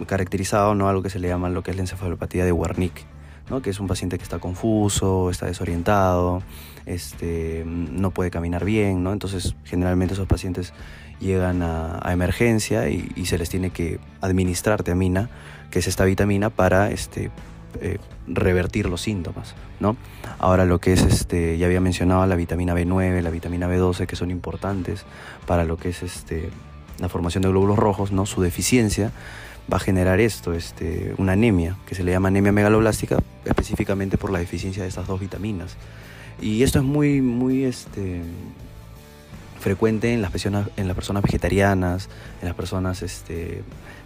caracterizado, 0.06 0.74
¿no? 0.74 0.88
Algo 0.88 1.02
que 1.02 1.10
se 1.10 1.18
le 1.18 1.28
llama 1.28 1.50
lo 1.50 1.62
que 1.62 1.72
es 1.72 1.76
la 1.76 1.82
encefalopatía 1.82 2.46
de 2.46 2.52
Wernicke, 2.52 3.04
¿no? 3.50 3.60
Que 3.60 3.68
es 3.68 3.80
un 3.80 3.86
paciente 3.86 4.16
que 4.16 4.24
está 4.24 4.38
confuso, 4.38 5.28
está 5.28 5.44
desorientado, 5.44 6.42
este, 6.86 7.64
no 7.66 8.10
puede 8.10 8.30
caminar 8.30 8.64
bien, 8.64 9.02
¿no? 9.02 9.12
Entonces 9.12 9.54
generalmente 9.64 10.14
esos 10.14 10.26
pacientes 10.26 10.72
llegan 11.20 11.62
a, 11.62 12.00
emergencia 12.12 12.88
y, 12.88 13.26
se 13.26 13.38
les 13.38 13.50
tiene 13.50 13.70
que 13.70 14.00
administrar 14.20 14.82
tiamina, 14.82 15.28
que 15.70 15.78
es 15.78 15.86
esta 15.86 16.04
vitamina, 16.04 16.50
para 16.50 16.90
este, 16.90 17.30
eh, 17.80 17.98
revertir 18.26 18.88
los 18.88 19.02
síntomas, 19.02 19.54
¿no? 19.78 19.96
Ahora 20.38 20.64
lo 20.64 20.78
que 20.78 20.92
es, 20.92 21.02
este, 21.02 21.58
ya 21.58 21.66
había 21.66 21.80
mencionado 21.80 22.24
la 22.26 22.36
vitamina 22.36 22.74
B9, 22.74 23.20
la 23.20 23.30
vitamina 23.30 23.68
B12, 23.68 24.06
que 24.06 24.16
son 24.16 24.30
importantes 24.30 25.04
para 25.46 25.64
lo 25.64 25.76
que 25.76 25.90
es 25.90 26.02
este, 26.02 26.50
la 26.98 27.08
formación 27.08 27.42
de 27.42 27.48
glóbulos 27.48 27.78
rojos, 27.78 28.12
¿no? 28.12 28.26
Su 28.26 28.40
deficiencia 28.40 29.12
va 29.72 29.76
a 29.76 29.80
generar 29.80 30.20
esto, 30.20 30.52
este, 30.52 31.14
una 31.18 31.32
anemia, 31.32 31.76
que 31.86 31.94
se 31.94 32.02
le 32.02 32.12
llama 32.12 32.28
anemia 32.28 32.52
megaloblástica, 32.52 33.18
específicamente 33.44 34.18
por 34.18 34.30
la 34.30 34.38
deficiencia 34.38 34.82
de 34.82 34.88
estas 34.88 35.06
dos 35.06 35.20
vitaminas. 35.20 35.76
Y 36.40 36.62
esto 36.62 36.78
es 36.78 36.84
muy, 36.84 37.20
muy 37.20 37.64
este, 37.64 38.22
frecuente 39.60 40.12
en 40.12 40.22
las, 40.22 40.30
personas, 40.30 40.68
en 40.76 40.88
las 40.88 40.94
personas 40.94 41.22
vegetarianas, 41.22 42.08
en 42.40 42.48
las 42.48 42.56
personas 42.56 43.02
este, 43.02 43.62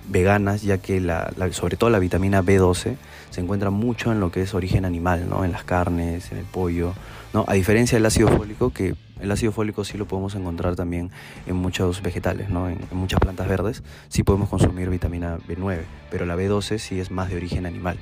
veganas, 0.09 0.63
ya 0.63 0.79
que 0.79 1.01
la, 1.01 1.33
sobre 1.53 1.77
todo 1.77 1.91
la 1.91 1.99
vitamina 1.99 2.43
B12 2.43 2.97
se 3.31 3.41
encuentra 3.41 3.71
mucho 3.71 4.13
en 4.13 4.21
lo 4.21 4.31
que 4.31 4.43
es 4.43 4.53
origen 4.53 4.85
animal, 4.85 5.29
¿no? 5.31 5.45
en 5.45 5.53
las 5.53 5.65
carnes, 5.65 6.33
en 6.33 6.39
el 6.39 6.45
pollo, 6.45 6.93
¿no? 7.33 7.45
a 7.47 7.55
diferencia 7.55 7.97
del 7.97 8.07
ácido 8.07 8.29
fólico, 8.29 8.71
que 8.71 8.95
el 9.21 9.31
ácido 9.31 9.53
fólico 9.53 9.85
sí 9.85 9.97
lo 9.97 10.07
podemos 10.07 10.35
encontrar 10.35 10.75
también 10.75 11.11
en 11.47 11.57
muchos 11.57 12.03
vegetales, 12.03 12.51
¿no? 12.51 12.69
en, 12.69 12.79
en 12.91 12.97
muchas 12.97 13.21
plantas 13.21 13.49
verdes, 13.49 13.83
sí 14.09 14.25
podemos 14.25 14.49
consumir 14.49 14.91
vitamina 14.91 15.39
B9, 15.39 15.83
pero 16.11 16.27
la 16.27 16.37
B12 16.37 16.79
sí 16.79 16.99
es 16.99 17.11
más 17.13 17.31
de 17.31 17.37
origen 17.37 17.65
animal. 17.65 17.99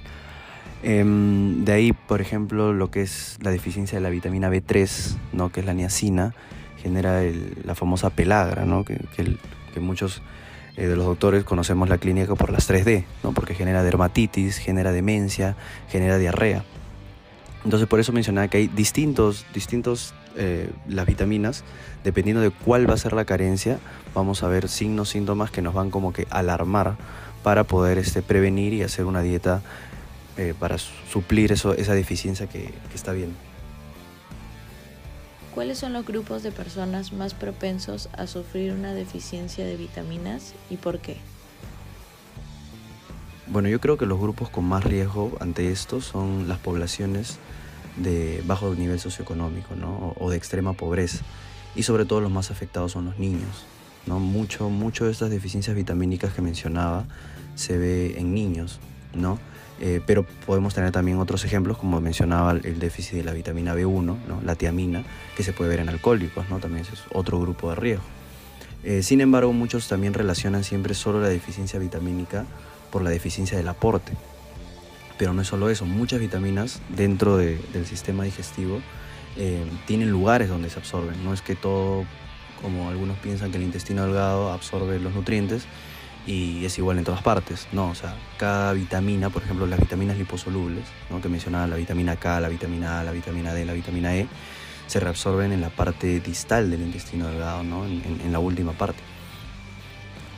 Em, 0.82 1.64
de 1.64 1.72
ahí, 1.72 1.92
por 1.92 2.20
ejemplo, 2.20 2.72
lo 2.72 2.90
que 2.90 3.02
es 3.02 3.38
la 3.40 3.50
deficiencia 3.50 3.98
de 3.98 4.02
la 4.02 4.10
vitamina 4.10 4.50
B3, 4.50 5.16
¿no? 5.32 5.52
que 5.52 5.60
es 5.60 5.66
la 5.66 5.74
niacina, 5.74 6.34
genera 6.82 7.22
la 7.64 7.74
famosa 7.74 8.10
pelagra, 8.10 8.64
¿no? 8.64 8.84
que, 8.84 8.98
muchos 9.80 10.22
eh, 10.76 10.86
de 10.86 10.96
los 10.96 11.06
doctores 11.06 11.44
conocemos 11.44 11.88
la 11.88 11.98
clínica 11.98 12.34
por 12.34 12.50
las 12.50 12.68
3D, 12.68 13.04
¿no? 13.22 13.32
porque 13.32 13.54
genera 13.54 13.84
dermatitis, 13.84 14.58
genera 14.58 14.90
demencia, 14.92 15.56
genera 15.88 16.18
diarrea. 16.18 16.64
Entonces 17.64 17.88
por 17.88 18.00
eso 18.00 18.12
mencionaba 18.12 18.48
que 18.48 18.58
hay 18.58 18.66
distintos, 18.66 19.46
distintos 19.54 20.14
eh, 20.36 20.68
las 20.88 21.06
vitaminas, 21.06 21.62
dependiendo 22.02 22.42
de 22.42 22.50
cuál 22.50 22.90
va 22.90 22.94
a 22.94 22.96
ser 22.96 23.12
la 23.12 23.24
carencia, 23.24 23.78
vamos 24.14 24.42
a 24.42 24.48
ver 24.48 24.68
signos, 24.68 25.10
síntomas 25.10 25.52
que 25.52 25.62
nos 25.62 25.74
van 25.74 25.90
como 25.90 26.12
que 26.12 26.26
alarmar 26.30 26.96
para 27.44 27.62
poder 27.64 27.98
este, 27.98 28.20
prevenir 28.20 28.72
y 28.72 28.82
hacer 28.82 29.04
una 29.04 29.22
dieta 29.22 29.62
eh, 30.36 30.54
para 30.58 30.78
suplir 30.78 31.52
eso, 31.52 31.74
esa 31.74 31.94
deficiencia 31.94 32.46
que, 32.46 32.72
está 32.94 33.12
bien. 33.12 33.34
¿Cuáles 35.54 35.78
son 35.78 35.92
los 35.92 36.06
grupos 36.06 36.42
de 36.42 36.50
personas 36.50 37.12
más 37.12 37.34
propensos 37.34 38.08
a 38.14 38.26
sufrir 38.26 38.72
una 38.72 38.94
deficiencia 38.94 39.66
de 39.66 39.76
vitaminas 39.76 40.54
y 40.70 40.76
por 40.76 41.00
qué? 41.00 41.18
Bueno, 43.46 43.68
yo 43.68 43.78
creo 43.78 43.98
que 43.98 44.06
los 44.06 44.18
grupos 44.18 44.48
con 44.48 44.64
más 44.64 44.82
riesgo 44.82 45.36
ante 45.40 45.70
esto 45.70 46.00
son 46.00 46.48
las 46.48 46.58
poblaciones 46.58 47.38
de 47.96 48.42
bajo 48.46 48.74
nivel 48.74 48.98
socioeconómico 48.98 49.74
¿no? 49.74 50.14
o 50.18 50.30
de 50.30 50.38
extrema 50.38 50.72
pobreza 50.72 51.22
y 51.74 51.82
sobre 51.82 52.06
todo 52.06 52.22
los 52.22 52.30
más 52.30 52.50
afectados 52.50 52.92
son 52.92 53.04
los 53.04 53.18
niños. 53.18 53.66
¿no? 54.06 54.18
Mucho, 54.18 54.70
mucho 54.70 55.04
de 55.04 55.12
estas 55.12 55.28
deficiencias 55.28 55.76
vitamínicas 55.76 56.32
que 56.32 56.40
mencionaba 56.40 57.04
se 57.54 57.76
ve 57.76 58.18
en 58.18 58.32
niños, 58.32 58.80
¿no? 59.14 59.38
Eh, 59.80 60.00
pero 60.06 60.24
podemos 60.46 60.74
tener 60.74 60.92
también 60.92 61.18
otros 61.18 61.44
ejemplos, 61.44 61.76
como 61.76 62.00
mencionaba 62.00 62.52
el 62.52 62.78
déficit 62.78 63.14
de 63.14 63.24
la 63.24 63.32
vitamina 63.32 63.74
B1, 63.74 64.16
la 64.44 64.54
tiamina, 64.54 65.02
que 65.36 65.42
se 65.42 65.52
puede 65.52 65.70
ver 65.70 65.80
en 65.80 65.88
alcohólicos, 65.88 66.48
¿no? 66.48 66.58
también 66.60 66.84
es 66.84 67.02
otro 67.12 67.40
grupo 67.40 67.70
de 67.70 67.76
riesgo. 67.76 68.04
Eh, 68.84 69.02
sin 69.02 69.20
embargo, 69.20 69.52
muchos 69.52 69.88
también 69.88 70.14
relacionan 70.14 70.64
siempre 70.64 70.94
solo 70.94 71.20
la 71.20 71.28
deficiencia 71.28 71.78
vitamínica 71.78 72.44
por 72.90 73.02
la 73.02 73.10
deficiencia 73.10 73.56
del 73.56 73.68
aporte. 73.68 74.12
Pero 75.18 75.32
no 75.32 75.42
es 75.42 75.48
solo 75.48 75.70
eso, 75.70 75.84
muchas 75.84 76.20
vitaminas 76.20 76.80
dentro 76.88 77.36
del 77.36 77.86
sistema 77.86 78.24
digestivo 78.24 78.80
eh, 79.36 79.64
tienen 79.86 80.10
lugares 80.10 80.48
donde 80.48 80.68
se 80.68 80.78
absorben. 80.78 81.24
No 81.24 81.32
es 81.32 81.42
que 81.42 81.54
todo, 81.54 82.04
como 82.60 82.88
algunos 82.88 83.18
piensan 83.18 83.50
que 83.50 83.58
el 83.58 83.62
intestino 83.62 84.02
delgado 84.02 84.50
absorbe 84.50 84.98
los 84.98 85.14
nutrientes, 85.14 85.64
y 86.26 86.64
es 86.64 86.78
igual 86.78 86.98
en 86.98 87.04
todas 87.04 87.22
partes, 87.22 87.68
¿no? 87.72 87.88
O 87.88 87.94
sea, 87.94 88.14
cada 88.38 88.72
vitamina, 88.72 89.30
por 89.30 89.42
ejemplo, 89.42 89.66
las 89.66 89.80
vitaminas 89.80 90.16
liposolubles, 90.16 90.84
¿no? 91.10 91.20
Que 91.20 91.28
mencionaba 91.28 91.66
la 91.66 91.76
vitamina 91.76 92.16
K, 92.16 92.40
la 92.40 92.48
vitamina 92.48 93.00
A, 93.00 93.04
la 93.04 93.12
vitamina 93.12 93.52
D, 93.52 93.64
la 93.64 93.72
vitamina 93.72 94.14
E, 94.16 94.28
se 94.86 95.00
reabsorben 95.00 95.52
en 95.52 95.60
la 95.60 95.70
parte 95.70 96.20
distal 96.20 96.70
del 96.70 96.82
intestino 96.82 97.28
delgado, 97.28 97.64
¿no? 97.64 97.84
En, 97.84 98.30
la 98.30 98.38
última 98.38 98.72
parte. 98.72 99.00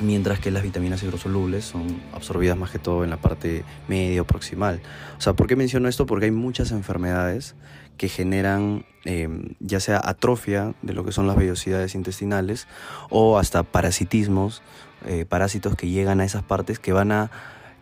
Mientras 0.00 0.40
que 0.40 0.50
las 0.50 0.62
vitaminas 0.62 1.02
hidrosolubles 1.02 1.64
son 1.64 2.00
absorbidas 2.12 2.56
más 2.56 2.70
que 2.70 2.78
todo 2.78 3.04
en 3.04 3.10
la 3.10 3.16
parte 3.16 3.64
media 3.86 4.22
o 4.22 4.24
proximal. 4.24 4.80
O 5.18 5.20
sea, 5.20 5.34
¿por 5.34 5.46
qué 5.46 5.54
menciono 5.54 5.88
esto? 5.88 6.06
Porque 6.06 6.24
hay 6.24 6.30
muchas 6.32 6.72
enfermedades 6.72 7.54
que 7.96 8.08
generan 8.08 8.86
eh, 9.04 9.28
ya 9.60 9.80
sea 9.80 10.00
atrofia 10.02 10.74
de 10.82 10.94
lo 10.94 11.04
que 11.04 11.12
son 11.12 11.26
las 11.26 11.36
vellosidades 11.36 11.94
intestinales 11.94 12.66
o 13.10 13.38
hasta 13.38 13.62
parasitismos 13.62 14.62
eh, 15.06 15.24
parásitos 15.24 15.76
que 15.76 15.88
llegan 15.88 16.20
a 16.20 16.24
esas 16.24 16.42
partes 16.42 16.78
que 16.78 16.92
van 16.92 17.12
a 17.12 17.30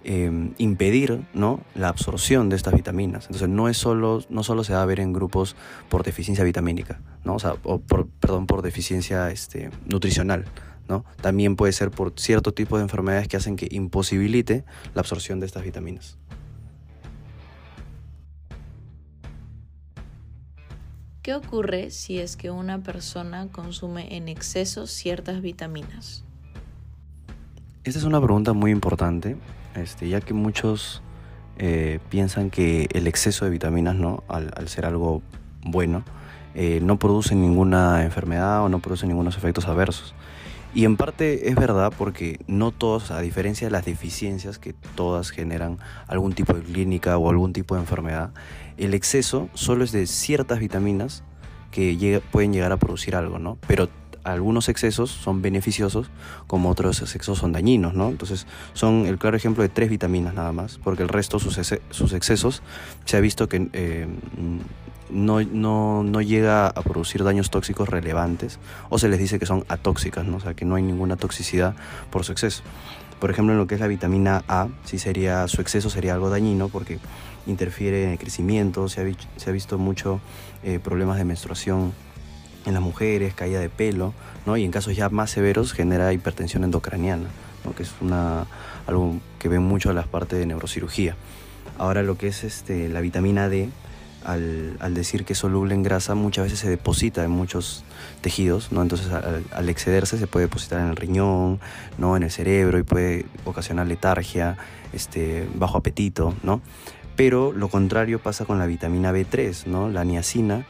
em, 0.05 0.55
impedir 0.59 1.23
¿no? 1.35 1.61
la 1.75 1.89
absorción 1.89 2.49
de 2.49 2.57
estas 2.57 2.75
vitaminas. 2.75 3.27
Entonces 3.27 3.49
no 3.49 3.69
es 3.69 3.77
solo, 3.77 4.23
no 4.29 4.43
solo 4.43 4.65
se 4.65 4.73
va 4.73 4.83
a 4.83 4.87
ver 4.87 5.01
en 5.01 5.13
grupos 5.13 5.57
por 5.89 6.03
deficiencia 6.03 6.45
vitamínica, 6.45 7.01
¿no? 7.25 7.37
o, 7.63 7.79
por, 7.79 8.09
perdón, 8.09 8.47
por 8.47 8.63
deficiencia 8.63 9.31
este, 9.31 9.71
nutricional. 9.87 10.47
¿no? 10.89 11.05
También 11.21 11.57
puede 11.57 11.73
ser 11.73 11.91
por 11.91 12.13
cierto 12.17 12.53
tipo 12.53 12.77
de 12.77 12.83
enfermedades 12.83 13.29
que 13.29 13.37
hacen 13.37 13.57
que 13.57 13.69
imposibilite 13.71 14.65
la 14.95 15.01
absorción 15.01 15.41
de 15.41 15.47
estas 15.47 15.63
vitaminas. 15.63 16.19
¿Qué 21.23 21.35
ocurre 21.35 21.93
si 21.93 22.19
es 22.19 22.37
que 22.37 22.51
una 22.51 22.83
persona 22.83 23.47
consume 23.53 24.17
en 24.17 24.27
exceso 24.27 24.89
ciertas 24.89 25.41
vitaminas? 25.41 26.25
Esta 27.85 27.99
es 27.99 28.05
una 28.05 28.21
pregunta 28.21 28.53
muy 28.53 28.71
importante, 28.71 29.37
este, 29.75 30.09
ya 30.09 30.21
que 30.21 30.35
muchos 30.35 31.03
eh, 31.59 31.99
piensan 32.11 32.49
que 32.49 32.87
el 32.93 33.09
exceso 33.09 33.45
de 33.45 33.51
vitaminas, 33.51 33.97
¿no? 33.97 34.23
al, 34.29 34.69
ser 34.69 34.87
algo 34.87 35.21
bueno, 35.65 36.05
eh, 36.55 36.79
no 36.81 37.01
produce 37.01 37.35
ninguna 37.35 38.05
enfermedad 38.05 38.63
o 38.63 38.69
no 38.69 38.79
produce 38.79 39.09
ningunos 39.09 39.37
efectos 39.37 39.67
adversos. 39.67 40.15
Y 40.73 40.85
en 40.85 40.97
parte 40.97 41.49
es 41.49 41.57
verdad 41.57 41.93
porque 41.99 42.39
no 42.47 42.71
todos, 42.71 43.11
a 43.11 43.21
diferencia 43.21 43.67
de 43.67 43.73
las 43.73 43.85
deficiencias 43.85 44.61
que 44.61 44.75
todas 44.95 45.31
generan 45.31 45.79
algún 46.07 46.35
tipo 46.35 46.55
de 46.55 46.63
clínica 46.63 47.19
o 47.19 47.31
algún 47.31 47.53
tipo 47.53 47.75
de 47.75 47.81
enfermedad, 47.81 48.31
el 48.77 48.95
exceso 48.95 49.49
solo 49.55 49.83
es 49.83 49.91
de 49.91 50.07
ciertas 50.07 50.61
vitaminas 50.61 51.25
que 51.73 52.23
pueden 52.31 52.53
llegar 52.53 52.71
a 52.71 52.77
producir 52.77 53.17
algo, 53.17 53.41
¿no? 53.41 53.59
Pero 53.67 53.89
algunos 54.25 54.69
excesos 54.69 55.11
son 55.11 55.43
beneficiosos 55.43 56.11
como 56.47 56.71
otros 56.71 57.01
excesos 57.03 57.39
son 57.39 57.53
dañinos, 57.53 57.95
¿no? 57.95 58.09
Entonces 58.09 58.47
son 58.73 59.07
el 59.07 59.19
claro 59.19 59.37
ejemplo 59.37 59.63
de 59.63 59.69
tres 59.69 59.91
vitaminas 59.91 60.35
nada 60.35 60.53
más, 60.53 60.79
porque 60.83 61.03
el 61.03 61.09
resto, 61.09 61.39
sus, 61.39 61.59
sus 61.91 62.13
excesos, 62.13 62.63
se 63.05 63.17
ha 63.17 63.21
visto 63.21 63.49
que 63.49 63.69
eh, 63.73 64.07
no, 65.11 65.43
no, 65.43 66.03
no, 66.03 66.21
llega 66.23 66.69
a 66.69 66.83
producir 66.83 67.23
daños 67.25 67.51
tóxicos 67.51 67.89
relevantes 67.89 68.59
o 68.89 68.99
se 68.99 69.09
les 69.09 69.19
dice 69.19 69.39
que 69.39 69.47
son 69.47 69.65
atóxicas, 69.69 70.25
¿no? 70.25 70.37
o 70.37 70.41
sea 70.41 70.55
que 70.55 70.65
no 70.65 70.77
hay 70.77 70.83
ninguna 70.83 71.17
toxicidad 71.17 71.75
por 72.11 72.25
su 72.25 72.33
exceso. 72.33 72.63
Por 73.21 73.31
ejemplo, 73.31 73.53
en 73.53 73.59
lo 73.59 73.69
que 73.69 73.77
es 73.77 73.81
la 73.81 73.87
vitamina 73.87 74.43
A, 74.49 74.67
si 74.85 74.99
sería, 74.99 75.47
su 75.47 75.61
exceso 75.61 75.91
sería 75.91 76.15
algo 76.15 76.29
dañino 76.29 76.69
porque 76.69 76.99
interfiere 77.47 78.05
en 78.05 78.11
el 78.11 78.19
crecimiento, 78.19 78.89
se 78.89 79.01
ha, 79.01 79.15
se 79.37 79.51
ha 79.51 79.53
visto 79.53 79.79
mucho 79.79 80.21
eh, 80.65 80.81
problemas 80.83 81.19
de 81.19 81.25
menstruación 81.25 81.93
en 82.67 82.75
las 82.75 82.83
mujeres, 82.83 83.35
caída 83.35 83.61
de 83.61 83.69
pelo, 83.69 84.15
¿no? 84.47 84.57
y 84.57 84.65
en 84.65 84.71
casos 84.71 84.97
ya 84.97 85.09
más 85.09 85.31
severos 85.31 85.73
genera 85.73 86.13
hipertensión 86.13 86.65
endocraniana, 86.65 87.29
¿no? 87.65 87.75
que 87.75 87.83
es 87.83 87.93
una, 88.01 88.47
algo 88.87 89.19
que 89.39 89.49
ven 89.49 89.63
mucho 89.63 89.91
a 89.91 89.93
las 89.93 90.07
partes 90.07 90.39
de 90.39 90.47
neurocirugía. 90.47 91.17
Ahora 91.79 92.03
lo 92.03 92.17
que 92.17 92.29
es 92.29 92.45
este, 92.45 92.89
la 92.89 93.01
vitamina 93.01 93.49
D, 93.49 93.69
al, 94.25 94.95
decir 94.95 95.25
que 95.25 95.33
es 95.33 95.39
soluble 95.39 95.75
en 95.75 95.83
grasa, 95.83 96.15
muchas 96.15 96.45
veces 96.45 96.61
se 96.61 96.69
deposita 96.69 97.25
en 97.25 97.31
muchos 97.31 97.85
tejidos, 98.21 98.71
¿no? 98.71 98.83
Entonces 98.83 99.09
al, 99.11 99.69
excederse 99.69 100.19
se 100.19 100.27
puede 100.27 100.47
depositar 100.47 100.81
en 100.81 100.89
el 100.89 100.97
riñón, 100.97 101.61
¿no? 101.99 102.17
En 102.17 102.23
el 102.23 102.31
cerebro 102.31 102.79
y 102.79 102.83
puede 102.83 103.27
ocasionar 103.45 103.87
letargia, 103.87 104.57
este, 104.93 105.49
bajo 105.55 105.79
apetito, 105.79 106.35
¿no? 106.43 106.61
Pero 107.17 107.53
lo 107.53 107.69
contrario 107.69 108.21
pasa 108.21 108.45
con 108.45 108.59
la 108.59 108.67
vitamina 108.67 109.13
B3, 109.13 109.67
¿no? 109.67 109.89
La 109.89 110.05
niacina, 110.05 110.65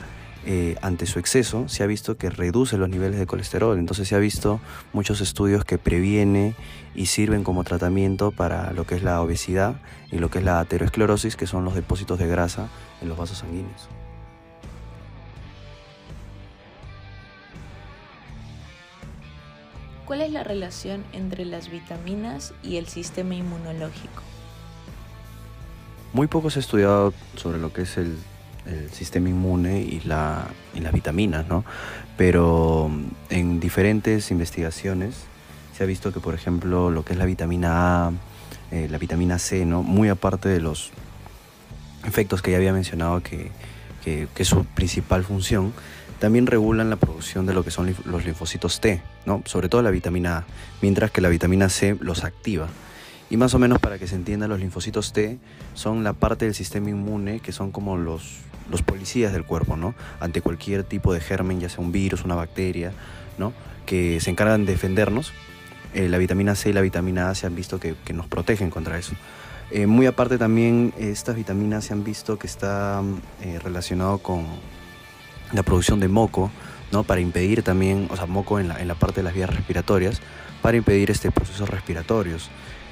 eh, 0.45 0.77
ante 0.83 1.07
su 1.07 1.19
exceso, 1.19 1.69
se 1.69 1.83
ha 1.83 1.87
visto 1.87 2.17
que 2.17 2.29
reduce 2.29 2.77
los 2.77 2.89
niveles 2.89 3.19
de 3.19 3.27
colesterol. 3.27 3.79
Entonces 3.79 4.09
se 4.09 4.15
ha 4.17 4.19
visto 4.19 4.61
muchos 4.93 5.21
estudios 5.21 5.65
que 5.65 5.79
previene 5.79 6.55
y 6.95 7.07
sirven 7.07 7.45
como 7.45 7.63
tratamiento 7.65 8.33
para 8.33 8.73
lo 8.73 8.85
que 8.85 8.97
es 8.97 9.03
la 9.03 9.21
obesidad 9.21 9.77
y 10.11 10.19
lo 10.19 10.31
que 10.31 10.39
es 10.39 10.45
la 10.45 10.61
aterosclerosis, 10.61 11.37
que 11.37 11.47
son 11.47 11.65
los 11.65 11.75
depósitos 11.75 12.19
de 12.19 12.27
grasa 12.27 12.69
en 13.01 13.09
los 13.09 13.17
vasos 13.17 13.39
sanguíneos. 13.39 13.89
¿Cuál 20.07 20.23
es 20.23 20.33
la 20.33 20.43
relación 20.43 21.05
entre 21.13 21.45
las 21.45 21.71
vitaminas 21.71 22.53
y 22.63 22.77
el 22.77 22.87
sistema 22.89 23.35
inmunológico? 23.35 24.23
Muy 26.13 26.27
poco 26.27 26.51
se 26.51 26.59
ha 26.59 26.61
estudiado 26.61 27.15
sobre 27.37 27.59
lo 27.59 27.73
que 27.73 27.83
es 27.83 27.97
el 27.97 28.19
el 28.67 28.91
sistema 28.91 29.29
inmune 29.29 29.81
y, 29.81 30.01
la, 30.01 30.47
y 30.75 30.81
las 30.81 30.93
vitaminas, 30.93 31.49
¿no? 31.49 31.65
Pero 32.17 32.91
mm, 32.91 33.05
en 33.31 33.61
diferentes 33.61 34.31
investigaciones 34.31 35.15
se 35.77 35.85
ha 35.85 35.87
visto 35.87 36.13
que, 36.13 36.21
por 36.21 36.35
ejemplo, 36.35 36.91
lo 36.91 37.05
que 37.05 37.15
es 37.15 37.19
la 37.19 37.25
vitamina 37.25 38.07
A, 38.07 38.13
eh, 38.71 38.89
la 38.91 38.99
vitamina 38.99 39.39
C, 39.39 39.65
¿no? 39.65 39.83
Muy 39.83 40.09
aparte 40.09 40.49
de 40.49 40.61
los 40.61 40.91
efectos 42.05 42.43
que 42.43 42.51
ya 42.51 42.57
había 42.57 42.73
mencionado 42.73 43.23
que, 43.23 43.51
que, 44.05 44.29
que, 44.35 44.43
es 44.43 44.49
su 44.49 44.65
principal 44.65 45.25
función, 45.25 45.73
también 46.19 46.47
regulan 46.47 46.91
la 46.91 46.97
producción 46.97 47.47
de 47.47 47.55
lo 47.55 47.65
que 47.65 47.71
son 47.71 47.95
los 48.05 48.25
linfocitos 48.25 48.81
T, 48.81 49.03
¿no? 49.27 49.43
Sobre 49.45 49.69
todo 49.69 49.83
la 49.83 49.91
vitamina 49.91 50.39
A, 50.39 50.45
mientras 50.81 51.11
que 51.11 51.21
la 51.21 51.29
vitamina 51.29 51.69
C 51.69 51.97
los 52.01 52.25
activa. 52.25 52.69
Y 53.33 53.39
más 53.39 53.55
o 53.55 53.59
menos 53.59 53.79
para 53.79 53.99
que 53.99 54.07
se 54.07 54.15
entienda, 54.15 54.47
los 54.47 54.61
linfocitos 54.61 55.15
T 55.15 55.39
son 55.73 56.05
la 56.05 56.13
parte 56.13 56.45
del 56.45 56.55
sistema 56.55 56.91
inmune 56.91 57.41
que 57.41 57.51
son 57.51 57.73
como 57.73 57.97
los, 57.97 58.41
los 58.73 58.83
policías 58.83 59.33
del 59.33 59.45
cuerpo, 59.45 59.77
¿no? 59.77 59.95
Ante 60.19 60.41
cualquier 60.41 60.83
tipo 60.83 61.13
de 61.13 61.21
germen, 61.21 61.61
ya 61.61 61.69
sea 61.69 61.79
un 61.79 61.93
virus, 61.93 62.25
una 62.25 62.35
bacteria, 62.35 62.93
¿no? 63.39 63.53
Que 63.87 64.19
se 64.19 64.31
encargan 64.31 64.67
de 64.67 64.73
defendernos. 64.73 65.33
Eh, 65.95 66.09
la 66.09 66.19
vitamina 66.19 66.55
C 66.57 66.71
y 66.71 66.73
la 66.73 66.81
vitamina 66.81 67.31
A 67.31 67.35
se 67.35 67.47
han 67.47 67.55
visto 67.55 67.79
que, 67.79 67.95
nos 68.13 68.27
protegen 68.27 68.71
contra 68.71 68.99
eso. 68.99 69.13
Eh, 69.71 69.87
muy 69.87 70.07
aparte 70.07 70.39
también, 70.39 70.93
estas 70.99 71.37
vitaminas 71.37 71.85
se 71.85 71.93
han 71.93 72.03
visto 72.03 72.39
que 72.39 72.47
está 72.47 73.03
eh, 73.43 73.59
relacionado 73.63 74.19
con 74.19 74.47
la 75.53 75.63
producción 75.63 76.01
de 76.01 76.09
moco, 76.09 76.51
¿no? 76.91 77.05
Para 77.05 77.21
impedir 77.21 77.63
también, 77.63 78.09
o 78.11 78.17
sea, 78.17 78.27
moco 78.27 78.59
en 78.59 78.69
la, 78.69 78.81
en 78.81 78.89
la 78.89 78.95
parte 78.95 79.21
de 79.21 79.25
las 79.25 79.35
vías 79.35 79.55
respiratorias, 79.55 80.21
para 80.63 80.77
impedir 80.77 81.11
este 81.11 81.31
procesos 81.31 81.69
respiratorios. 81.69 82.51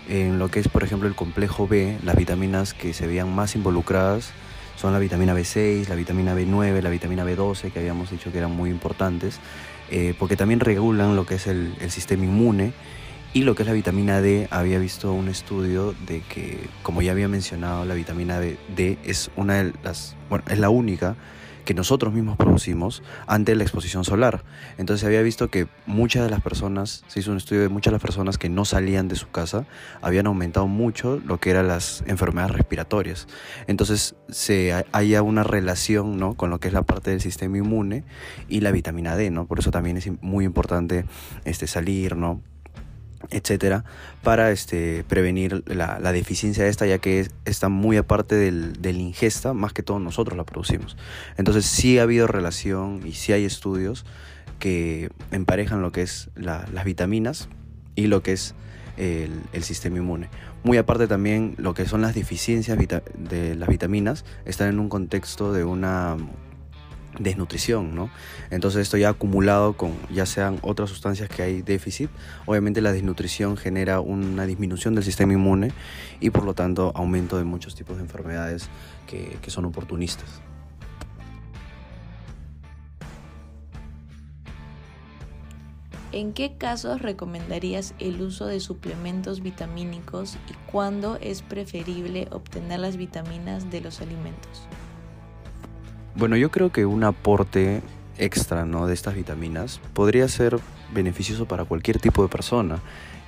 En 0.08 0.38
lo 0.38 0.48
que 0.48 0.60
es, 0.60 0.68
por 0.68 0.82
ejemplo, 0.82 1.08
el 1.08 1.14
complejo 1.14 1.66
B, 1.66 1.98
las 2.02 2.16
vitaminas 2.16 2.74
que 2.74 2.92
se 2.92 3.06
veían 3.06 3.34
más 3.34 3.54
involucradas 3.54 4.32
son 4.80 4.94
la 4.94 4.98
vitamina 4.98 5.34
B6, 5.34 5.88
la 5.88 5.94
vitamina 5.94 6.34
B9, 6.34 6.80
la 6.80 6.88
vitamina 6.88 7.22
B12, 7.22 7.70
que 7.70 7.80
habíamos 7.80 8.10
dicho 8.10 8.32
que 8.32 8.38
eran 8.38 8.52
muy 8.52 8.70
importantes, 8.70 9.38
eh, 9.90 10.14
porque 10.18 10.38
también 10.38 10.58
regulan 10.58 11.16
lo 11.16 11.26
que 11.26 11.34
es 11.34 11.46
el, 11.48 11.74
sistema 11.90 12.24
inmune. 12.24 12.72
Y 13.34 13.42
lo 13.42 13.54
que 13.54 13.62
es 13.62 13.66
la 13.66 13.74
vitamina 13.74 14.22
D, 14.22 14.48
había 14.50 14.78
visto 14.78 15.12
un 15.12 15.28
estudio 15.28 15.94
de 16.06 16.22
que, 16.22 16.66
como 16.82 17.02
ya 17.02 17.12
había 17.12 17.28
mencionado, 17.28 17.84
la 17.84 17.92
vitamina 17.92 18.40
D 18.40 18.98
es 19.04 19.30
una 19.36 19.62
de 19.62 19.74
las, 19.84 20.16
bueno, 20.30 20.44
es 20.48 20.58
la 20.58 20.70
única 20.70 21.14
que 21.64 21.74
nosotros 21.74 22.12
mismos 22.12 22.36
producimos 22.36 23.02
ante 23.26 23.54
la 23.54 23.62
exposición 23.62 24.04
solar. 24.04 24.44
Entonces 24.78 25.00
se 25.00 25.06
había 25.06 25.22
visto 25.22 25.48
que 25.48 25.68
muchas 25.86 26.24
de 26.24 26.30
las 26.30 26.40
personas, 26.40 27.04
se 27.08 27.20
hizo 27.20 27.30
un 27.30 27.36
estudio 27.36 27.62
de 27.62 27.68
muchas 27.68 27.90
de 27.90 27.96
las 27.96 28.02
personas 28.02 28.38
que 28.38 28.48
no 28.48 28.64
salían 28.64 29.08
de 29.08 29.16
su 29.16 29.30
casa, 29.30 29.66
habían 30.02 30.26
aumentado 30.26 30.66
mucho 30.66 31.20
lo 31.24 31.38
que 31.38 31.50
eran 31.50 31.68
las 31.68 32.02
enfermedades 32.06 32.56
respiratorias. 32.56 33.28
Entonces 33.66 34.14
se 34.28 34.84
haya 34.92 35.22
una 35.22 35.42
relación 35.42 36.18
¿no? 36.18 36.34
con 36.34 36.50
lo 36.50 36.60
que 36.60 36.68
es 36.68 36.74
la 36.74 36.82
parte 36.82 37.10
del 37.10 37.20
sistema 37.20 37.58
inmune 37.58 38.04
y 38.48 38.60
la 38.60 38.72
vitamina 38.72 39.16
D, 39.16 39.30
¿no? 39.30 39.46
Por 39.46 39.58
eso 39.58 39.70
también 39.70 39.96
es 39.96 40.08
muy 40.20 40.44
importante 40.44 41.04
este, 41.44 41.66
salir, 41.66 42.16
¿no? 42.16 42.42
Etcétera, 43.28 43.84
para 44.22 44.50
este, 44.50 45.04
prevenir 45.04 45.62
la, 45.66 46.12
deficiencia 46.12 46.64
de 46.64 46.70
esta, 46.70 46.86
ya 46.86 46.98
que 46.98 47.28
está 47.44 47.68
muy 47.68 47.96
aparte 47.96 48.34
del, 48.34 48.80
del, 48.80 48.96
ingesta, 48.96 49.52
más 49.52 49.72
que 49.72 49.82
todo 49.82 49.98
nosotros 49.98 50.36
la 50.36 50.44
producimos. 50.44 50.96
Entonces 51.36 51.66
sí 51.66 51.98
ha 51.98 52.02
habido 52.02 52.26
relación 52.26 53.02
y 53.06 53.12
sí 53.12 53.32
hay 53.32 53.44
estudios 53.44 54.06
que 54.58 55.10
emparejan 55.30 55.82
lo 55.82 55.92
que 55.92 56.02
es 56.02 56.30
las 56.34 56.84
vitaminas 56.84 57.48
y 57.94 58.06
lo 58.06 58.22
que 58.22 58.32
es 58.32 58.54
el, 58.96 59.40
el, 59.52 59.62
sistema 59.62 59.98
inmune. 59.98 60.28
Muy 60.62 60.76
aparte 60.76 61.06
también 61.06 61.54
lo 61.56 61.74
que 61.74 61.86
son 61.86 62.02
las 62.02 62.14
deficiencias 62.14 62.78
de 62.78 63.54
las 63.54 63.68
vitaminas 63.68 64.24
están 64.44 64.68
en 64.68 64.78
un 64.78 64.88
contexto 64.88 65.52
de 65.52 65.64
una 65.64 66.16
desnutrición, 67.18 67.94
¿no? 67.94 68.10
Entonces 68.50 68.82
esto 68.82 68.96
ya 68.96 69.10
acumulado 69.10 69.74
con 69.74 69.92
ya 70.10 70.26
sean 70.26 70.58
otras 70.62 70.90
sustancias 70.90 71.28
que 71.28 71.42
hay 71.42 71.62
déficit, 71.62 72.10
obviamente 72.46 72.80
la 72.80 72.92
desnutrición 72.92 73.56
genera 73.56 74.00
una 74.00 74.46
disminución 74.46 74.94
del 74.94 75.04
sistema 75.04 75.32
inmune 75.32 75.72
y 76.20 76.30
por 76.30 76.44
lo 76.44 76.54
tanto 76.54 76.92
aumento 76.94 77.38
de 77.38 77.44
muchos 77.44 77.74
tipos 77.74 77.96
de 77.96 78.02
enfermedades 78.02 78.68
que, 79.06 79.38
que 79.42 79.50
son 79.50 79.64
oportunistas. 79.64 80.40
¿En 86.12 86.32
qué 86.32 86.56
casos 86.56 87.02
recomendarías 87.02 87.94
el 88.00 88.20
uso 88.20 88.46
de 88.46 88.58
suplementos 88.58 89.42
vitamínicos 89.42 90.36
y 90.50 90.54
cuándo 90.70 91.16
es 91.20 91.42
preferible 91.42 92.26
obtener 92.32 92.80
las 92.80 92.96
vitaminas 92.96 93.70
de 93.70 93.80
los 93.80 94.00
alimentos? 94.00 94.66
Bueno, 96.14 96.36
yo 96.36 96.50
creo 96.50 96.70
que 96.70 96.86
un 96.86 97.04
aporte 97.04 97.82
extra 98.18 98.66
¿no? 98.66 98.86
de 98.86 98.94
estas 98.94 99.14
vitaminas 99.14 99.80
podría 99.94 100.28
ser 100.28 100.58
beneficioso 100.92 101.46
para 101.46 101.64
cualquier 101.64 101.98
tipo 101.98 102.22
de 102.22 102.28
persona, 102.28 102.80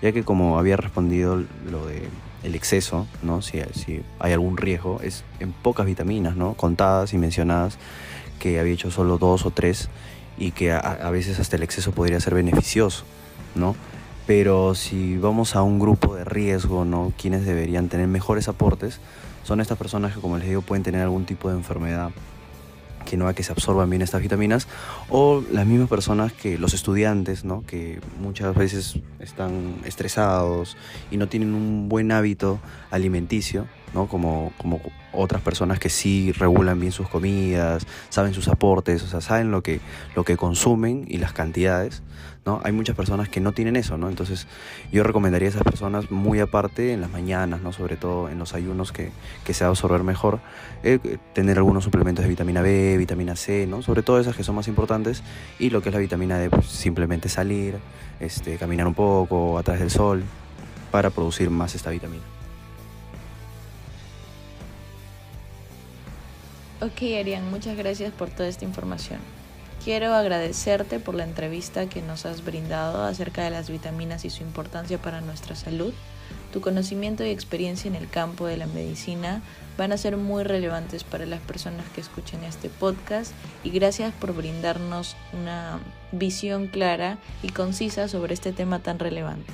ya 0.03 0.12
que 0.12 0.24
como 0.24 0.59
había 0.59 0.76
respondido 0.76 1.43
lo 1.70 1.87
de 1.87 2.09
el 2.43 2.57
exceso, 2.57 3.07
¿no? 3.22 3.41
si, 3.41 3.61
si 3.72 4.03
hay 4.18 4.33
algún 4.33 4.57
riesgo, 4.57 5.01
es 5.01 5.22
en 5.39 5.53
pocas 5.53 5.87
vitaminas, 5.87 6.35
¿no? 6.35 6.55
contadas 6.55 7.14
y 7.14 7.18
mencionadas, 7.18 7.78
que 8.41 8.59
había 8.59 8.72
hecho 8.72 8.91
solo 8.91 9.16
dos 9.16 9.47
o 9.47 9.53
tres 9.53 9.89
y 10.37 10.51
que 10.51 10.72
a, 10.72 11.09
veces 11.11 11.39
hasta 11.39 11.55
el 11.55 11.62
exceso 11.62 11.93
podría 11.93 12.18
ser 12.18 12.35
beneficioso, 12.35 13.05
¿no? 13.55 13.76
Pero 14.26 14.74
si 14.74 15.18
vamos 15.18 15.55
a 15.55 15.62
un 15.62 15.78
grupo 15.78 16.16
de 16.16 16.24
riesgo, 16.24 16.85
¿no? 16.85 17.12
Quienes 17.16 17.45
deberían 17.45 17.89
tener 17.89 18.09
mejores 18.09 18.49
aportes 18.49 18.99
son 19.45 19.61
estas 19.61 19.78
personas 19.78 20.14
que, 20.14 20.20
como 20.20 20.39
les 20.39 20.49
digo, 20.49 20.62
pueden 20.62 20.83
tener 20.83 21.03
algún 21.03 21.26
tipo 21.26 21.51
de 21.51 21.57
enfermedad 21.57 22.11
que 23.05 23.16
no 23.16 23.24
haga 23.24 23.34
que 23.34 23.42
se 23.42 23.53
absorban 23.53 23.90
bien 23.90 24.03
estas 24.03 24.22
vitaminas, 24.22 24.68
o 25.09 25.42
las 25.53 25.66
mismas 25.66 25.88
personas 25.88 26.32
que 26.32 26.59
los 26.59 26.74
estudiantes, 26.74 27.44
¿no? 27.44 27.64
que 27.66 28.00
muchas 28.20 28.55
veces 28.55 28.98
están 29.18 29.76
estresados 29.84 30.76
y 31.11 31.16
no 31.16 31.28
tienen 31.28 31.55
un 31.55 31.88
buen 31.88 32.12
hábito 32.12 32.61
alimenticio, 32.90 33.66
¿no? 33.94 34.07
Como, 34.07 34.53
como 34.59 34.80
otras 35.12 35.42
personas 35.42 35.78
que 35.78 35.88
sí 35.88 36.32
regulan 36.32 36.80
bien 36.80 36.92
sus 36.92 37.09
comidas, 37.09 37.86
saben 38.09 38.34
sus 38.34 38.48
aportes, 38.48 39.03
o 39.03 39.07
sea, 39.07 39.20
saben 39.20 39.50
lo 39.50 39.62
que, 39.62 39.80
lo 40.14 40.24
que 40.24 40.36
consumen 40.36 41.05
y 41.09 41.18
las 41.18 41.32
cantidades, 41.32 42.03
¿no? 42.45 42.61
Hay 42.64 42.72
muchas 42.72 42.97
personas 42.97 43.28
que 43.28 43.40
no 43.40 43.53
tienen 43.53 43.76
eso, 43.76 43.97
¿no? 43.97 44.09
Entonces 44.09 44.47
yo 44.90 45.03
recomendaría 45.05 45.49
a 45.49 45.51
esas 45.51 45.62
personas 45.62 46.11
muy 46.11 46.40
aparte 46.40 46.93
en 46.93 47.01
las 47.01 47.11
mañanas, 47.11 47.61
¿no? 47.62 47.72
Sobre 47.72 47.97
todo 47.97 48.28
en 48.28 48.38
los 48.38 48.55
ayunos 48.55 48.93
que, 48.93 49.11
que 49.45 49.55
se 49.55 49.64
va 49.64 49.68
a 49.68 49.70
absorber 49.70 50.03
mejor, 50.03 50.40
eh, 50.82 50.99
tener 51.34 51.59
algunos 51.59 51.84
suplementos 51.84 52.24
de 52.24 52.28
vitamina 52.28 52.62
B, 52.62 52.97
vitamina 52.99 53.36
C, 53.36 53.66
¿no? 53.66 53.82
Sobre 53.82 54.03
todo 54.03 54.18
esas 54.18 54.36
que 54.36 54.45
son 54.45 54.57
más 54.57 54.68
importantes 54.68 55.22
y 55.59 55.70
lo 55.70 55.82
que 55.82 55.90
es 55.90 55.95
la 55.95 56.01
vitamina 56.01 56.38
D, 56.38 56.51
pues 56.51 56.66
simplemente 56.66 57.28
salir, 57.28 57.76
este, 58.20 58.57
caminar 58.57 58.86
un 58.86 58.95
poco 58.95 59.59
a 59.59 59.62
través 59.62 59.80
del 59.80 59.90
sol 59.90 60.24
para 60.90 61.11
producir 61.11 61.51
más 61.51 61.74
esta 61.74 61.90
vitamina. 61.90 62.22
Ok, 66.80 67.03
Arián, 67.20 67.49
muchas 67.49 67.76
gracias 67.76 68.12
por 68.12 68.28
toda 68.30 68.49
esta 68.49 68.64
información. 68.64 69.20
Quiero 69.85 70.14
agradecerte 70.14 71.01
por 71.01 71.16
la 71.16 71.24
entrevista 71.24 71.89
que 71.89 72.03
nos 72.03 72.24
has 72.24 72.45
brindado 72.45 73.03
acerca 73.03 73.43
de 73.43 73.51
las 73.51 73.68
vitaminas 73.68 74.24
y 74.24 74.30
su 74.30 74.45
importancia 74.45 74.99
para 74.99 75.20
nuestra 75.20 75.57
salud. 75.57 75.93
Tu 76.53 76.61
conocimiento 76.61 77.24
y 77.24 77.30
experiencia 77.30 77.89
en 77.89 77.97
el 77.97 78.09
campo 78.09 78.47
de 78.47 78.57
la 78.57 78.68
medicina 78.68 79.43
van 79.76 79.91
a 79.91 79.97
ser 79.97 80.16
muy 80.16 80.45
relevantes 80.45 81.03
para 81.03 81.26
las 81.26 81.41
personas 81.41 81.85
que 81.89 82.01
escuchen 82.01 82.45
este 82.45 82.68
podcast 82.68 83.33
y 83.64 83.70
gracias 83.70 84.14
por 84.14 84.33
brindarnos 84.37 85.16
una 85.33 85.80
visión 86.12 86.68
clara 86.68 87.18
y 87.43 87.49
concisa 87.49 88.07
sobre 88.07 88.35
este 88.35 88.53
tema 88.53 88.78
tan 88.78 89.01
relevante. 89.01 89.53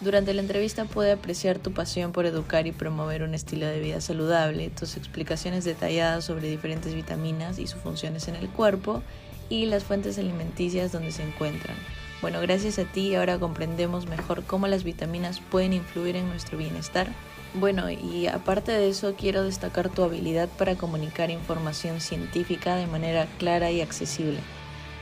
Durante 0.00 0.34
la 0.34 0.42
entrevista 0.42 0.86
pude 0.86 1.12
apreciar 1.12 1.58
tu 1.60 1.72
pasión 1.72 2.10
por 2.10 2.26
educar 2.26 2.66
y 2.66 2.72
promover 2.72 3.22
un 3.22 3.34
estilo 3.34 3.66
de 3.66 3.78
vida 3.78 4.00
saludable, 4.00 4.70
tus 4.70 4.96
explicaciones 4.96 5.64
detalladas 5.64 6.24
sobre 6.24 6.48
diferentes 6.48 6.94
vitaminas 6.94 7.60
y 7.60 7.68
sus 7.68 7.80
funciones 7.80 8.26
en 8.26 8.34
el 8.34 8.48
cuerpo 8.48 9.04
y 9.48 9.66
las 9.66 9.84
fuentes 9.84 10.18
alimenticias 10.18 10.92
donde 10.92 11.12
se 11.12 11.22
encuentran. 11.22 11.76
Bueno, 12.20 12.40
gracias 12.40 12.78
a 12.78 12.84
ti 12.84 13.14
ahora 13.14 13.38
comprendemos 13.38 14.06
mejor 14.06 14.44
cómo 14.44 14.66
las 14.66 14.82
vitaminas 14.82 15.40
pueden 15.40 15.72
influir 15.72 16.16
en 16.16 16.28
nuestro 16.28 16.58
bienestar. 16.58 17.08
Bueno, 17.54 17.90
y 17.90 18.26
aparte 18.26 18.72
de 18.72 18.88
eso 18.88 19.14
quiero 19.16 19.44
destacar 19.44 19.88
tu 19.88 20.02
habilidad 20.02 20.48
para 20.58 20.74
comunicar 20.74 21.30
información 21.30 22.00
científica 22.00 22.76
de 22.76 22.86
manera 22.86 23.26
clara 23.38 23.70
y 23.70 23.80
accesible. 23.80 24.40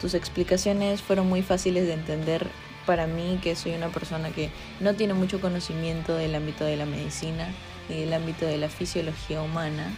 Tus 0.00 0.14
explicaciones 0.14 1.00
fueron 1.00 1.28
muy 1.28 1.42
fáciles 1.42 1.86
de 1.86 1.94
entender 1.94 2.46
para 2.86 3.06
mí, 3.06 3.40
que 3.42 3.56
soy 3.56 3.72
una 3.72 3.88
persona 3.88 4.30
que 4.30 4.50
no 4.80 4.94
tiene 4.94 5.14
mucho 5.14 5.40
conocimiento 5.40 6.14
del 6.14 6.34
ámbito 6.34 6.64
de 6.64 6.76
la 6.76 6.86
medicina 6.86 7.48
ni 7.88 8.00
del 8.00 8.12
ámbito 8.12 8.46
de 8.46 8.58
la 8.58 8.68
fisiología 8.68 9.42
humana. 9.42 9.92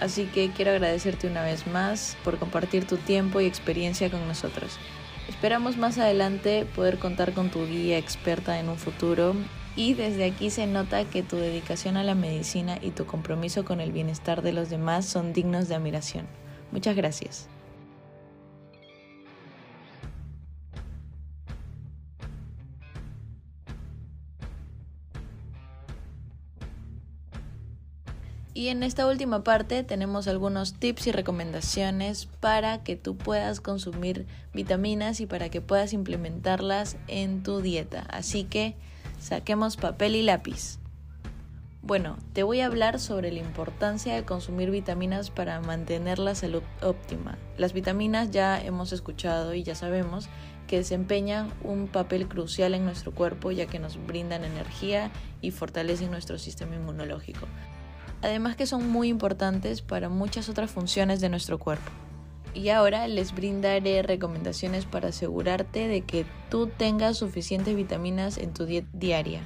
Así 0.00 0.24
que 0.24 0.50
quiero 0.50 0.70
agradecerte 0.70 1.26
una 1.26 1.42
vez 1.42 1.66
más 1.66 2.16
por 2.24 2.38
compartir 2.38 2.86
tu 2.86 2.96
tiempo 2.96 3.40
y 3.40 3.46
experiencia 3.46 4.10
con 4.10 4.26
nosotros. 4.26 4.78
Esperamos 5.28 5.76
más 5.76 5.98
adelante 5.98 6.66
poder 6.74 6.98
contar 6.98 7.34
con 7.34 7.50
tu 7.50 7.66
guía 7.66 7.98
experta 7.98 8.58
en 8.58 8.70
un 8.70 8.78
futuro 8.78 9.34
y 9.76 9.94
desde 9.94 10.24
aquí 10.24 10.50
se 10.50 10.66
nota 10.66 11.04
que 11.04 11.22
tu 11.22 11.36
dedicación 11.36 11.96
a 11.96 12.02
la 12.02 12.14
medicina 12.14 12.78
y 12.80 12.90
tu 12.90 13.06
compromiso 13.06 13.64
con 13.64 13.80
el 13.80 13.92
bienestar 13.92 14.42
de 14.42 14.52
los 14.52 14.70
demás 14.70 15.04
son 15.04 15.32
dignos 15.32 15.68
de 15.68 15.76
admiración. 15.76 16.26
Muchas 16.72 16.96
gracias. 16.96 17.48
Y 28.52 28.68
en 28.68 28.82
esta 28.82 29.06
última 29.06 29.44
parte 29.44 29.84
tenemos 29.84 30.26
algunos 30.26 30.74
tips 30.74 31.06
y 31.06 31.12
recomendaciones 31.12 32.26
para 32.26 32.82
que 32.82 32.96
tú 32.96 33.16
puedas 33.16 33.60
consumir 33.60 34.26
vitaminas 34.52 35.20
y 35.20 35.26
para 35.26 35.50
que 35.50 35.60
puedas 35.60 35.92
implementarlas 35.92 36.96
en 37.06 37.44
tu 37.44 37.60
dieta. 37.60 38.06
Así 38.10 38.42
que 38.44 38.74
saquemos 39.20 39.76
papel 39.76 40.16
y 40.16 40.22
lápiz. 40.22 40.78
Bueno, 41.82 42.18
te 42.32 42.42
voy 42.42 42.60
a 42.60 42.66
hablar 42.66 42.98
sobre 42.98 43.30
la 43.32 43.38
importancia 43.38 44.14
de 44.14 44.24
consumir 44.24 44.70
vitaminas 44.70 45.30
para 45.30 45.60
mantener 45.60 46.18
la 46.18 46.34
salud 46.34 46.62
óptima. 46.82 47.38
Las 47.56 47.72
vitaminas 47.72 48.32
ya 48.32 48.60
hemos 48.60 48.92
escuchado 48.92 49.54
y 49.54 49.62
ya 49.62 49.76
sabemos 49.76 50.28
que 50.66 50.78
desempeñan 50.78 51.52
un 51.62 51.86
papel 51.86 52.28
crucial 52.28 52.74
en 52.74 52.84
nuestro 52.84 53.12
cuerpo 53.12 53.50
ya 53.50 53.66
que 53.66 53.78
nos 53.78 54.04
brindan 54.06 54.44
energía 54.44 55.10
y 55.40 55.52
fortalecen 55.52 56.10
nuestro 56.10 56.38
sistema 56.38 56.74
inmunológico 56.74 57.46
además 58.22 58.56
que 58.56 58.66
son 58.66 58.88
muy 58.88 59.08
importantes 59.08 59.82
para 59.82 60.08
muchas 60.08 60.48
otras 60.48 60.70
funciones 60.70 61.20
de 61.20 61.28
nuestro 61.28 61.58
cuerpo. 61.58 61.90
Y 62.54 62.70
ahora 62.70 63.06
les 63.06 63.34
brindaré 63.34 64.02
recomendaciones 64.02 64.84
para 64.84 65.08
asegurarte 65.08 65.86
de 65.86 66.02
que 66.02 66.26
tú 66.50 66.66
tengas 66.66 67.16
suficientes 67.16 67.76
vitaminas 67.76 68.38
en 68.38 68.52
tu 68.52 68.66
dieta 68.66 68.88
diaria. 68.92 69.40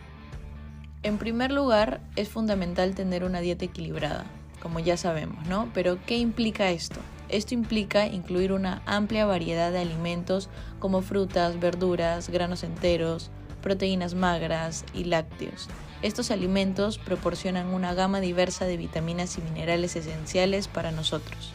En 1.03 1.19
primer 1.19 1.53
lugar, 1.53 2.01
es 2.17 2.31
fundamental 2.31 2.95
tener 2.95 3.25
una 3.25 3.41
dieta 3.41 3.67
equilibrada, 3.67 4.25
como 4.63 4.81
ya 4.81 4.97
sabemos, 4.97 5.47
¿no? 5.47 5.69
Pero 5.75 5.99
¿qué 6.07 6.17
implica 6.17 6.71
esto? 6.71 6.99
Esto 7.29 7.53
implica 7.53 8.07
incluir 8.07 8.53
una 8.53 8.81
amplia 8.87 9.27
variedad 9.27 9.71
de 9.71 9.81
alimentos 9.81 10.49
como 10.79 11.03
frutas, 11.03 11.61
verduras, 11.61 12.31
granos 12.31 12.63
enteros, 12.63 13.31
proteínas 13.61 14.15
magras 14.15 14.85
y 14.95 15.05
lácteos, 15.05 15.69
estos 16.05 16.31
alimentos 16.31 16.99
proporcionan 16.99 17.69
una 17.69 17.95
gama 17.95 18.21
diversa 18.21 18.67
de 18.67 18.77
vitaminas 18.77 19.39
y 19.39 19.41
minerales 19.41 19.97
esenciales 19.97 20.69
para 20.69 20.91
nosotros. 20.91 21.53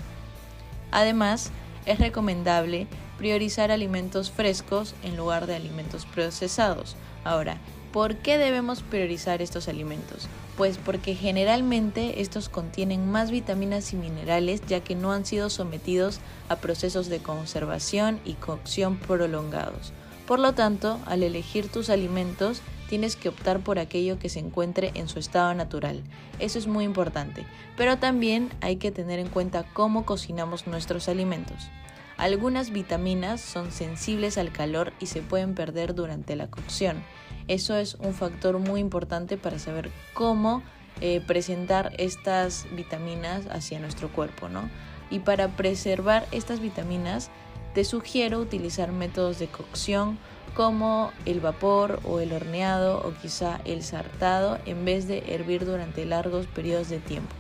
Además, 0.89 1.51
es 1.85 1.99
recomendable 1.99 2.87
priorizar 3.19 3.69
alimentos 3.69 4.31
frescos 4.31 4.95
en 5.03 5.17
lugar 5.17 5.45
de 5.45 5.55
alimentos 5.55 6.07
procesados. 6.07 6.95
Ahora, 7.23 7.57
¿por 7.93 8.15
qué 8.15 8.39
debemos 8.39 8.81
priorizar 8.81 9.43
estos 9.43 9.67
alimentos? 9.67 10.27
Pues 10.57 10.79
porque 10.79 11.13
generalmente 11.13 12.19
estos 12.19 12.49
contienen 12.49 13.11
más 13.11 13.29
vitaminas 13.29 13.93
y 13.93 13.97
minerales 13.97 14.61
ya 14.67 14.79
que 14.79 14.95
no 14.95 15.11
han 15.11 15.27
sido 15.27 15.51
sometidos 15.51 16.21
a 16.47 16.55
procesos 16.55 17.07
de 17.07 17.19
conservación 17.19 18.19
y 18.25 18.33
cocción 18.33 18.97
prolongados. 18.97 19.93
Por 20.25 20.39
lo 20.39 20.53
tanto, 20.53 20.99
al 21.05 21.21
elegir 21.21 21.69
tus 21.69 21.91
alimentos, 21.91 22.63
tienes 22.89 23.15
que 23.15 23.29
optar 23.29 23.59
por 23.59 23.77
aquello 23.77 24.17
que 24.17 24.29
se 24.29 24.39
encuentre 24.39 24.91
en 24.95 25.07
su 25.07 25.19
estado 25.19 25.53
natural. 25.53 26.03
Eso 26.39 26.57
es 26.57 26.65
muy 26.65 26.85
importante. 26.85 27.45
Pero 27.77 27.99
también 27.99 28.49
hay 28.61 28.77
que 28.77 28.91
tener 28.91 29.19
en 29.19 29.29
cuenta 29.29 29.63
cómo 29.73 30.05
cocinamos 30.05 30.65
nuestros 30.65 31.07
alimentos. 31.07 31.69
Algunas 32.17 32.71
vitaminas 32.71 33.41
son 33.41 33.71
sensibles 33.71 34.39
al 34.39 34.51
calor 34.51 34.91
y 34.99 35.05
se 35.05 35.21
pueden 35.21 35.53
perder 35.53 35.93
durante 35.93 36.35
la 36.35 36.49
cocción. 36.49 37.03
Eso 37.47 37.77
es 37.77 37.93
un 37.93 38.13
factor 38.15 38.57
muy 38.57 38.81
importante 38.81 39.37
para 39.37 39.59
saber 39.59 39.91
cómo 40.15 40.63
eh, 40.99 41.21
presentar 41.25 41.93
estas 41.97 42.65
vitaminas 42.75 43.45
hacia 43.51 43.79
nuestro 43.79 44.09
cuerpo, 44.09 44.49
¿no? 44.49 44.67
Y 45.11 45.19
para 45.19 45.49
preservar 45.49 46.27
estas 46.31 46.59
vitaminas, 46.59 47.29
te 47.73 47.83
sugiero 47.83 48.39
utilizar 48.39 48.91
métodos 48.91 49.37
de 49.37 49.47
cocción 49.47 50.17
como 50.53 51.11
el 51.25 51.39
vapor 51.39 51.99
o 52.03 52.19
el 52.19 52.33
horneado 52.33 52.99
o 52.99 53.13
quizá 53.21 53.59
el 53.65 53.83
sartado 53.83 54.59
en 54.65 54.85
vez 54.85 55.07
de 55.07 55.23
hervir 55.33 55.65
durante 55.65 56.05
largos 56.05 56.47
periodos 56.47 56.89
de 56.89 56.99
tiempo. 56.99 57.33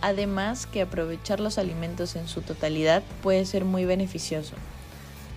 Además 0.00 0.66
que 0.66 0.82
aprovechar 0.82 1.40
los 1.40 1.58
alimentos 1.58 2.16
en 2.16 2.28
su 2.28 2.42
totalidad 2.42 3.02
puede 3.22 3.46
ser 3.46 3.64
muy 3.64 3.84
beneficioso. 3.84 4.54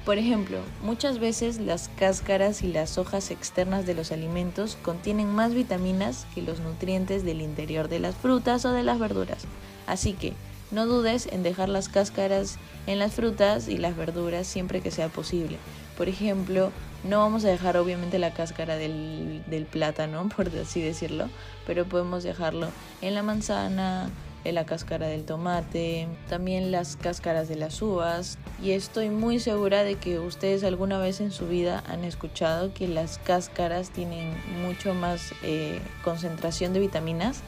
Por 0.07 0.17
ejemplo, 0.17 0.59
muchas 0.83 1.19
veces 1.19 1.59
las 1.59 1.89
cáscaras 1.97 2.61
y 2.61 2.71
las 2.71 2.97
hojas 2.97 3.29
externas 3.29 3.85
de 3.85 3.93
los 3.93 4.13
alimentos 4.13 4.77
contienen 4.81 5.27
más 5.27 5.53
vitaminas 5.53 6.25
que 6.33 6.41
los 6.41 6.61
nutrientes 6.61 7.25
del 7.25 7.41
interior 7.41 7.89
de 7.89 7.99
las 7.99 8.15
frutas 8.15 8.63
o 8.63 8.71
de 8.71 8.83
las 8.83 8.99
verduras. 8.99 9.43
Así 9.85 10.13
que 10.13 10.33
no 10.71 10.85
dudes 10.85 11.27
en 11.31 11.43
dejar 11.43 11.69
las 11.69 11.89
cáscaras 11.89 12.57
en 12.87 12.99
las 12.99 13.13
frutas 13.13 13.67
y 13.67 13.77
las 13.77 13.95
verduras 13.97 14.47
siempre 14.47 14.81
que 14.81 14.91
sea 14.91 15.09
posible. 15.09 15.57
Por 15.97 16.09
ejemplo, 16.09 16.71
no 17.03 17.19
vamos 17.19 17.43
a 17.45 17.49
dejar 17.49 17.77
obviamente 17.77 18.19
la 18.19 18.33
cáscara 18.33 18.77
del, 18.77 19.43
del 19.47 19.65
plátano, 19.65 20.29
por 20.35 20.47
así 20.49 20.81
decirlo, 20.81 21.29
pero 21.65 21.85
podemos 21.85 22.23
dejarlo 22.23 22.69
en 23.01 23.15
la 23.15 23.23
manzana, 23.23 24.09
en 24.43 24.55
la 24.55 24.65
cáscara 24.65 25.07
del 25.07 25.25
tomate, 25.25 26.07
también 26.29 26.71
las 26.71 26.95
cáscaras 26.95 27.49
de 27.49 27.55
las 27.55 27.81
uvas. 27.81 28.37
Y 28.61 28.71
estoy 28.71 29.09
muy 29.09 29.39
segura 29.39 29.83
de 29.83 29.95
que 29.95 30.19
ustedes 30.19 30.63
alguna 30.63 30.99
vez 30.99 31.19
en 31.19 31.31
su 31.31 31.47
vida 31.47 31.83
han 31.87 32.03
escuchado 32.03 32.73
que 32.73 32.87
las 32.87 33.17
cáscaras 33.17 33.89
tienen 33.89 34.35
mucho 34.61 34.93
más 34.93 35.33
eh, 35.43 35.81
concentración 36.03 36.73
de 36.73 36.79
vitaminas 36.79 37.41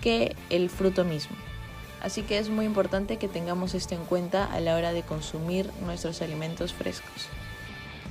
que 0.00 0.34
el 0.48 0.70
fruto 0.70 1.04
mismo. 1.04 1.36
Así 2.02 2.22
que 2.22 2.38
es 2.38 2.48
muy 2.48 2.64
importante 2.64 3.18
que 3.18 3.28
tengamos 3.28 3.74
esto 3.74 3.94
en 3.94 4.04
cuenta 4.04 4.46
a 4.46 4.58
la 4.60 4.74
hora 4.74 4.92
de 4.92 5.02
consumir 5.02 5.70
nuestros 5.84 6.22
alimentos 6.22 6.72
frescos. 6.72 7.28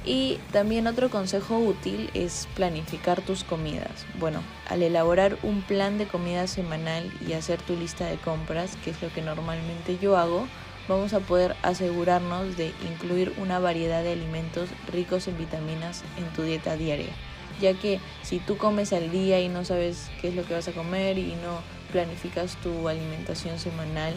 Y 0.10 0.40
también 0.52 0.88
otro 0.88 1.12
consejo 1.12 1.60
útil 1.60 2.10
es 2.16 2.48
planificar 2.56 3.22
tus 3.22 3.44
comidas. 3.44 4.08
Bueno, 4.20 4.42
al 4.68 4.82
elaborar 4.82 5.38
un 5.44 5.62
plan 5.62 6.00
de 6.00 6.08
comida 6.08 6.48
semanal 6.48 7.14
y 7.28 7.34
hacer 7.34 7.62
tu 7.62 7.76
lista 7.76 8.08
de 8.08 8.18
compras, 8.18 8.76
que 8.84 8.90
es 8.90 9.00
lo 9.04 9.14
que 9.14 9.22
normalmente 9.22 10.00
yo 10.02 10.18
hago, 10.18 10.48
vamos 10.88 11.14
a 11.14 11.20
poder 11.20 11.56
asegurarnos 11.62 12.58
de 12.58 12.74
incluir 12.90 13.36
una 13.38 13.60
variedad 13.60 14.02
de 14.02 14.14
alimentos 14.14 14.70
ricos 14.92 15.28
en 15.28 15.38
vitaminas 15.38 16.04
en 16.18 16.26
tu 16.34 16.42
dieta 16.42 16.76
diaria. 16.76 17.14
Ya 17.62 17.76
que 17.76 18.00
si 18.24 18.40
tú 18.40 18.58
comes 18.58 18.94
al 18.94 19.12
día 19.12 19.40
y 19.40 19.48
no 19.48 19.64
sabes 19.64 20.10
qué 20.22 20.30
es 20.30 20.36
lo 20.36 20.44
que 20.44 20.56
vas 20.56 20.68
a 20.68 20.72
comer 20.72 21.20
y 21.20 21.36
no 21.36 21.62
planificas 21.92 22.56
tu 22.64 22.88
alimentación 22.88 23.60
semanal, 23.60 24.16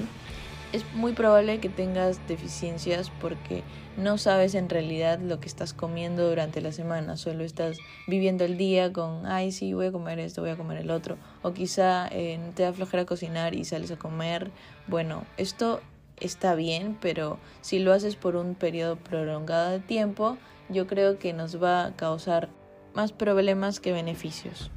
es 0.72 0.84
muy 0.94 1.12
probable 1.12 1.60
que 1.60 1.68
tengas 1.68 2.26
deficiencias 2.28 3.10
porque 3.20 3.62
no 3.96 4.16
sabes 4.18 4.54
en 4.54 4.68
realidad 4.68 5.18
lo 5.20 5.38
que 5.38 5.48
estás 5.48 5.74
comiendo 5.74 6.28
durante 6.28 6.60
la 6.60 6.72
semana, 6.72 7.16
solo 7.16 7.44
estás 7.44 7.78
viviendo 8.06 8.44
el 8.44 8.56
día 8.56 8.92
con, 8.92 9.26
ay, 9.26 9.52
sí, 9.52 9.74
voy 9.74 9.86
a 9.86 9.92
comer 9.92 10.18
esto, 10.18 10.40
voy 10.40 10.50
a 10.50 10.56
comer 10.56 10.78
el 10.78 10.90
otro, 10.90 11.18
o 11.42 11.52
quizá 11.52 12.08
eh, 12.10 12.40
te 12.54 12.62
da 12.62 12.72
flojera 12.72 13.04
cocinar 13.04 13.54
y 13.54 13.64
sales 13.64 13.90
a 13.90 13.98
comer. 13.98 14.50
Bueno, 14.86 15.24
esto 15.36 15.80
está 16.18 16.54
bien, 16.54 16.96
pero 17.00 17.38
si 17.60 17.78
lo 17.78 17.92
haces 17.92 18.16
por 18.16 18.36
un 18.36 18.54
periodo 18.54 18.96
prolongado 18.96 19.70
de 19.70 19.80
tiempo, 19.80 20.38
yo 20.68 20.86
creo 20.86 21.18
que 21.18 21.32
nos 21.32 21.62
va 21.62 21.84
a 21.84 21.96
causar 21.96 22.48
más 22.94 23.12
problemas 23.12 23.80
que 23.80 23.92
beneficios. 23.92 24.70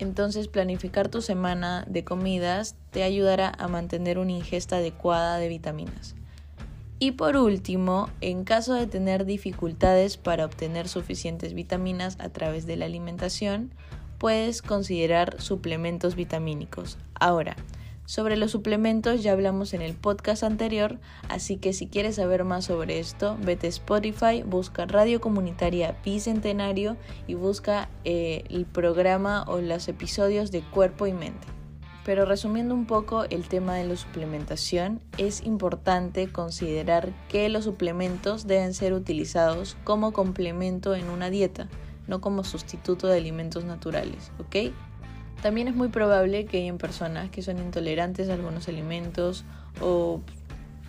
Entonces 0.00 0.48
planificar 0.48 1.08
tu 1.08 1.20
semana 1.20 1.84
de 1.86 2.04
comidas 2.04 2.74
te 2.90 3.02
ayudará 3.02 3.52
a 3.58 3.68
mantener 3.68 4.18
una 4.18 4.32
ingesta 4.32 4.76
adecuada 4.76 5.36
de 5.36 5.48
vitaminas. 5.48 6.16
Y 6.98 7.12
por 7.12 7.36
último, 7.36 8.08
en 8.22 8.44
caso 8.44 8.74
de 8.74 8.86
tener 8.86 9.26
dificultades 9.26 10.16
para 10.16 10.46
obtener 10.46 10.88
suficientes 10.88 11.52
vitaminas 11.52 12.16
a 12.18 12.30
través 12.30 12.66
de 12.66 12.76
la 12.76 12.86
alimentación, 12.86 13.72
puedes 14.18 14.62
considerar 14.62 15.40
suplementos 15.40 16.14
vitamínicos. 16.14 16.96
Ahora, 17.14 17.56
sobre 18.10 18.36
los 18.36 18.50
suplementos 18.50 19.22
ya 19.22 19.30
hablamos 19.30 19.72
en 19.72 19.82
el 19.82 19.94
podcast 19.94 20.42
anterior, 20.42 20.98
así 21.28 21.58
que 21.58 21.72
si 21.72 21.86
quieres 21.86 22.16
saber 22.16 22.42
más 22.42 22.64
sobre 22.64 22.98
esto, 22.98 23.38
vete 23.40 23.68
a 23.68 23.70
Spotify, 23.70 24.42
busca 24.44 24.84
Radio 24.84 25.20
Comunitaria 25.20 25.96
Bicentenario 26.04 26.96
y 27.28 27.34
busca 27.34 27.88
eh, 28.02 28.42
el 28.50 28.66
programa 28.66 29.44
o 29.46 29.60
los 29.60 29.86
episodios 29.86 30.50
de 30.50 30.62
Cuerpo 30.62 31.06
y 31.06 31.12
Mente. 31.12 31.46
Pero 32.04 32.24
resumiendo 32.24 32.74
un 32.74 32.86
poco 32.86 33.26
el 33.30 33.46
tema 33.46 33.76
de 33.76 33.86
la 33.86 33.94
suplementación, 33.94 35.00
es 35.16 35.42
importante 35.46 36.32
considerar 36.32 37.12
que 37.28 37.48
los 37.48 37.62
suplementos 37.62 38.48
deben 38.48 38.74
ser 38.74 38.92
utilizados 38.92 39.76
como 39.84 40.12
complemento 40.12 40.96
en 40.96 41.10
una 41.10 41.30
dieta, 41.30 41.68
no 42.08 42.20
como 42.20 42.42
sustituto 42.42 43.06
de 43.06 43.18
alimentos 43.18 43.64
naturales, 43.64 44.32
¿ok? 44.40 44.72
También 45.42 45.68
es 45.68 45.74
muy 45.74 45.88
probable 45.88 46.44
que 46.44 46.58
hayan 46.58 46.78
personas 46.78 47.30
que 47.30 47.42
son 47.42 47.58
intolerantes 47.58 48.28
a 48.28 48.34
algunos 48.34 48.68
alimentos 48.68 49.44
o 49.80 50.20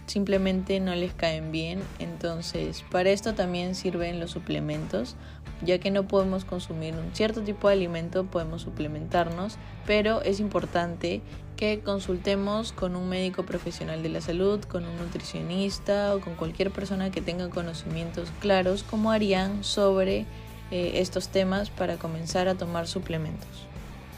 simplemente 0.08 0.80
no 0.80 0.94
les 0.94 1.14
caen 1.14 1.52
bien. 1.52 1.82
Entonces, 2.00 2.84
para 2.92 3.10
esto 3.12 3.34
también 3.34 3.76
sirven 3.76 4.20
los 4.20 4.32
suplementos. 4.32 5.16
Ya 5.64 5.78
que 5.78 5.92
no 5.92 6.08
podemos 6.08 6.44
consumir 6.44 6.96
un 6.96 7.16
cierto 7.16 7.42
tipo 7.42 7.68
de 7.68 7.76
alimento, 7.76 8.26
podemos 8.26 8.64
suplementarnos, 8.64 9.58
pero 9.86 10.22
es 10.24 10.40
importante 10.40 11.22
que 11.56 11.80
consultemos 11.80 12.72
con 12.74 12.96
un 12.96 13.08
médico 13.08 13.44
profesional 13.44 14.02
de 14.02 14.10
la 14.10 14.22
salud, 14.22 14.60
con 14.64 14.84
un 14.86 14.98
nutricionista 14.98 16.16
o 16.16 16.20
con 16.20 16.34
cualquier 16.34 16.72
persona 16.72 17.12
que 17.12 17.22
tenga 17.22 17.50
conocimientos 17.50 18.32
claros 18.40 18.82
como 18.82 19.12
harían 19.12 19.64
sobre 19.64 20.26
eh, 20.72 20.94
estos 20.96 21.30
temas 21.30 21.70
para 21.70 21.98
comenzar 21.98 22.48
a 22.48 22.56
tomar 22.56 22.88
suplementos. 22.88 23.71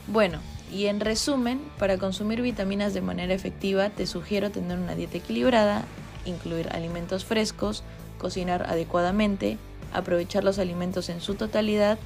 Bueno, 0.08 0.40
y 0.72 0.88
en 0.88 1.00
resumen, 1.00 1.62
para 1.78 1.98
consumir 1.98 2.42
vitaminas 2.42 2.94
de 2.94 3.02
manera 3.02 3.34
efectiva 3.34 3.90
te 3.90 4.06
sugiero 4.06 4.52
tener 4.52 4.78
una 4.78 4.96
dieta 4.96 5.18
equilibrada, 5.18 5.86
incluir 6.26 6.70
alimentos 6.70 7.26
frescos, 7.26 7.84
cocinar 8.18 8.66
adecuadamente, 8.70 9.58
aprovechar 9.94 10.44
los 10.44 10.60
alimentos 10.60 11.10
en 11.10 11.22
su 11.22 11.36
totalidad, 11.36 12.00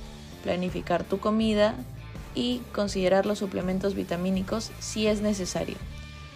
planificar 0.43 1.03
tu 1.03 1.19
comida 1.19 1.75
y 2.35 2.61
considerar 2.73 3.25
los 3.25 3.39
suplementos 3.39 3.95
vitamínicos 3.95 4.71
si 4.79 5.07
es 5.07 5.21
necesario. 5.21 5.75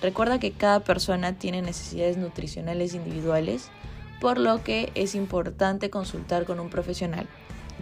Recuerda 0.02 0.40
que 0.40 0.52
cada 0.52 0.80
persona 0.80 1.34
tiene 1.34 1.62
necesidades 1.62 2.18
nutricionales 2.18 2.96
individuales, 2.96 3.70
por 4.20 4.40
lo 4.40 4.64
que 4.64 4.92
es 4.96 5.14
importante 5.14 5.90
consultar 5.92 6.46
con 6.46 6.60
un 6.60 6.70
profesional. 6.70 7.28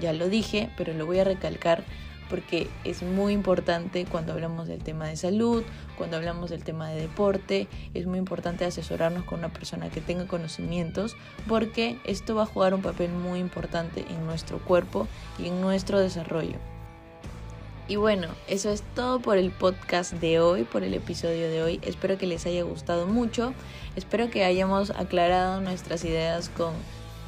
Ya 0.01 0.11
lo 0.11 0.27
dije, 0.27 0.69
pero 0.77 0.93
lo 0.93 1.05
voy 1.05 1.19
a 1.19 1.23
recalcar 1.23 1.83
porque 2.29 2.67
es 2.83 3.03
muy 3.03 3.33
importante 3.33 4.05
cuando 4.05 4.33
hablamos 4.33 4.67
del 4.67 4.83
tema 4.83 5.07
de 5.07 5.17
salud, 5.17 5.63
cuando 5.97 6.17
hablamos 6.17 6.49
del 6.49 6.63
tema 6.63 6.89
de 6.89 7.01
deporte, 7.01 7.67
es 7.93 8.05
muy 8.05 8.19
importante 8.19 8.65
asesorarnos 8.65 9.23
con 9.25 9.39
una 9.39 9.49
persona 9.49 9.89
que 9.89 10.01
tenga 10.01 10.27
conocimientos 10.27 11.15
porque 11.47 11.97
esto 12.05 12.35
va 12.35 12.43
a 12.43 12.45
jugar 12.45 12.73
un 12.73 12.81
papel 12.81 13.11
muy 13.11 13.39
importante 13.39 14.05
en 14.09 14.25
nuestro 14.25 14.59
cuerpo 14.59 15.07
y 15.37 15.47
en 15.47 15.61
nuestro 15.61 15.99
desarrollo. 15.99 16.55
Y 17.89 17.95
bueno, 17.95 18.27
eso 18.47 18.69
es 18.69 18.83
todo 18.93 19.19
por 19.19 19.39
el 19.39 19.49
podcast 19.49 20.13
de 20.13 20.39
hoy, 20.39 20.63
por 20.63 20.83
el 20.83 20.93
episodio 20.93 21.49
de 21.49 21.63
hoy. 21.63 21.79
Espero 21.81 22.19
que 22.19 22.27
les 22.27 22.45
haya 22.45 22.61
gustado 22.61 23.07
mucho. 23.07 23.51
Espero 23.95 24.29
que 24.29 24.43
hayamos 24.45 24.91
aclarado 24.91 25.59
nuestras 25.59 26.05
ideas 26.05 26.49
con, 26.49 26.71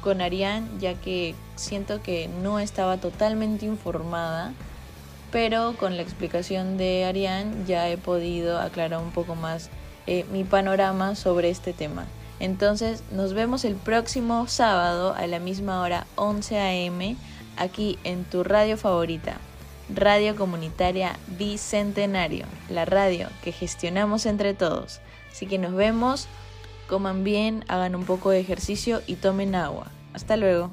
con 0.02 0.20
Ariane, 0.20 0.68
ya 0.78 0.94
que 0.94 1.34
siento 1.56 2.00
que 2.00 2.28
no 2.28 2.60
estaba 2.60 2.98
totalmente 2.98 3.66
informada 3.66 4.52
pero 5.32 5.74
con 5.78 5.96
la 5.96 6.02
explicación 6.02 6.76
de 6.76 7.04
Ariane 7.04 7.64
ya 7.66 7.88
he 7.88 7.96
podido 7.96 8.60
aclarar 8.60 9.02
un 9.02 9.10
poco 9.10 9.34
más 9.34 9.70
eh, 10.06 10.24
mi 10.30 10.44
panorama 10.44 11.16
sobre 11.16 11.48
este 11.48 11.72
tema. 11.72 12.06
Entonces 12.38 13.02
nos 13.10 13.34
vemos 13.34 13.64
el 13.64 13.74
próximo 13.74 14.46
sábado 14.46 15.14
a 15.14 15.26
la 15.26 15.38
misma 15.38 15.80
hora 15.80 16.06
11 16.16 16.58
a.m. 16.58 17.16
aquí 17.56 17.98
en 18.04 18.24
tu 18.24 18.44
radio 18.44 18.76
favorita, 18.76 19.38
Radio 19.94 20.36
Comunitaria 20.36 21.18
Bicentenario, 21.38 22.46
la 22.68 22.84
radio 22.84 23.28
que 23.42 23.52
gestionamos 23.52 24.26
entre 24.26 24.54
todos. 24.54 25.00
Así 25.30 25.46
que 25.46 25.58
nos 25.58 25.72
vemos, 25.72 26.28
coman 26.88 27.24
bien, 27.24 27.64
hagan 27.68 27.94
un 27.94 28.04
poco 28.04 28.30
de 28.30 28.40
ejercicio 28.40 29.02
y 29.06 29.16
tomen 29.16 29.54
agua. 29.54 29.86
Hasta 30.12 30.36
luego. 30.36 30.70